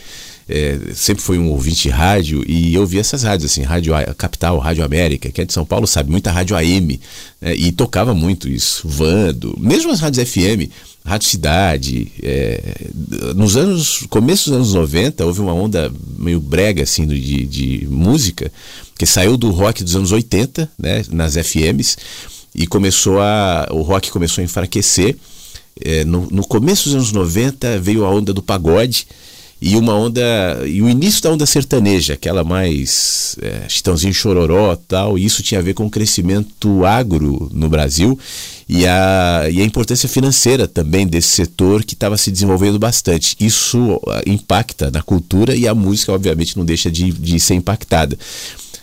[0.48, 4.14] é, sempre foi um ouvinte de rádio e eu via essas rádios, assim, Rádio A-
[4.14, 6.98] Capital, Rádio América, que é de São Paulo, sabe, muita rádio AM,
[7.40, 10.70] né, e tocava muito isso, Vando, mesmo as rádios FM,
[11.04, 12.60] Rádio Cidade, é,
[13.36, 18.50] nos anos, começo dos anos 90, houve uma onda meio brega, assim, de, de música,
[18.98, 21.96] que saiu do rock dos anos 80, né, nas FMs,
[22.54, 25.16] e começou a, o rock começou a enfraquecer,
[25.80, 29.06] é, no, no começo dos anos 90 veio a onda do pagode
[29.60, 30.22] e uma onda
[30.66, 35.60] e o início da onda sertaneja, aquela mais é, chitãozinho chororó tal, e isso tinha
[35.60, 38.18] a ver com o crescimento agro no Brasil
[38.68, 43.34] e a, e a importância financeira também desse setor que estava se desenvolvendo bastante.
[43.40, 48.16] Isso ah, impacta na cultura e a música, obviamente, não deixa de, de ser impactada.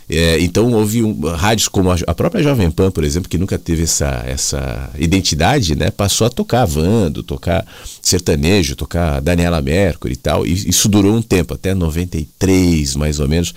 [0.08, 3.58] É, então houve um, rádios como a, a própria Jovem Pan, por exemplo, que nunca
[3.58, 5.90] teve essa, essa identidade, né?
[5.90, 7.66] Passou a tocar Vando, tocar
[8.00, 10.46] sertanejo, tocar Daniela Mercury e tal.
[10.46, 13.52] E isso durou um tempo, até 93, mais ou menos.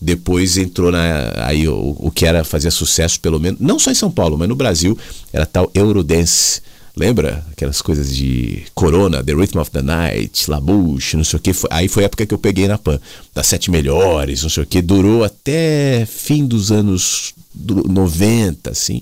[0.00, 3.94] Depois entrou na, aí o, o que era fazia sucesso, pelo menos, não só em
[3.94, 4.96] São Paulo, mas no Brasil,
[5.30, 6.62] era tal Eurodance.
[7.00, 7.42] Lembra?
[7.50, 11.50] Aquelas coisas de Corona, The Rhythm of the Night, Labouche, não sei o que.
[11.70, 13.00] Aí foi a época que eu peguei na PAN,
[13.34, 14.82] das sete melhores, não sei o que.
[14.82, 19.00] Durou até fim dos anos do- 90, assim.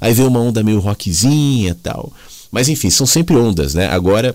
[0.00, 2.12] Aí veio uma onda meio rockzinha e tal.
[2.52, 3.88] Mas enfim, são sempre ondas, né?
[3.88, 4.32] Agora,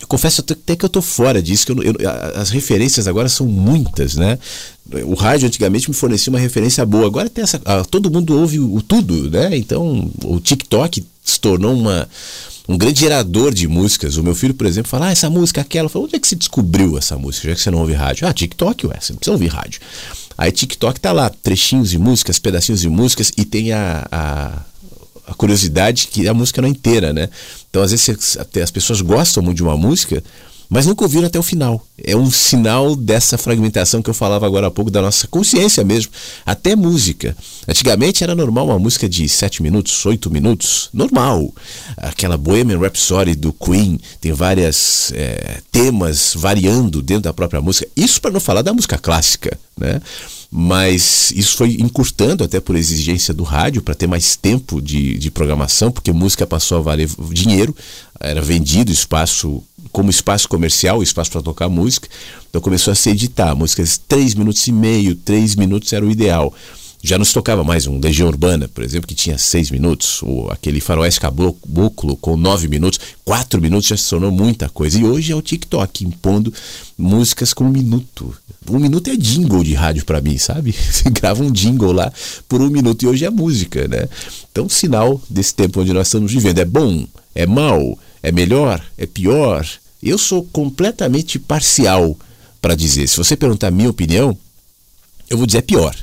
[0.00, 1.96] eu confesso até que eu tô fora disso, que eu eu-
[2.36, 4.38] as referências agora são muitas, né?
[5.04, 7.60] O rádio antigamente me fornecia uma referência boa, agora tem essa.
[7.90, 9.56] todo mundo ouve o, o tudo, né?
[9.56, 12.08] Então o TikTok se tornou uma,
[12.68, 14.16] um grande gerador de músicas.
[14.16, 15.88] O meu filho, por exemplo, fala: Ah, essa música, aquela.
[15.88, 17.48] Falo, onde é que você descobriu essa música?
[17.48, 18.26] Já que você não ouve rádio?
[18.26, 19.80] Ah, TikTok, ué, você não precisa ouvir rádio.
[20.38, 24.62] Aí TikTok tá lá, trechinhos de músicas, pedacinhos de músicas e tem a, a,
[25.26, 27.28] a curiosidade que a música não é inteira, né?
[27.70, 30.22] Então às vezes até as pessoas gostam muito de uma música,
[30.68, 31.82] mas nunca ouviram até o final.
[31.96, 36.12] É um sinal dessa fragmentação que eu falava agora há pouco, da nossa consciência mesmo.
[36.44, 37.34] Até música.
[37.66, 40.90] Antigamente era normal uma música de 7 minutos, 8 minutos.
[40.92, 41.54] Normal.
[41.96, 47.88] Aquela Bohemian Rhapsody do Queen tem vários é, temas variando dentro da própria música.
[47.96, 50.02] Isso para não falar da música clássica, né?
[50.50, 55.30] Mas isso foi encurtando até por exigência do rádio para ter mais tempo de, de
[55.30, 57.76] programação, porque música passou a valer dinheiro,
[58.18, 59.62] era vendido espaço
[59.92, 62.08] como espaço comercial, espaço para tocar música,
[62.48, 66.52] então começou a se editar músicas três minutos e meio, três minutos era o ideal.
[67.00, 70.50] Já não se tocava mais um Legião Urbana, por exemplo, que tinha seis minutos, ou
[70.50, 74.98] aquele Faroeste Caboclo com nove minutos, quatro minutos já se tornou muita coisa.
[74.98, 76.52] E hoje é o TikTok impondo
[76.98, 78.36] músicas com um minuto.
[78.68, 80.72] Um minuto é jingle de rádio para mim, sabe?
[80.90, 82.12] Você grava um jingle lá
[82.48, 84.08] por um minuto e hoje é música, né?
[84.50, 86.58] Então, sinal desse tempo onde nós estamos vivendo.
[86.58, 87.06] É bom?
[87.32, 87.96] É mal?
[88.20, 88.84] É melhor?
[88.98, 89.64] É pior?
[90.02, 92.16] Eu sou completamente parcial
[92.60, 93.06] para dizer.
[93.06, 94.36] Se você perguntar a minha opinião,
[95.30, 95.94] eu vou dizer é pior.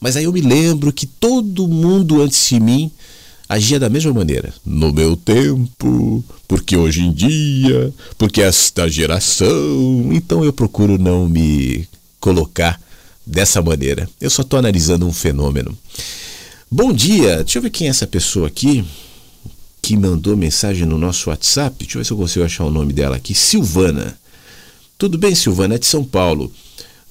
[0.00, 2.90] Mas aí eu me lembro que todo mundo antes de mim
[3.48, 4.52] agia da mesma maneira.
[4.64, 10.10] No meu tempo, porque hoje em dia, porque esta geração.
[10.12, 11.88] Então eu procuro não me
[12.20, 12.80] colocar
[13.26, 14.08] dessa maneira.
[14.20, 15.76] Eu só estou analisando um fenômeno.
[16.70, 18.84] Bom dia, deixa eu ver quem é essa pessoa aqui
[19.80, 21.76] que mandou mensagem no nosso WhatsApp.
[21.78, 23.34] Deixa eu ver se eu consigo achar o nome dela aqui.
[23.34, 24.18] Silvana.
[24.98, 25.76] Tudo bem, Silvana?
[25.76, 26.52] É de São Paulo.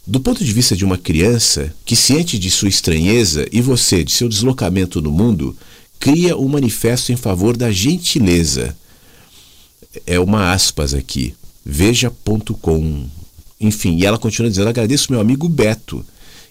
[0.07, 4.13] Do ponto de vista de uma criança que, ciente de sua estranheza e você, de
[4.13, 5.53] seu deslocamento no mundo,
[5.99, 8.73] cria um manifesto em favor da gentileza.
[10.05, 11.33] É uma aspas aqui.
[11.65, 13.05] Veja.com.
[13.59, 16.05] Enfim, e ela continua dizendo: agradeço meu amigo Beto,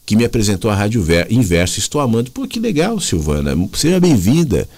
[0.04, 1.78] que me apresentou a Rádio Inverso.
[1.78, 2.30] Estou amando.
[2.30, 3.56] Pô, que legal, Silvana.
[3.72, 4.68] Seja bem-vinda.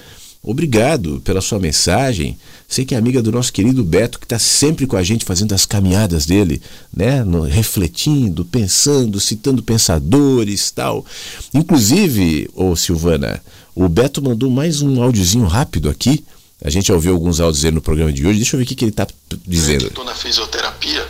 [0.43, 2.39] Obrigado pela sua mensagem.
[2.69, 5.53] Sei que é amiga do nosso querido Beto, que está sempre com a gente fazendo
[5.55, 6.63] as caminhadas dele,
[6.95, 7.25] né?
[7.25, 11.05] No, refletindo, pensando, citando pensadores tal.
[11.53, 13.43] Inclusive, ô Silvana,
[13.75, 16.25] o Beto mandou mais um áudiozinho rápido aqui.
[16.65, 18.39] A gente ouviu alguns áudios dele no programa de hoje.
[18.39, 19.07] Deixa eu ver o que, que ele está
[19.47, 19.87] dizendo.
[19.87, 21.07] Estou na fisioterapia.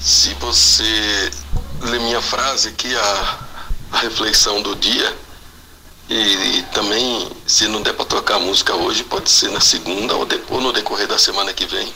[0.00, 1.30] Se você
[1.82, 3.46] ler minha frase aqui, a,
[3.92, 5.14] a reflexão do dia
[6.10, 10.26] e, e, também, se não der para tocar música hoje, pode ser na segunda ou,
[10.26, 11.94] depois, no decorrer da semana que vem.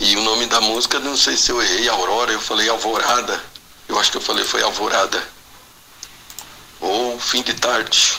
[0.00, 3.38] E o nome da música, não sei se eu errei, Aurora, eu falei Alvorada.
[3.86, 5.22] Eu acho que eu falei foi Alvorada.
[6.80, 8.18] Ou Fim de Tarde.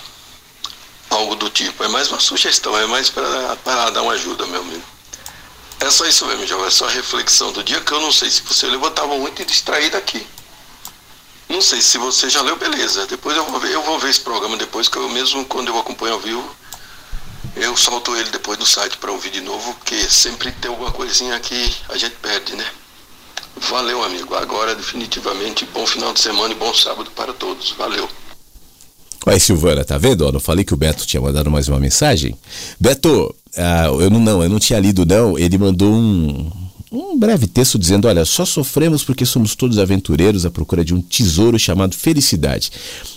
[1.10, 1.84] Algo do tipo.
[1.84, 4.84] É mais uma sugestão, é mais para dar uma ajuda, meu amigo.
[5.80, 6.68] É só isso mesmo, João.
[6.68, 9.44] É só a reflexão do dia que eu não sei se você levou, estava muito
[9.44, 10.26] distraído aqui.
[11.54, 13.06] Não sei se você já leu, beleza.
[13.06, 15.78] Depois eu vou ver, eu vou ver esse programa depois, que eu mesmo quando eu
[15.78, 16.44] acompanho ao vivo,
[17.56, 21.40] eu solto ele depois no site para ouvir de novo, porque sempre tem alguma coisinha
[21.40, 22.66] que a gente perde, né?
[23.70, 24.34] Valeu, amigo.
[24.34, 27.70] Agora definitivamente bom final de semana e bom sábado para todos.
[27.78, 28.10] Valeu.
[29.28, 30.26] Oi, Silvana, tá vendo?
[30.26, 32.36] Eu não falei que o Beto tinha mandado mais uma mensagem?
[32.80, 35.38] Beto, ah, eu não, não, eu não tinha lido não.
[35.38, 36.52] Ele mandou um,
[36.94, 41.02] um breve texto dizendo: Olha, só sofremos porque somos todos aventureiros à procura de um
[41.02, 42.72] tesouro chamado felicidade.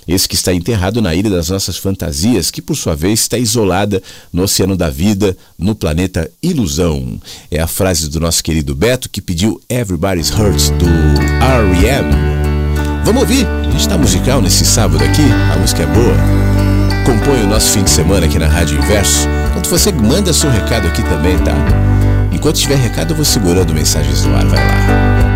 [0.09, 4.03] Esse que está enterrado na ilha das nossas fantasias, que por sua vez está isolada
[4.33, 7.21] no oceano da vida, no planeta Ilusão.
[7.51, 12.09] É a frase do nosso querido Beto que pediu Everybody's Hurts do R.E.M.
[13.05, 13.47] Vamos ouvir?
[13.47, 15.23] A gente está musical nesse sábado aqui,
[15.53, 16.17] a música é boa.
[17.05, 19.29] Compõe o nosso fim de semana aqui na Rádio Inverso.
[19.51, 21.96] Enquanto você manda seu recado aqui também, tá?
[22.47, 24.47] Enquanto tiver recado, eu vou segurando mensagens no ar.
[24.47, 25.27] Vai lá.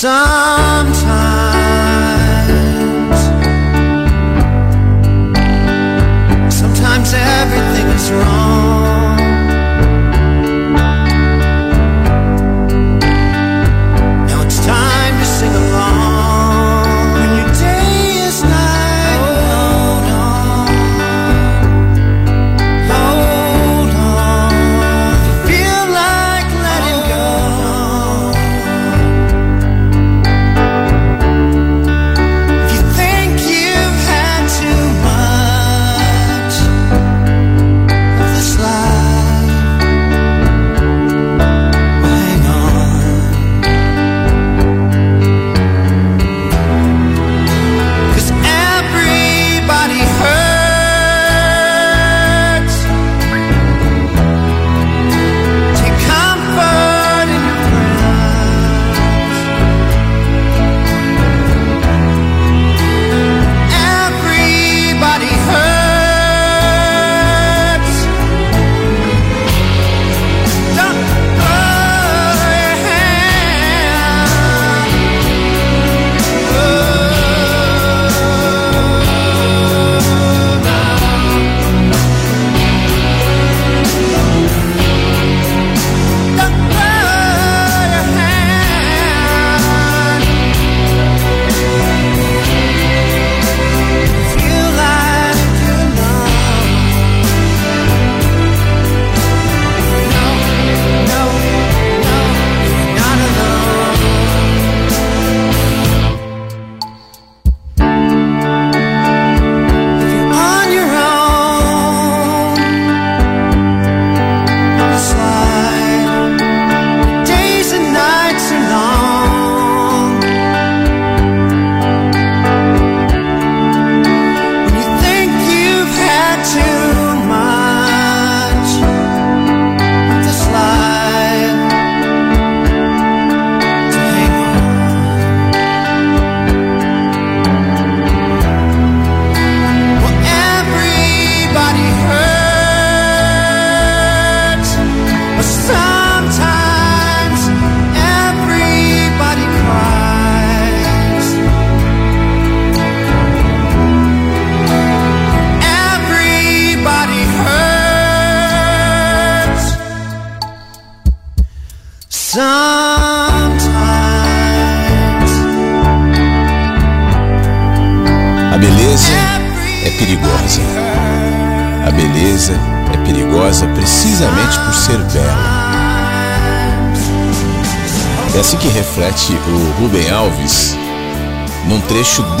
[0.00, 0.39] sun.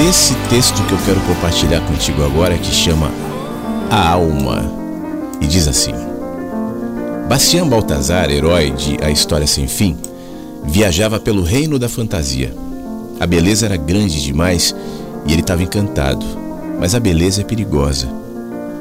[0.00, 3.10] Desse texto que eu quero compartilhar contigo agora, que chama
[3.90, 4.64] A Alma.
[5.42, 5.92] E diz assim:
[7.28, 9.98] Bastião Baltazar, herói de A História Sem Fim,
[10.64, 12.54] viajava pelo reino da fantasia.
[13.20, 14.74] A beleza era grande demais
[15.26, 16.24] e ele estava encantado.
[16.78, 18.08] Mas a beleza é perigosa.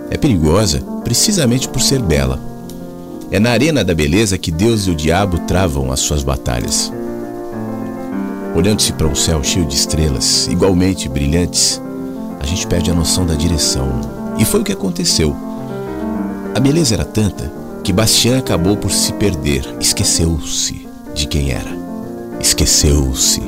[0.09, 2.39] É perigosa precisamente por ser bela.
[3.29, 6.93] É na arena da beleza que Deus e o diabo travam as suas batalhas.
[8.59, 11.81] Olhando-se para um céu cheio de estrelas, igualmente brilhantes,
[12.41, 14.01] a gente perde a noção da direção.
[14.37, 15.33] E foi o que aconteceu.
[16.53, 17.49] A beleza era tanta
[17.85, 21.71] que Bastian acabou por se perder, esqueceu-se de quem era.
[22.41, 23.41] Esqueceu-se.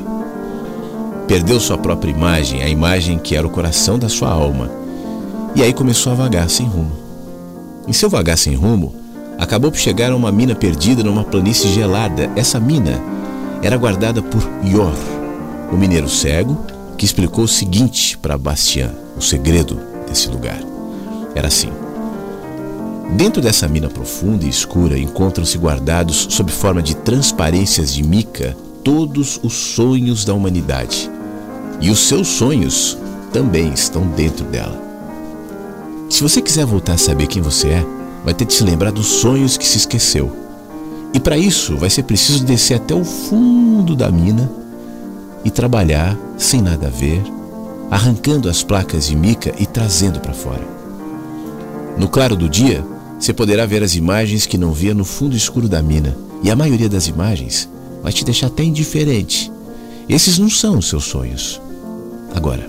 [1.27, 4.71] Perdeu sua própria imagem, a imagem que era o coração da sua alma.
[5.53, 6.93] E aí começou a vagar sem rumo.
[7.85, 8.95] Em seu vagar sem rumo,
[9.37, 12.31] acabou por chegar a uma mina perdida numa planície gelada.
[12.33, 12.97] Essa mina
[13.61, 14.93] era guardada por Yor,
[15.71, 16.57] o mineiro cego,
[16.97, 20.59] que explicou o seguinte para Bastian, o segredo desse lugar.
[21.35, 21.71] Era assim:
[23.11, 29.39] Dentro dessa mina profunda e escura encontram-se guardados, sob forma de transparências de mica, todos
[29.43, 31.09] os sonhos da humanidade.
[31.79, 32.97] E os seus sonhos
[33.33, 34.79] também estão dentro dela.
[36.09, 37.85] Se você quiser voltar a saber quem você é,
[38.23, 40.40] vai ter de se lembrar dos sonhos que se esqueceu.
[41.13, 44.49] E para isso vai ser preciso descer até o fundo da mina
[45.43, 47.21] e trabalhar sem nada a ver,
[47.89, 50.65] arrancando as placas de mica e trazendo para fora.
[51.97, 52.83] No claro do dia,
[53.19, 56.55] você poderá ver as imagens que não via no fundo escuro da mina, e a
[56.55, 57.69] maioria das imagens
[58.01, 59.51] vai te deixar até indiferente.
[60.09, 61.61] Esses não são os seus sonhos.
[62.33, 62.67] Agora,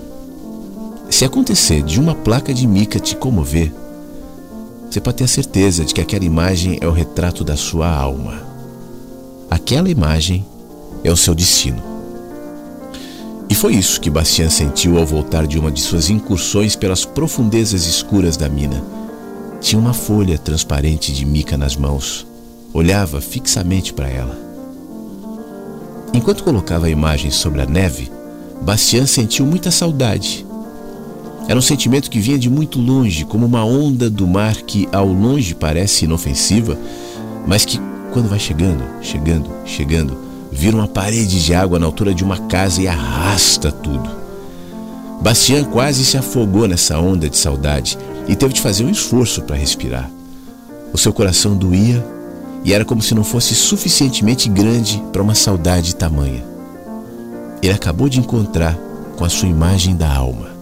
[1.09, 3.73] se acontecer de uma placa de mica te comover,
[4.93, 8.43] você pode ter a certeza de que aquela imagem é o retrato da sua alma.
[9.49, 10.45] Aquela imagem
[11.03, 11.81] é o seu destino.
[13.49, 17.87] E foi isso que Bastian sentiu ao voltar de uma de suas incursões pelas profundezas
[17.87, 18.83] escuras da mina.
[19.59, 22.27] Tinha uma folha transparente de mica nas mãos.
[22.71, 24.37] Olhava fixamente para ela.
[26.13, 28.11] Enquanto colocava a imagem sobre a neve,
[28.61, 30.45] Bastian sentiu muita saudade
[31.47, 35.07] era um sentimento que vinha de muito longe, como uma onda do mar que ao
[35.07, 36.77] longe parece inofensiva,
[37.45, 37.79] mas que
[38.13, 40.17] quando vai chegando, chegando, chegando,
[40.51, 44.09] vira uma parede de água na altura de uma casa e arrasta tudo.
[45.21, 47.97] Bastian quase se afogou nessa onda de saudade
[48.27, 50.09] e teve de fazer um esforço para respirar.
[50.93, 52.05] O seu coração doía
[52.63, 56.43] e era como se não fosse suficientemente grande para uma saudade tamanha.
[57.61, 58.77] Ele acabou de encontrar
[59.17, 60.52] com a sua imagem da alma.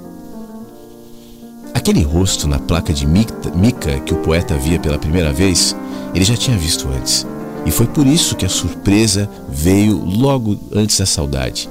[1.74, 5.76] Aquele rosto na placa de mica que o poeta via pela primeira vez,
[6.14, 7.26] ele já tinha visto antes.
[7.66, 11.70] E foi por isso que a surpresa veio logo antes da saudade.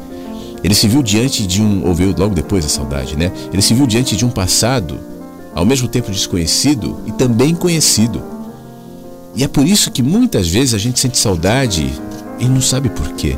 [0.64, 3.30] Ele se viu diante de um, ou veio logo depois da saudade, né?
[3.52, 4.98] Ele se viu diante de um passado,
[5.54, 8.22] ao mesmo tempo desconhecido e também conhecido.
[9.34, 11.92] E é por isso que muitas vezes a gente sente saudade
[12.38, 13.36] e não sabe por quê.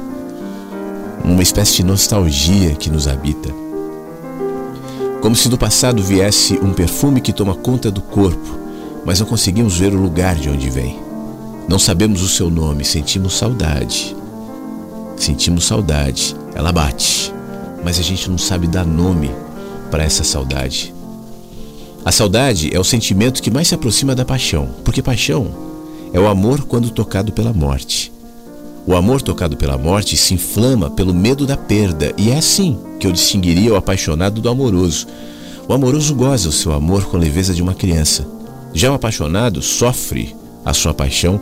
[1.25, 3.62] Uma espécie de nostalgia que nos habita
[5.23, 8.59] como se do passado viesse um perfume que toma conta do corpo,
[9.07, 10.99] mas não conseguimos ver o lugar de onde vem.
[11.69, 14.17] Não sabemos o seu nome, sentimos saudade.
[15.17, 17.33] Sentimos saudade, ela bate,
[17.85, 19.31] mas a gente não sabe dar nome
[19.93, 20.93] para essa saudade.
[22.05, 25.55] A saudade é o sentimento que mais se aproxima da paixão, porque paixão
[26.13, 28.13] é o amor quando tocado pela morte.
[28.85, 33.07] O amor tocado pela morte se inflama pelo medo da perda, e é assim que
[33.07, 35.07] eu distinguiria o apaixonado do amoroso.
[35.69, 38.27] O amoroso goza o seu amor com a leveza de uma criança.
[38.75, 40.35] Já o apaixonado sofre
[40.65, 41.41] a sua paixão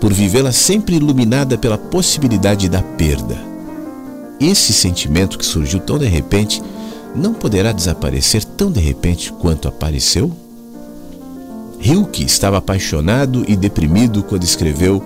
[0.00, 3.38] por vivê-la sempre iluminada pela possibilidade da perda.
[4.38, 6.60] Esse sentimento que surgiu tão de repente
[7.14, 10.30] não poderá desaparecer tão de repente quanto apareceu?
[11.78, 15.02] Rilke estava apaixonado e deprimido quando escreveu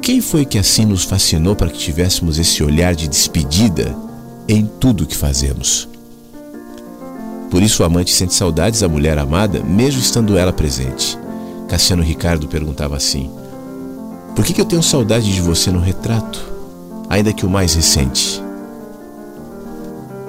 [0.00, 3.94] quem foi que assim nos fascinou para que tivéssemos esse olhar de despedida
[4.48, 5.88] em tudo que fazemos?
[7.50, 11.18] Por isso o amante sente saudades da mulher amada, mesmo estando ela presente.
[11.68, 13.30] Cassiano Ricardo perguntava assim:
[14.34, 16.40] Por que, que eu tenho saudade de você no retrato,
[17.08, 18.42] ainda que o mais recente?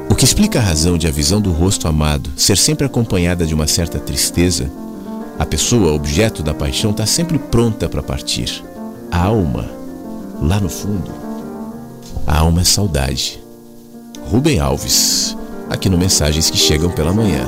[0.10, 3.54] O que explica a razão de a visão do rosto amado ser sempre acompanhada de
[3.54, 4.70] uma certa tristeza,
[5.38, 8.64] a pessoa, objeto da paixão, está sempre pronta para partir
[9.12, 9.70] a alma,
[10.42, 11.12] lá no fundo,
[12.28, 13.42] a alma é saudade.
[14.30, 15.36] Rubem Alves,
[15.70, 17.46] aqui no Mensagens que Chegam pela Manhã.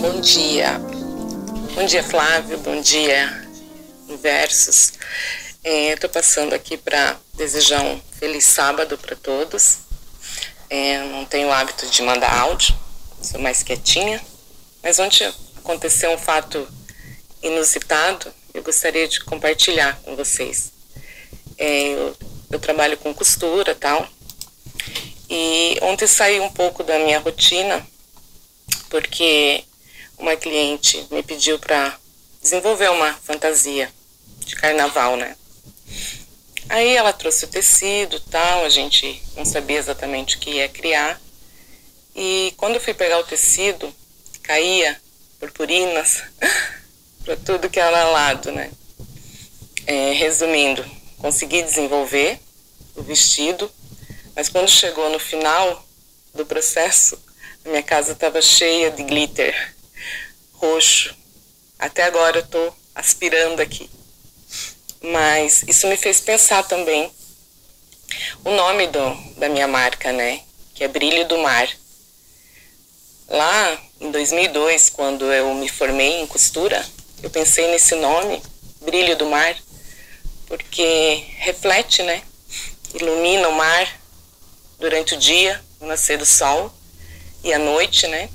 [0.00, 0.80] Bom dia.
[1.74, 2.58] Bom dia, Flávio.
[2.58, 3.48] Bom dia,
[4.08, 4.94] Inversos.
[5.62, 9.78] É, Estou passando aqui para desejar um feliz sábado para todos.
[10.68, 12.74] É, não tenho o hábito de mandar áudio,
[13.22, 14.20] sou mais quietinha.
[14.82, 16.66] Mas ontem aconteceu um fato
[17.42, 20.72] inusitado, eu gostaria de compartilhar com vocês.
[21.56, 22.16] É, eu,
[22.50, 24.08] eu trabalho com costura tal.
[25.28, 27.86] E ontem saí um pouco da minha rotina,
[28.88, 29.64] porque
[30.18, 31.96] uma cliente me pediu para
[32.42, 33.92] desenvolver uma fantasia
[34.40, 35.36] de carnaval, né?
[36.68, 41.20] Aí ela trouxe o tecido tal, a gente não sabia exatamente o que ia criar.
[42.14, 43.92] E quando eu fui pegar o tecido,
[44.50, 45.00] caía
[45.38, 46.24] purpurinas
[47.24, 48.68] para tudo que era lado, né?
[49.86, 50.84] É, resumindo,
[51.18, 52.40] consegui desenvolver
[52.96, 53.70] o vestido,
[54.34, 55.86] mas quando chegou no final
[56.34, 57.16] do processo,
[57.64, 59.54] a minha casa estava cheia de glitter
[60.54, 61.14] roxo.
[61.78, 63.88] Até agora eu estou aspirando aqui.
[65.00, 67.08] Mas isso me fez pensar também
[68.44, 70.42] o nome do, da minha marca, né?
[70.74, 71.68] Que é Brilho do Mar.
[73.28, 76.84] Lá em 2002, quando eu me formei em costura,
[77.22, 78.42] eu pensei nesse nome,
[78.80, 79.54] Brilho do Mar,
[80.46, 82.22] porque reflete, né?
[82.94, 84.00] Ilumina o mar
[84.78, 86.72] durante o dia, no nascer do sol,
[87.44, 88.30] e à noite, né?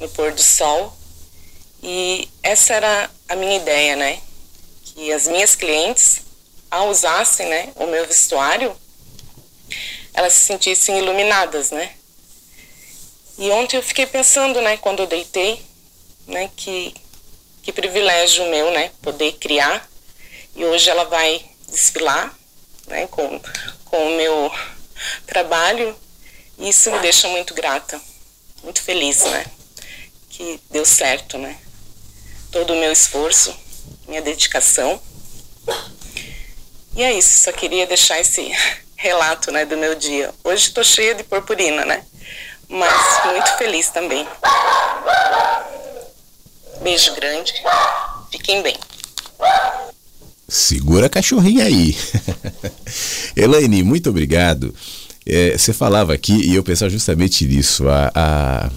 [0.00, 0.96] No pôr do sol.
[1.82, 4.20] E essa era a minha ideia, né?
[4.84, 6.22] Que as minhas clientes,
[6.70, 8.74] ao usassem né, o meu vestuário,
[10.14, 11.94] elas se sentissem iluminadas, né?
[13.38, 15.64] E ontem eu fiquei pensando, né, quando eu deitei,
[16.26, 16.94] né, que,
[17.62, 19.88] que privilégio meu, né, poder criar.
[20.54, 22.36] E hoje ela vai desfilar,
[22.86, 23.40] né, com,
[23.84, 24.50] com o meu
[25.26, 25.96] trabalho.
[26.58, 28.00] E isso me deixa muito grata,
[28.62, 29.46] muito feliz, né,
[30.28, 31.58] que deu certo, né
[32.52, 33.56] todo o meu esforço,
[34.06, 35.00] minha dedicação.
[36.94, 38.52] E é isso, só queria deixar esse
[38.94, 40.32] relato né, do meu dia.
[40.44, 42.04] Hoje estou cheia de purpurina, né?
[42.72, 44.26] Mas muito feliz também.
[46.82, 47.52] Beijo grande,
[48.30, 48.76] fiquem bem.
[50.48, 51.94] Segura a cachorrinha aí.
[53.36, 54.74] Elaine, muito obrigado.
[55.26, 57.88] É, você falava aqui e eu pensava justamente nisso.
[57.88, 58.70] A, a,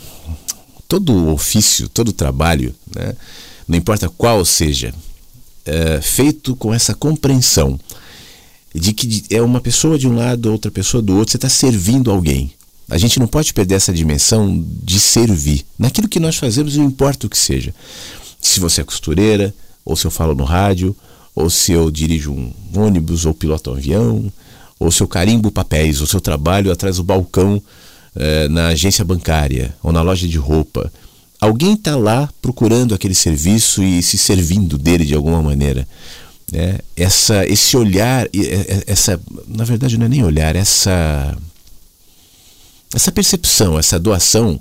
[0.88, 3.16] todo ofício, todo trabalho, né?
[3.68, 4.94] não importa qual seja,
[5.66, 7.80] é, feito com essa compreensão
[8.74, 12.12] de que é uma pessoa de um lado, outra pessoa do outro, você está servindo
[12.12, 12.54] alguém.
[12.90, 15.66] A gente não pode perder essa dimensão de servir.
[15.78, 17.74] Naquilo que nós fazemos, não importa o que seja.
[18.40, 19.53] Se você é costureira,
[19.84, 20.95] ou se eu falo no rádio,
[21.36, 24.32] ou se eu dirijo um ônibus ou piloto um avião,
[24.80, 27.62] ou se eu carimbo papéis, ou se eu trabalho atrás do balcão
[28.18, 30.91] eh, na agência bancária ou na loja de roupa.
[31.40, 35.86] Alguém está lá procurando aquele serviço e se servindo dele de alguma maneira.
[36.49, 36.80] Né?
[36.95, 38.26] Essa, esse olhar,
[38.88, 41.38] essa, na verdade não é nem olhar, essa,
[42.96, 44.60] essa percepção, essa doação,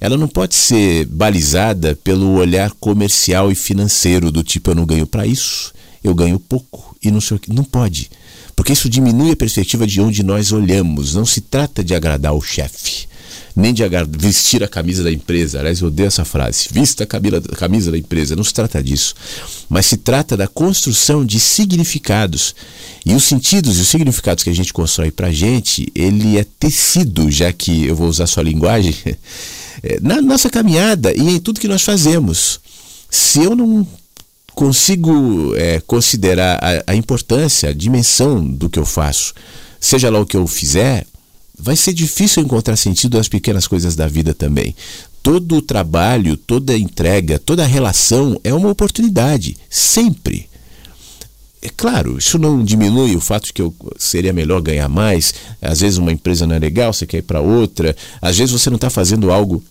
[0.00, 5.06] ela não pode ser balizada pelo olhar comercial e financeiro do tipo eu não ganho
[5.06, 5.72] para isso,
[6.02, 7.52] eu ganho pouco e não sei o que.
[7.52, 8.10] Não pode.
[8.54, 11.14] Porque isso diminui a perspectiva de onde nós olhamos.
[11.14, 13.11] Não se trata de agradar o chefe
[13.54, 13.82] nem de
[14.18, 15.58] vestir a camisa da empresa.
[15.58, 16.68] Aliás, eu odeio essa frase.
[16.70, 18.36] Vista a camisa da empresa.
[18.36, 19.14] Não se trata disso.
[19.68, 22.54] Mas se trata da construção de significados.
[23.04, 26.46] E os sentidos e os significados que a gente constrói para a gente, ele é
[26.58, 28.94] tecido, já que eu vou usar sua linguagem,
[29.82, 32.60] é, na nossa caminhada e em tudo que nós fazemos.
[33.10, 33.86] Se eu não
[34.54, 39.34] consigo é, considerar a, a importância, a dimensão do que eu faço,
[39.80, 41.06] seja lá o que eu fizer,
[41.58, 44.74] vai ser difícil encontrar sentido nas pequenas coisas da vida também.
[45.22, 50.48] Todo o trabalho, toda entrega, toda relação é uma oportunidade, sempre.
[51.64, 55.32] É claro, isso não diminui o fato de que eu seria melhor ganhar mais.
[55.60, 57.94] Às vezes uma empresa não é legal, você quer ir para outra.
[58.20, 59.62] Às vezes você não está fazendo algo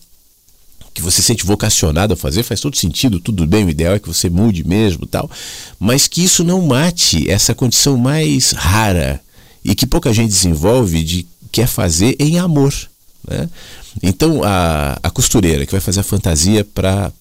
[0.94, 4.08] que você sente vocacionado a fazer, faz todo sentido, tudo bem, o ideal é que
[4.08, 5.30] você mude mesmo tal.
[5.78, 9.20] Mas que isso não mate essa condição mais rara
[9.64, 12.74] e que pouca gente desenvolve de quer fazer em amor.
[13.28, 13.48] Né?
[14.02, 17.12] Então, a, a costureira que vai fazer a fantasia para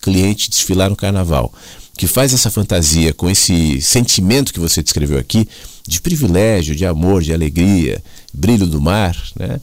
[0.00, 1.52] cliente desfilar no carnaval,
[1.96, 5.48] que faz essa fantasia com esse sentimento que você descreveu aqui,
[5.86, 9.60] de privilégio, de amor, de alegria, brilho do mar, né?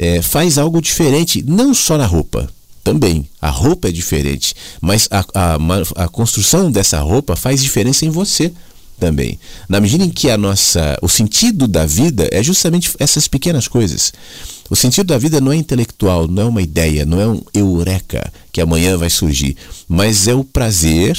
[0.00, 2.48] É, faz algo diferente, não só na roupa,
[2.84, 3.28] também.
[3.40, 8.52] A roupa é diferente, mas a, a, a construção dessa roupa faz diferença em você.
[8.98, 9.38] Também.
[9.68, 14.12] Na medida em que a nossa, o sentido da vida é justamente essas pequenas coisas.
[14.70, 18.30] O sentido da vida não é intelectual, não é uma ideia, não é um eureka
[18.52, 19.56] que amanhã vai surgir,
[19.88, 21.16] mas é o prazer,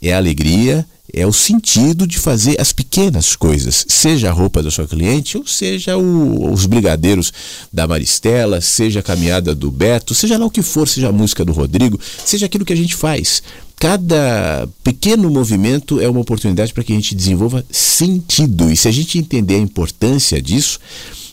[0.00, 4.70] é a alegria, é o sentido de fazer as pequenas coisas, seja a roupa da
[4.70, 7.32] sua cliente, ou seja o, os brigadeiros
[7.72, 11.44] da Maristela, seja a caminhada do Beto, seja lá o que for, seja a música
[11.44, 13.42] do Rodrigo, seja aquilo que a gente faz.
[13.78, 18.70] Cada pequeno movimento é uma oportunidade para que a gente desenvolva sentido.
[18.70, 20.80] E se a gente entender a importância disso,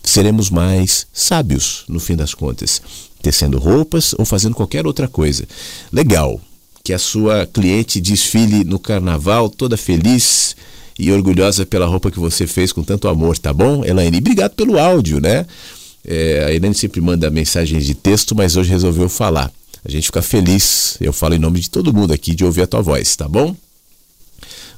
[0.03, 2.81] seremos mais sábios no fim das contas,
[3.21, 5.45] tecendo roupas ou fazendo qualquer outra coisa.
[5.91, 6.39] Legal
[6.83, 10.55] que a sua cliente desfile no carnaval toda feliz
[10.99, 14.19] e orgulhosa pela roupa que você fez com tanto amor, tá bom, Elaine?
[14.19, 15.47] Obrigado pelo áudio, né?
[16.07, 19.51] É, a Elaine sempre manda mensagens de texto, mas hoje resolveu falar.
[19.85, 22.67] A gente fica feliz, eu falo em nome de todo mundo aqui, de ouvir a
[22.67, 23.55] tua voz, tá bom?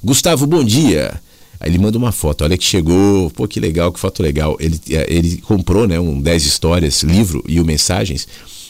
[0.04, 1.20] Gustavo, bom dia.
[1.60, 4.58] Aí ele manda uma foto, olha que chegou, pô, que legal, que foto legal.
[4.60, 8.28] Ele, é, ele comprou né, um 10 histórias, livro e o mensagens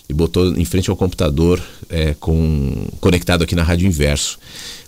[0.07, 4.39] e botou em frente ao computador é, com conectado aqui na Rádio Inverso.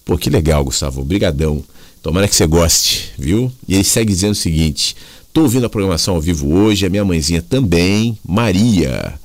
[0.05, 1.01] Pô, que legal, Gustavo.
[1.01, 1.63] Obrigadão.
[2.01, 3.51] Tomara que você goste, viu?
[3.67, 4.95] E ele segue dizendo o seguinte:
[5.33, 9.19] tô ouvindo a programação ao vivo hoje, a minha mãezinha também, Maria.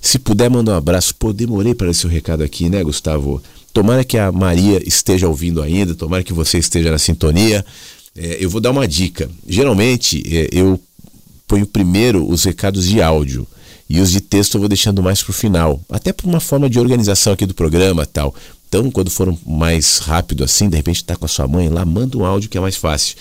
[0.00, 1.14] Se puder, manda um abraço.
[1.14, 3.42] Pô, demorei para esse recado aqui, né, Gustavo?
[3.72, 7.64] Tomara que a Maria esteja ouvindo ainda, tomara que você esteja na sintonia.
[8.16, 9.30] É, eu vou dar uma dica.
[9.46, 10.80] Geralmente, é, eu
[11.46, 13.46] ponho primeiro os recados de áudio.
[13.88, 16.68] E os de texto eu vou deixando mais para o final, até por uma forma
[16.68, 18.34] de organização aqui do programa tal.
[18.68, 22.18] Então, quando for mais rápido assim, de repente está com a sua mãe lá, manda
[22.18, 23.16] um áudio que é mais fácil.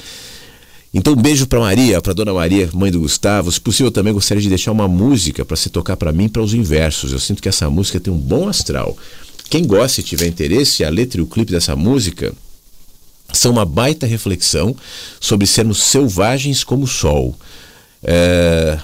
[0.94, 3.52] Então, um beijo para Maria, para Dona Maria, mãe do Gustavo.
[3.52, 6.54] Se possível, também gostaria de deixar uma música para se tocar para mim para os
[6.54, 7.12] inversos.
[7.12, 8.98] Eu sinto que essa música tem um bom astral.
[9.50, 12.34] Quem gosta e tiver interesse, a letra e o clipe dessa música
[13.34, 14.76] são uma baita reflexão
[15.20, 17.36] sobre sermos selvagens como o sol.
[18.04, 18.80] É,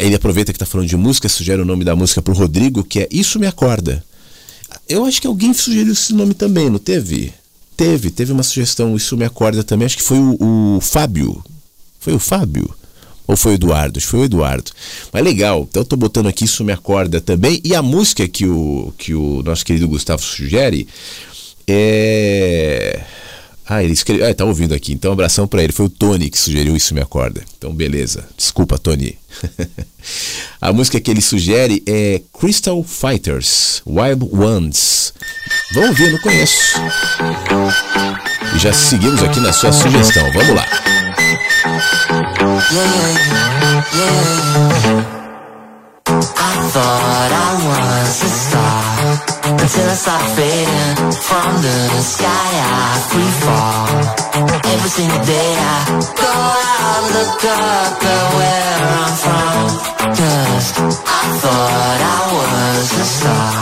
[0.00, 2.84] ele aproveita que está falando de música, sugere o nome da música para o Rodrigo,
[2.84, 4.04] que é Isso Me Acorda.
[4.88, 7.32] Eu acho que alguém sugeriu esse nome também, não teve?
[7.80, 11.42] Teve, teve uma sugestão, Isso Me Acorda também, acho que foi o, o Fábio.
[11.98, 12.68] Foi o Fábio?
[13.26, 13.96] Ou foi o Eduardo?
[13.96, 14.70] Acho que foi o Eduardo.
[15.10, 17.58] Mas legal, então eu tô botando aqui Isso Me Acorda também.
[17.64, 20.86] E a música que o, que o nosso querido Gustavo sugere
[21.66, 23.00] é.
[23.72, 24.28] Ah, ele escreveu.
[24.28, 24.92] Ah, tá ouvindo aqui.
[24.92, 25.72] Então, abração para ele.
[25.72, 27.40] Foi o Tony que sugeriu isso, me acorda.
[27.56, 28.26] Então, beleza.
[28.36, 29.16] Desculpa, Tony.
[30.60, 35.14] a música que ele sugere é Crystal Fighters, Wild Ones.
[35.72, 36.80] Vamos ouvir, não conheço.
[38.56, 40.28] E já seguimos aqui na sua sugestão.
[40.32, 40.66] Vamos lá.
[42.72, 42.90] Yeah,
[44.84, 45.19] yeah,
[46.10, 48.82] I thought I was a star
[49.62, 50.96] Until I started fading
[51.28, 52.50] From the sky.
[52.66, 52.68] I
[53.10, 53.86] free fall.
[54.74, 55.56] Every single day I
[56.22, 56.32] go
[56.82, 59.62] out Look up at where I'm from.
[60.18, 60.68] Cause
[61.06, 61.08] I
[61.42, 62.04] thought I
[62.34, 63.54] was a star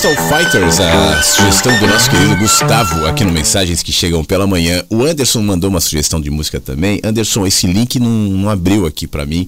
[0.00, 4.82] Crystal Fighters, a sugestão do nosso querido Gustavo aqui no Mensagens que Chegam pela Manhã.
[4.88, 6.98] O Anderson mandou uma sugestão de música também.
[7.04, 9.46] Anderson, esse link não, não abriu aqui para mim.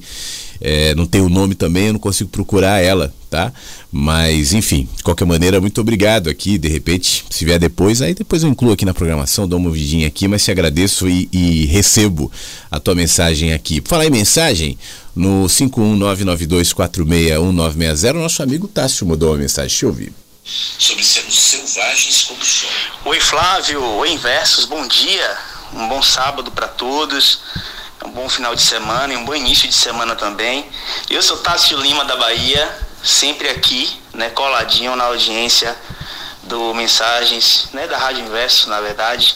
[0.60, 3.50] É, não tem o nome também, eu não consigo procurar ela, tá?
[3.90, 6.58] Mas, enfim, de qualquer maneira, muito obrigado aqui.
[6.58, 10.06] De repente, se vier depois, aí depois eu incluo aqui na programação, dou uma vidinha
[10.06, 12.30] aqui, mas te agradeço e, e recebo
[12.70, 13.82] a tua mensagem aqui.
[13.82, 14.76] Falar em mensagem,
[15.16, 19.70] no 51992461960, nosso amigo Tássio mandou uma mensagem.
[19.70, 20.12] Deixa eu ouvir
[20.52, 22.68] sobre sermos selvagens como som.
[23.06, 25.38] Oi Flávio, oi Inversos, bom dia,
[25.72, 27.40] um bom sábado para todos,
[28.04, 30.68] um bom final de semana e um bom início de semana também.
[31.08, 32.70] Eu sou Tássio Lima da Bahia,
[33.02, 35.74] sempre aqui, né, coladinho na audiência
[36.42, 39.34] do Mensagens, né, da Rádio Inverso, na verdade.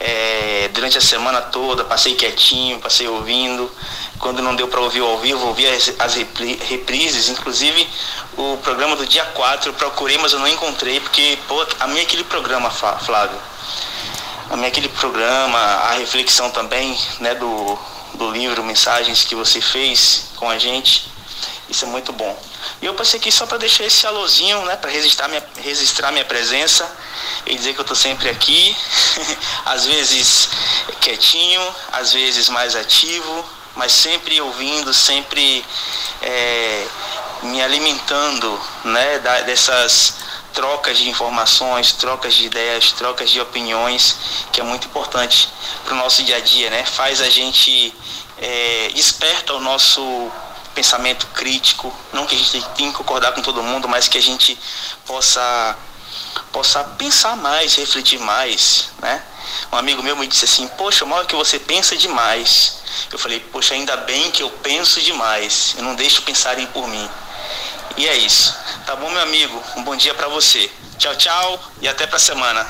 [0.00, 3.70] É, durante a semana toda, passei quietinho, passei ouvindo.
[4.18, 6.14] Quando não deu para ouvir ao vivo, ouvi as
[6.68, 7.86] reprises, inclusive
[8.36, 12.24] o programa do dia 4, eu procurei, mas eu não encontrei, porque, pô, amei aquele
[12.24, 13.40] programa, Flávio.
[14.50, 17.78] Amei aquele programa, a reflexão também, né, do,
[18.14, 21.10] do livro Mensagens que você fez com a gente.
[21.68, 22.38] Isso é muito bom.
[22.80, 26.24] E eu passei aqui só para deixar esse alôzinho, né, para registrar minha, registrar minha
[26.24, 26.88] presença
[27.46, 28.76] e dizer que eu estou sempre aqui,
[29.64, 30.48] às vezes
[31.00, 33.44] quietinho, às vezes mais ativo,
[33.74, 35.64] mas sempre ouvindo, sempre
[36.22, 36.86] é,
[37.42, 40.16] me alimentando né, da, dessas
[40.52, 44.16] trocas de informações, trocas de ideias, trocas de opiniões,
[44.50, 45.48] que é muito importante
[45.84, 46.84] para o nosso dia a dia, né?
[46.84, 47.94] Faz a gente
[48.38, 50.30] é, desperta o nosso
[50.74, 54.22] pensamento crítico, não que a gente tenha que concordar com todo mundo, mas que a
[54.22, 54.58] gente
[55.04, 55.76] possa
[56.52, 59.22] possa pensar mais, refletir mais, né?
[59.72, 62.78] Um amigo meu me disse assim, poxa, mal que você pensa demais.
[63.12, 67.08] Eu falei, poxa, ainda bem que eu penso demais, eu não deixo pensarem por mim.
[67.96, 68.54] E é isso.
[68.84, 69.62] Tá bom, meu amigo?
[69.76, 70.70] Um bom dia para você.
[70.98, 72.66] Tchau, tchau e até pra semana.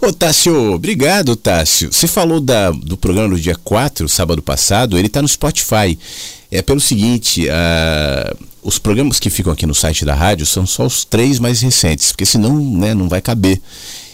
[0.00, 1.92] Ô Tássio, obrigado Tássio.
[1.92, 5.96] Você falou da, do programa do dia 4, sábado passado, ele está no Spotify.
[6.50, 10.86] É pelo seguinte, uh, os programas que ficam aqui no site da rádio são só
[10.86, 13.60] os três mais recentes, porque senão né, não vai caber.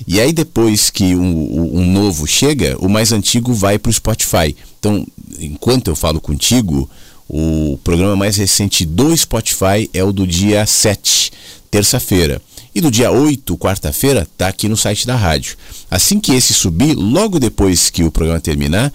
[0.07, 4.55] E aí depois que um, um novo chega, o mais antigo vai para o Spotify.
[4.79, 5.07] Então,
[5.41, 6.89] enquanto eu falo contigo,
[7.29, 11.31] o programa mais recente do Spotify é o do dia 7,
[11.71, 12.41] terça-feira.
[12.75, 15.57] E do dia 8, quarta-feira, está aqui no site da rádio.
[15.91, 18.93] Assim que esse subir, logo depois que o programa terminar,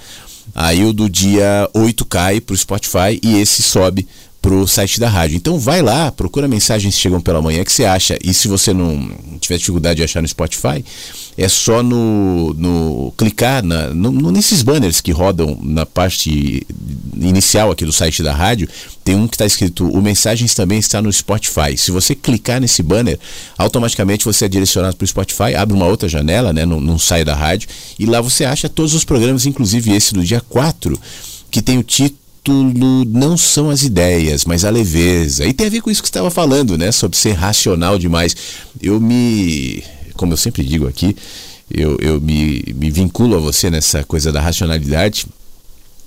[0.55, 4.07] aí o do dia 8 cai para o Spotify e esse sobe
[4.41, 5.38] pro site da rádio.
[5.38, 8.18] Então vai lá, procura mensagens que chegam pela manhã que você acha.
[8.22, 10.84] E se você não tiver dificuldade de achar no Spotify,
[11.38, 16.65] é só no, no clicar na, no, nesses banners que rodam na parte
[17.15, 18.68] inicial aqui do site da rádio.
[19.03, 21.77] Tem um que está escrito o mensagens também está no Spotify.
[21.77, 23.19] Se você clicar nesse banner,
[23.57, 27.35] automaticamente você é direcionado para o Spotify, abre uma outra janela, né, não, sai da
[27.35, 30.99] rádio e lá você acha todos os programas, inclusive esse do dia 4,
[31.51, 32.14] que tem o título
[33.07, 35.45] não são as ideias, mas a leveza.
[35.45, 36.91] E tem a ver com isso que estava falando, né?
[36.91, 38.35] Sobre ser racional demais.
[38.81, 39.81] Eu me.
[40.15, 41.15] Como eu sempre digo aqui,
[41.69, 45.26] eu, eu me, me vinculo a você nessa coisa da racionalidade.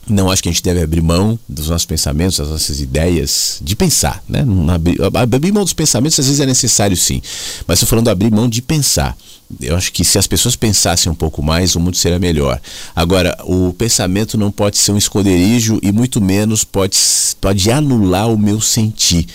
[0.09, 3.75] Não acho que a gente deve abrir mão dos nossos pensamentos, das nossas ideias, de
[3.75, 4.45] pensar, né?
[4.73, 7.21] Abrir, abrir mão dos pensamentos às vezes é necessário sim,
[7.67, 9.17] mas estou falando abrir mão de pensar
[9.61, 12.61] eu acho que se as pessoas pensassem um pouco mais, o mundo seria melhor.
[12.95, 16.97] Agora, o pensamento não pode ser um esconderijo e muito menos pode,
[17.41, 19.27] pode anular o meu sentir.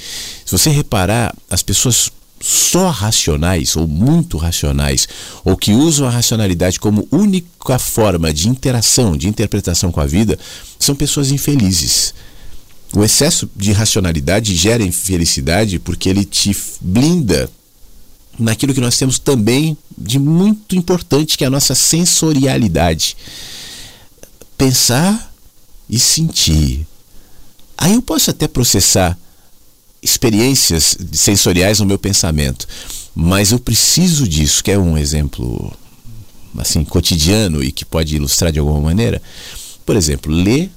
[0.45, 2.11] Se você reparar, as pessoas
[2.41, 5.07] só racionais ou muito racionais,
[5.43, 10.37] ou que usam a racionalidade como única forma de interação, de interpretação com a vida,
[10.79, 12.13] são pessoas infelizes.
[12.93, 17.49] O excesso de racionalidade gera infelicidade porque ele te blinda
[18.37, 23.15] naquilo que nós temos também de muito importante, que é a nossa sensorialidade.
[24.57, 25.31] Pensar
[25.89, 26.85] e sentir.
[27.77, 29.17] Aí eu posso até processar
[30.01, 32.67] experiências sensoriais no meu pensamento,
[33.13, 35.71] mas eu preciso disso, que é um exemplo
[36.57, 39.21] assim cotidiano e que pode ilustrar de alguma maneira.
[39.85, 40.71] Por exemplo, ler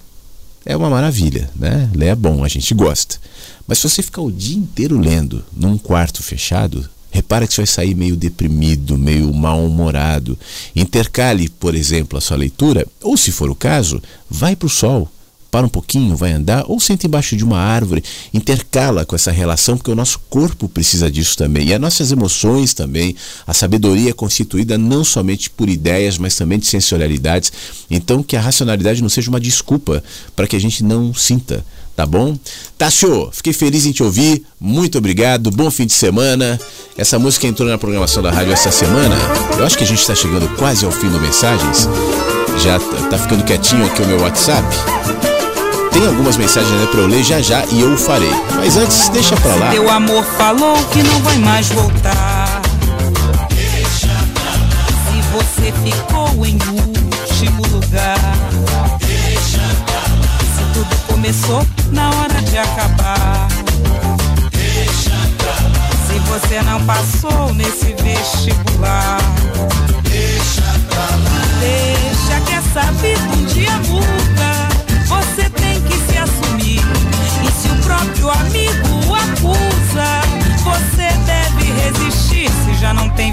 [0.67, 1.91] é uma maravilha, né?
[1.95, 3.17] Ler é bom, a gente gosta.
[3.67, 7.67] Mas se você ficar o dia inteiro lendo num quarto fechado, Repara que você vai
[7.69, 10.37] sair meio deprimido, meio mal-humorado.
[10.75, 15.09] Intercale, por exemplo, a sua leitura, ou se for o caso, vai para o sol,
[15.55, 18.03] para um pouquinho, vai andar, ou senta embaixo de uma árvore,
[18.33, 21.69] intercala com essa relação, porque o nosso corpo precisa disso também.
[21.69, 23.15] E as nossas emoções também.
[23.47, 27.53] A sabedoria é constituída não somente por ideias, mas também de sensorialidades.
[27.89, 30.03] Então, que a racionalidade não seja uma desculpa
[30.35, 31.65] para que a gente não sinta,
[31.95, 32.37] tá bom?
[32.77, 36.59] Tássio, fiquei feliz em te ouvir, muito obrigado, bom fim de semana.
[36.99, 39.15] Essa música entrou na programação da rádio essa semana.
[39.57, 41.87] Eu acho que a gente está chegando quase ao fim do Mensagens.
[42.61, 44.67] Já tá, ficando quietinho aqui o meu WhatsApp.
[45.95, 48.29] Tem algumas mensagens né, pra eu ler já já e eu farei.
[48.57, 49.71] Mas antes, deixa pra lá.
[49.71, 52.61] Teu amor falou que não vai mais voltar.
[55.07, 58.19] Se você ficou em último lugar.
[59.01, 63.47] Se tudo começou na hora de acabar.
[66.09, 69.19] Se você não passou nesse vestibular.
[70.03, 70.64] Deixa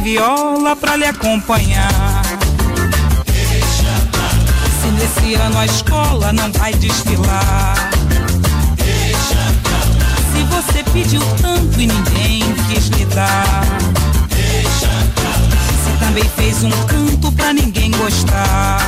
[0.01, 2.23] viola pra lhe acompanhar.
[4.81, 7.75] Se nesse ano a escola não vai desfilar.
[10.31, 13.63] Se você pediu tanto e ninguém quis lhe dar.
[15.83, 18.79] Se também fez um canto pra ninguém gostar.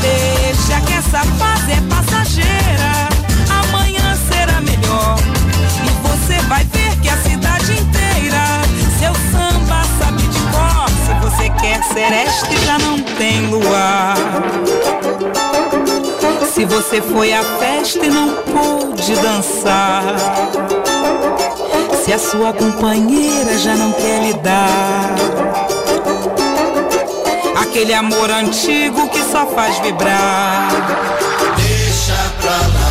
[0.00, 3.08] Deixa que essa fase é passageira.
[3.50, 5.18] Amanhã será melhor.
[5.84, 7.43] E você vai ver que a cidade
[11.64, 14.16] quer sereste, já não tem luar.
[16.52, 20.02] Se você foi à festa e não pôde dançar.
[22.04, 25.14] Se a sua companheira já não quer lhe dar
[27.62, 30.68] aquele amor antigo que só faz vibrar.
[31.56, 32.83] Deixa pra lá.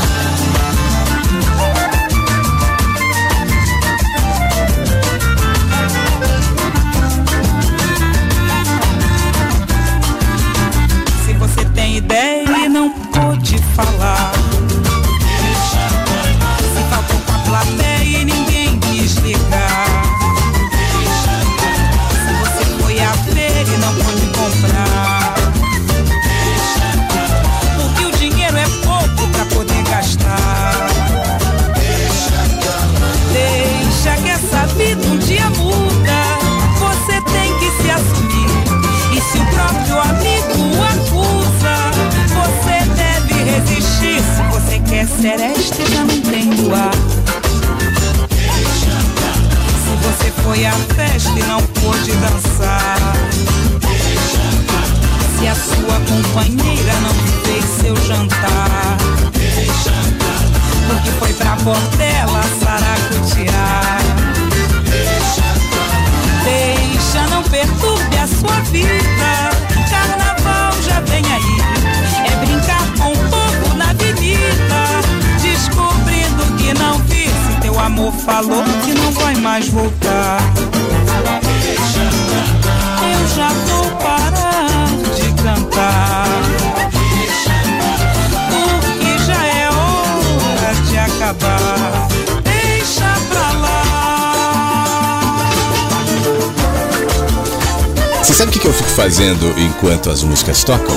[99.04, 100.96] Fazendo enquanto as músicas tocam?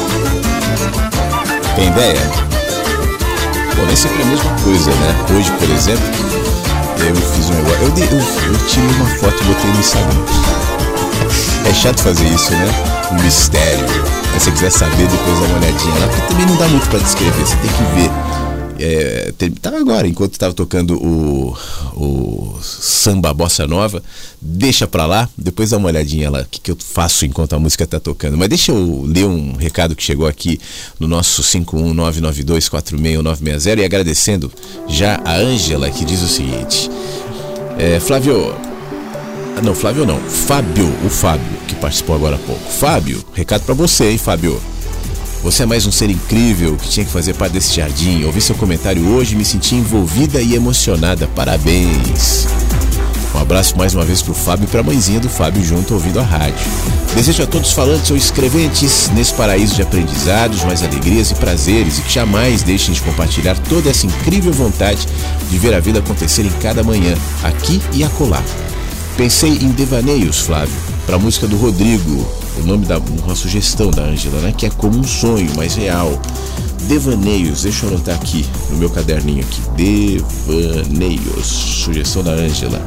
[1.74, 2.20] Tem ideia?
[3.74, 5.27] Bom, nem sempre é a mesma coisa, né?
[5.37, 6.07] Hoje, por exemplo,
[7.01, 7.83] eu fiz um negócio.
[7.83, 10.20] Eu, eu, eu tirei uma foto e botei no Instagram.
[11.69, 12.69] É chato fazer isso, né?
[13.11, 13.87] Um mistério.
[14.33, 16.89] Mas se você quiser saber, depois dá uma olhadinha lá, porque também não dá muito
[16.89, 18.11] pra descrever, você tem que ver.
[18.78, 21.57] É, tava agora, enquanto tava tocando o,
[21.97, 24.01] o samba bossa nova,
[24.41, 27.59] deixa pra lá, depois dá uma olhadinha lá, o que, que eu faço enquanto a
[27.59, 28.37] música tá tocando.
[28.37, 30.61] Mas deixa eu ler um recado que chegou aqui
[30.99, 34.53] no nosso 51992461960 e agradecendo
[34.89, 36.91] já a Ângela que diz o seguinte:
[37.79, 38.55] é, Flávio,
[39.57, 42.71] ah, não, Flávio não, Fábio, o Fábio, que participou agora há pouco.
[42.71, 44.61] Fábio, recado pra você, hein, Fábio?
[45.43, 48.25] Você é mais um ser incrível que tinha que fazer parte desse jardim.
[48.25, 51.29] Ouvi seu comentário hoje me senti envolvida e emocionada.
[51.29, 52.56] Parabéns.
[53.47, 56.66] Abraço mais uma vez pro Fábio e pra mãezinha do Fábio junto ouvindo a rádio.
[57.14, 61.98] Desejo a todos os falantes ou escreventes nesse paraíso de aprendizados, mais alegrias e prazeres
[61.98, 65.06] e que jamais deixem de compartilhar toda essa incrível vontade
[65.48, 67.14] de ver a vida acontecer em cada manhã,
[67.44, 68.43] aqui e acolá.
[69.16, 70.74] Pensei em Devaneios, Flávio,
[71.06, 72.27] para a música do Rodrigo,
[72.59, 74.52] o nome da uma sugestão da Ângela, né?
[74.59, 76.20] Que é como um sonho, mas real.
[76.89, 79.62] Devaneios, deixa eu anotar aqui no meu caderninho aqui.
[79.77, 82.85] Devaneios, sugestão da Ângela.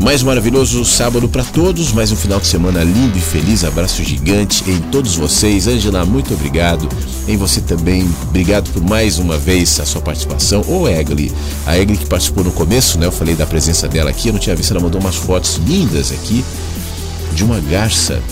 [0.00, 3.64] Mais maravilhoso sábado para todos, mais um final de semana lindo e feliz.
[3.64, 5.66] Abraço gigante em todos vocês.
[5.66, 6.88] Angela, muito obrigado.
[7.26, 10.62] Em você também, obrigado por mais uma vez a sua participação.
[10.68, 11.32] Ô, Egli,
[11.66, 13.06] a Egli que participou no começo, né?
[13.06, 16.12] Eu falei da presença dela aqui, eu não tinha visto, ela mandou umas fotos lindas
[16.12, 16.44] aqui
[17.34, 18.22] de uma garça.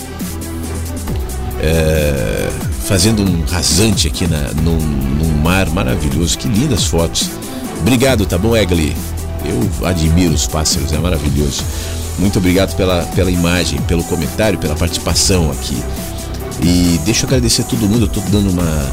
[1.61, 2.49] É,
[2.85, 6.37] fazendo um rasante aqui na, num, num mar maravilhoso.
[6.37, 7.29] Que lindas fotos.
[7.81, 8.95] Obrigado, tá bom, Egli?
[9.47, 11.63] Eu admiro os pássaros, é maravilhoso.
[12.19, 15.77] Muito obrigado pela, pela imagem, pelo comentário, pela participação aqui.
[16.61, 18.05] E deixa eu agradecer a todo mundo.
[18.05, 18.91] Eu tô dando uma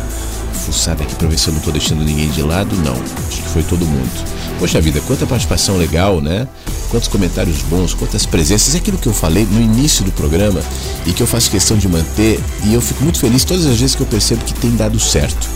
[0.55, 2.76] fuçada aqui pra ver se eu não tô deixando ninguém de lado.
[2.76, 4.10] Não, acho que foi todo mundo.
[4.59, 6.47] Poxa vida, quanta participação legal, né?
[6.90, 8.74] Quantos comentários bons, quantas presenças.
[8.74, 10.60] É aquilo que eu falei no início do programa
[11.06, 12.39] e que eu faço questão de manter.
[12.64, 15.48] E eu fico muito feliz todas as vezes que eu percebo que tem dado certo.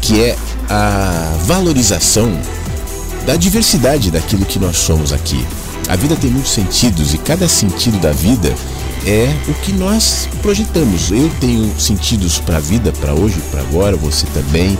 [0.00, 0.36] Que é
[0.70, 2.30] a valorização
[3.28, 5.46] da diversidade daquilo que nós somos aqui.
[5.86, 8.54] A vida tem muitos sentidos e cada sentido da vida
[9.04, 11.10] é o que nós projetamos.
[11.10, 14.78] Eu tenho sentidos para a vida, para hoje, para agora, você também.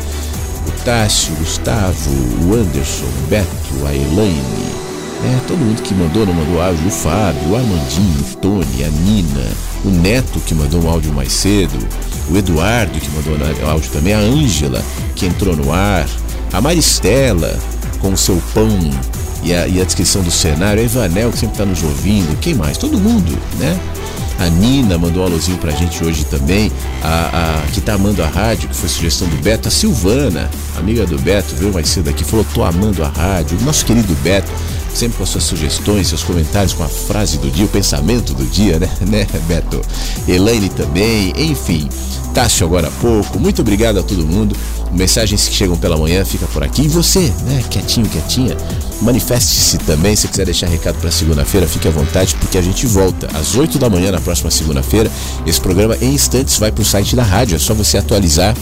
[0.66, 2.10] O Tássio, o Gustavo,
[2.46, 4.40] o Anderson, o Beto, a Elaine,
[5.26, 8.88] é, todo mundo que mandou, não mandou áudio, o Fábio, o Armandinho, o Tony, a
[8.88, 9.46] Nina,
[9.84, 11.78] o Neto que mandou um áudio mais cedo,
[12.30, 13.36] o Eduardo que mandou
[13.68, 14.82] áudio também, a Ângela
[15.14, 16.06] que entrou no ar,
[16.50, 17.58] a Maristela,
[18.00, 18.68] com o seu pão
[19.42, 22.54] e a, e a descrição do cenário, a Ivanel, que sempre está nos ouvindo, quem
[22.54, 22.76] mais?
[22.76, 23.78] Todo mundo, né?
[24.38, 26.70] A Nina mandou um alôzinho pra gente hoje também.
[27.02, 29.66] A, a que tá amando a rádio, que foi sugestão do Beto.
[29.66, 33.58] A Silvana, amiga do Beto, veio mais cedo aqui, falou: tô amando a rádio.
[33.62, 34.50] Nosso querido Beto,
[34.94, 38.44] sempre com as suas sugestões, seus comentários com a frase do dia, o pensamento do
[38.44, 39.80] dia, né, né, Beto?
[40.26, 41.88] Elaine também, enfim.
[42.34, 43.38] Tássio agora há pouco.
[43.38, 44.54] Muito obrigado a todo mundo.
[44.92, 46.82] Mensagens que chegam pela manhã fica por aqui.
[46.82, 48.56] E você, né, quietinho, quietinha,
[49.02, 50.14] manifeste-se também.
[50.14, 53.78] Se quiser deixar recado para segunda-feira, fique à vontade, porque a gente volta às 8
[53.78, 55.10] da manhã na próxima segunda-feira.
[55.46, 57.56] Esse programa em instantes vai para o site da rádio.
[57.56, 58.54] É só você atualizar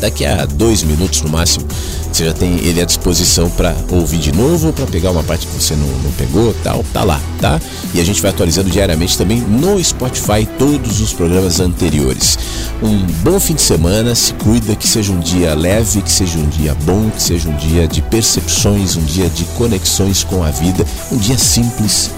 [0.00, 1.66] daqui a dois minutos no máximo,
[2.12, 5.54] você já tem ele à disposição para ouvir de novo para pegar uma parte que
[5.54, 7.60] você não, não pegou, tal, tá lá, tá?
[7.94, 12.38] E a gente vai atualizando diariamente também no Spotify todos os programas anteriores.
[12.82, 16.48] Um bom fim de semana, se cuida, que seja um dia leve, que seja um
[16.48, 20.84] dia bom, que seja um dia de percepções, um dia de conexões com a vida,
[21.12, 22.10] um dia simples.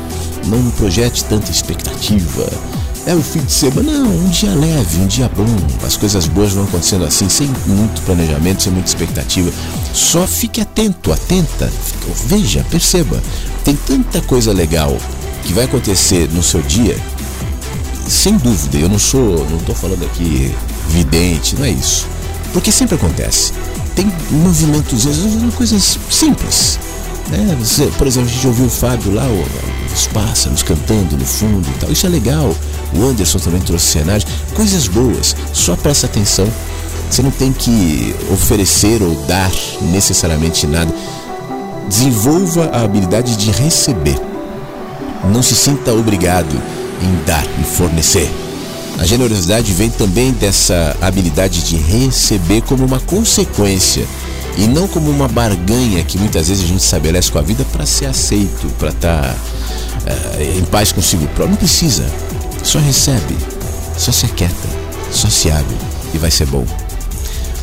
[0.47, 2.49] Não projete tanta expectativa
[3.07, 5.47] é o fim de semana, não, um dia leve, um dia bom.
[5.85, 9.51] As coisas boas vão acontecendo assim, sem muito planejamento, sem muita expectativa.
[9.93, 11.71] Só fique atento, atenta,
[12.27, 13.21] veja, perceba.
[13.65, 14.97] Tem tanta coisa legal
[15.45, 16.97] que vai acontecer no seu dia,
[18.09, 18.79] sem dúvida.
[18.79, 20.55] Eu não sou, não estou falando aqui
[20.89, 22.07] vidente, não é isso.
[22.53, 23.53] Porque sempre acontece.
[23.97, 25.05] Tem movimentos,
[25.57, 26.79] coisas simples.
[27.31, 27.57] Né?
[27.59, 29.27] Você, por exemplo, a gente ouviu o Fábio lá,
[29.93, 31.91] os pássaros cantando no fundo e tal.
[31.91, 32.55] Isso é legal.
[32.95, 35.37] O Anderson também trouxe cenários, coisas boas.
[35.53, 36.47] Só presta atenção.
[37.11, 39.51] Você não tem que oferecer ou dar
[39.83, 40.93] necessariamente nada.
[41.89, 44.19] Desenvolva a habilidade de receber.
[45.31, 46.55] Não se sinta obrigado
[47.03, 48.31] em dar e fornecer.
[48.99, 54.07] A generosidade vem também dessa habilidade de receber como uma consequência
[54.57, 57.87] e não como uma barganha que muitas vezes a gente estabelece com a vida para
[57.87, 59.35] ser aceito, para estar tá,
[60.07, 61.51] uh, em paz consigo próprio.
[61.51, 62.05] Não precisa.
[62.63, 63.37] Só recebe,
[63.97, 64.69] só se aquieta,
[65.11, 65.77] só se abre
[66.15, 66.65] e vai ser bom.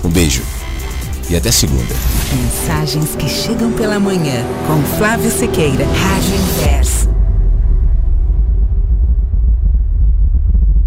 [0.03, 0.41] Um beijo
[1.29, 1.95] e até segunda.
[2.33, 7.18] Mensagens que chegam pela manhã com Flávio Sequeira, Rádio Inverso.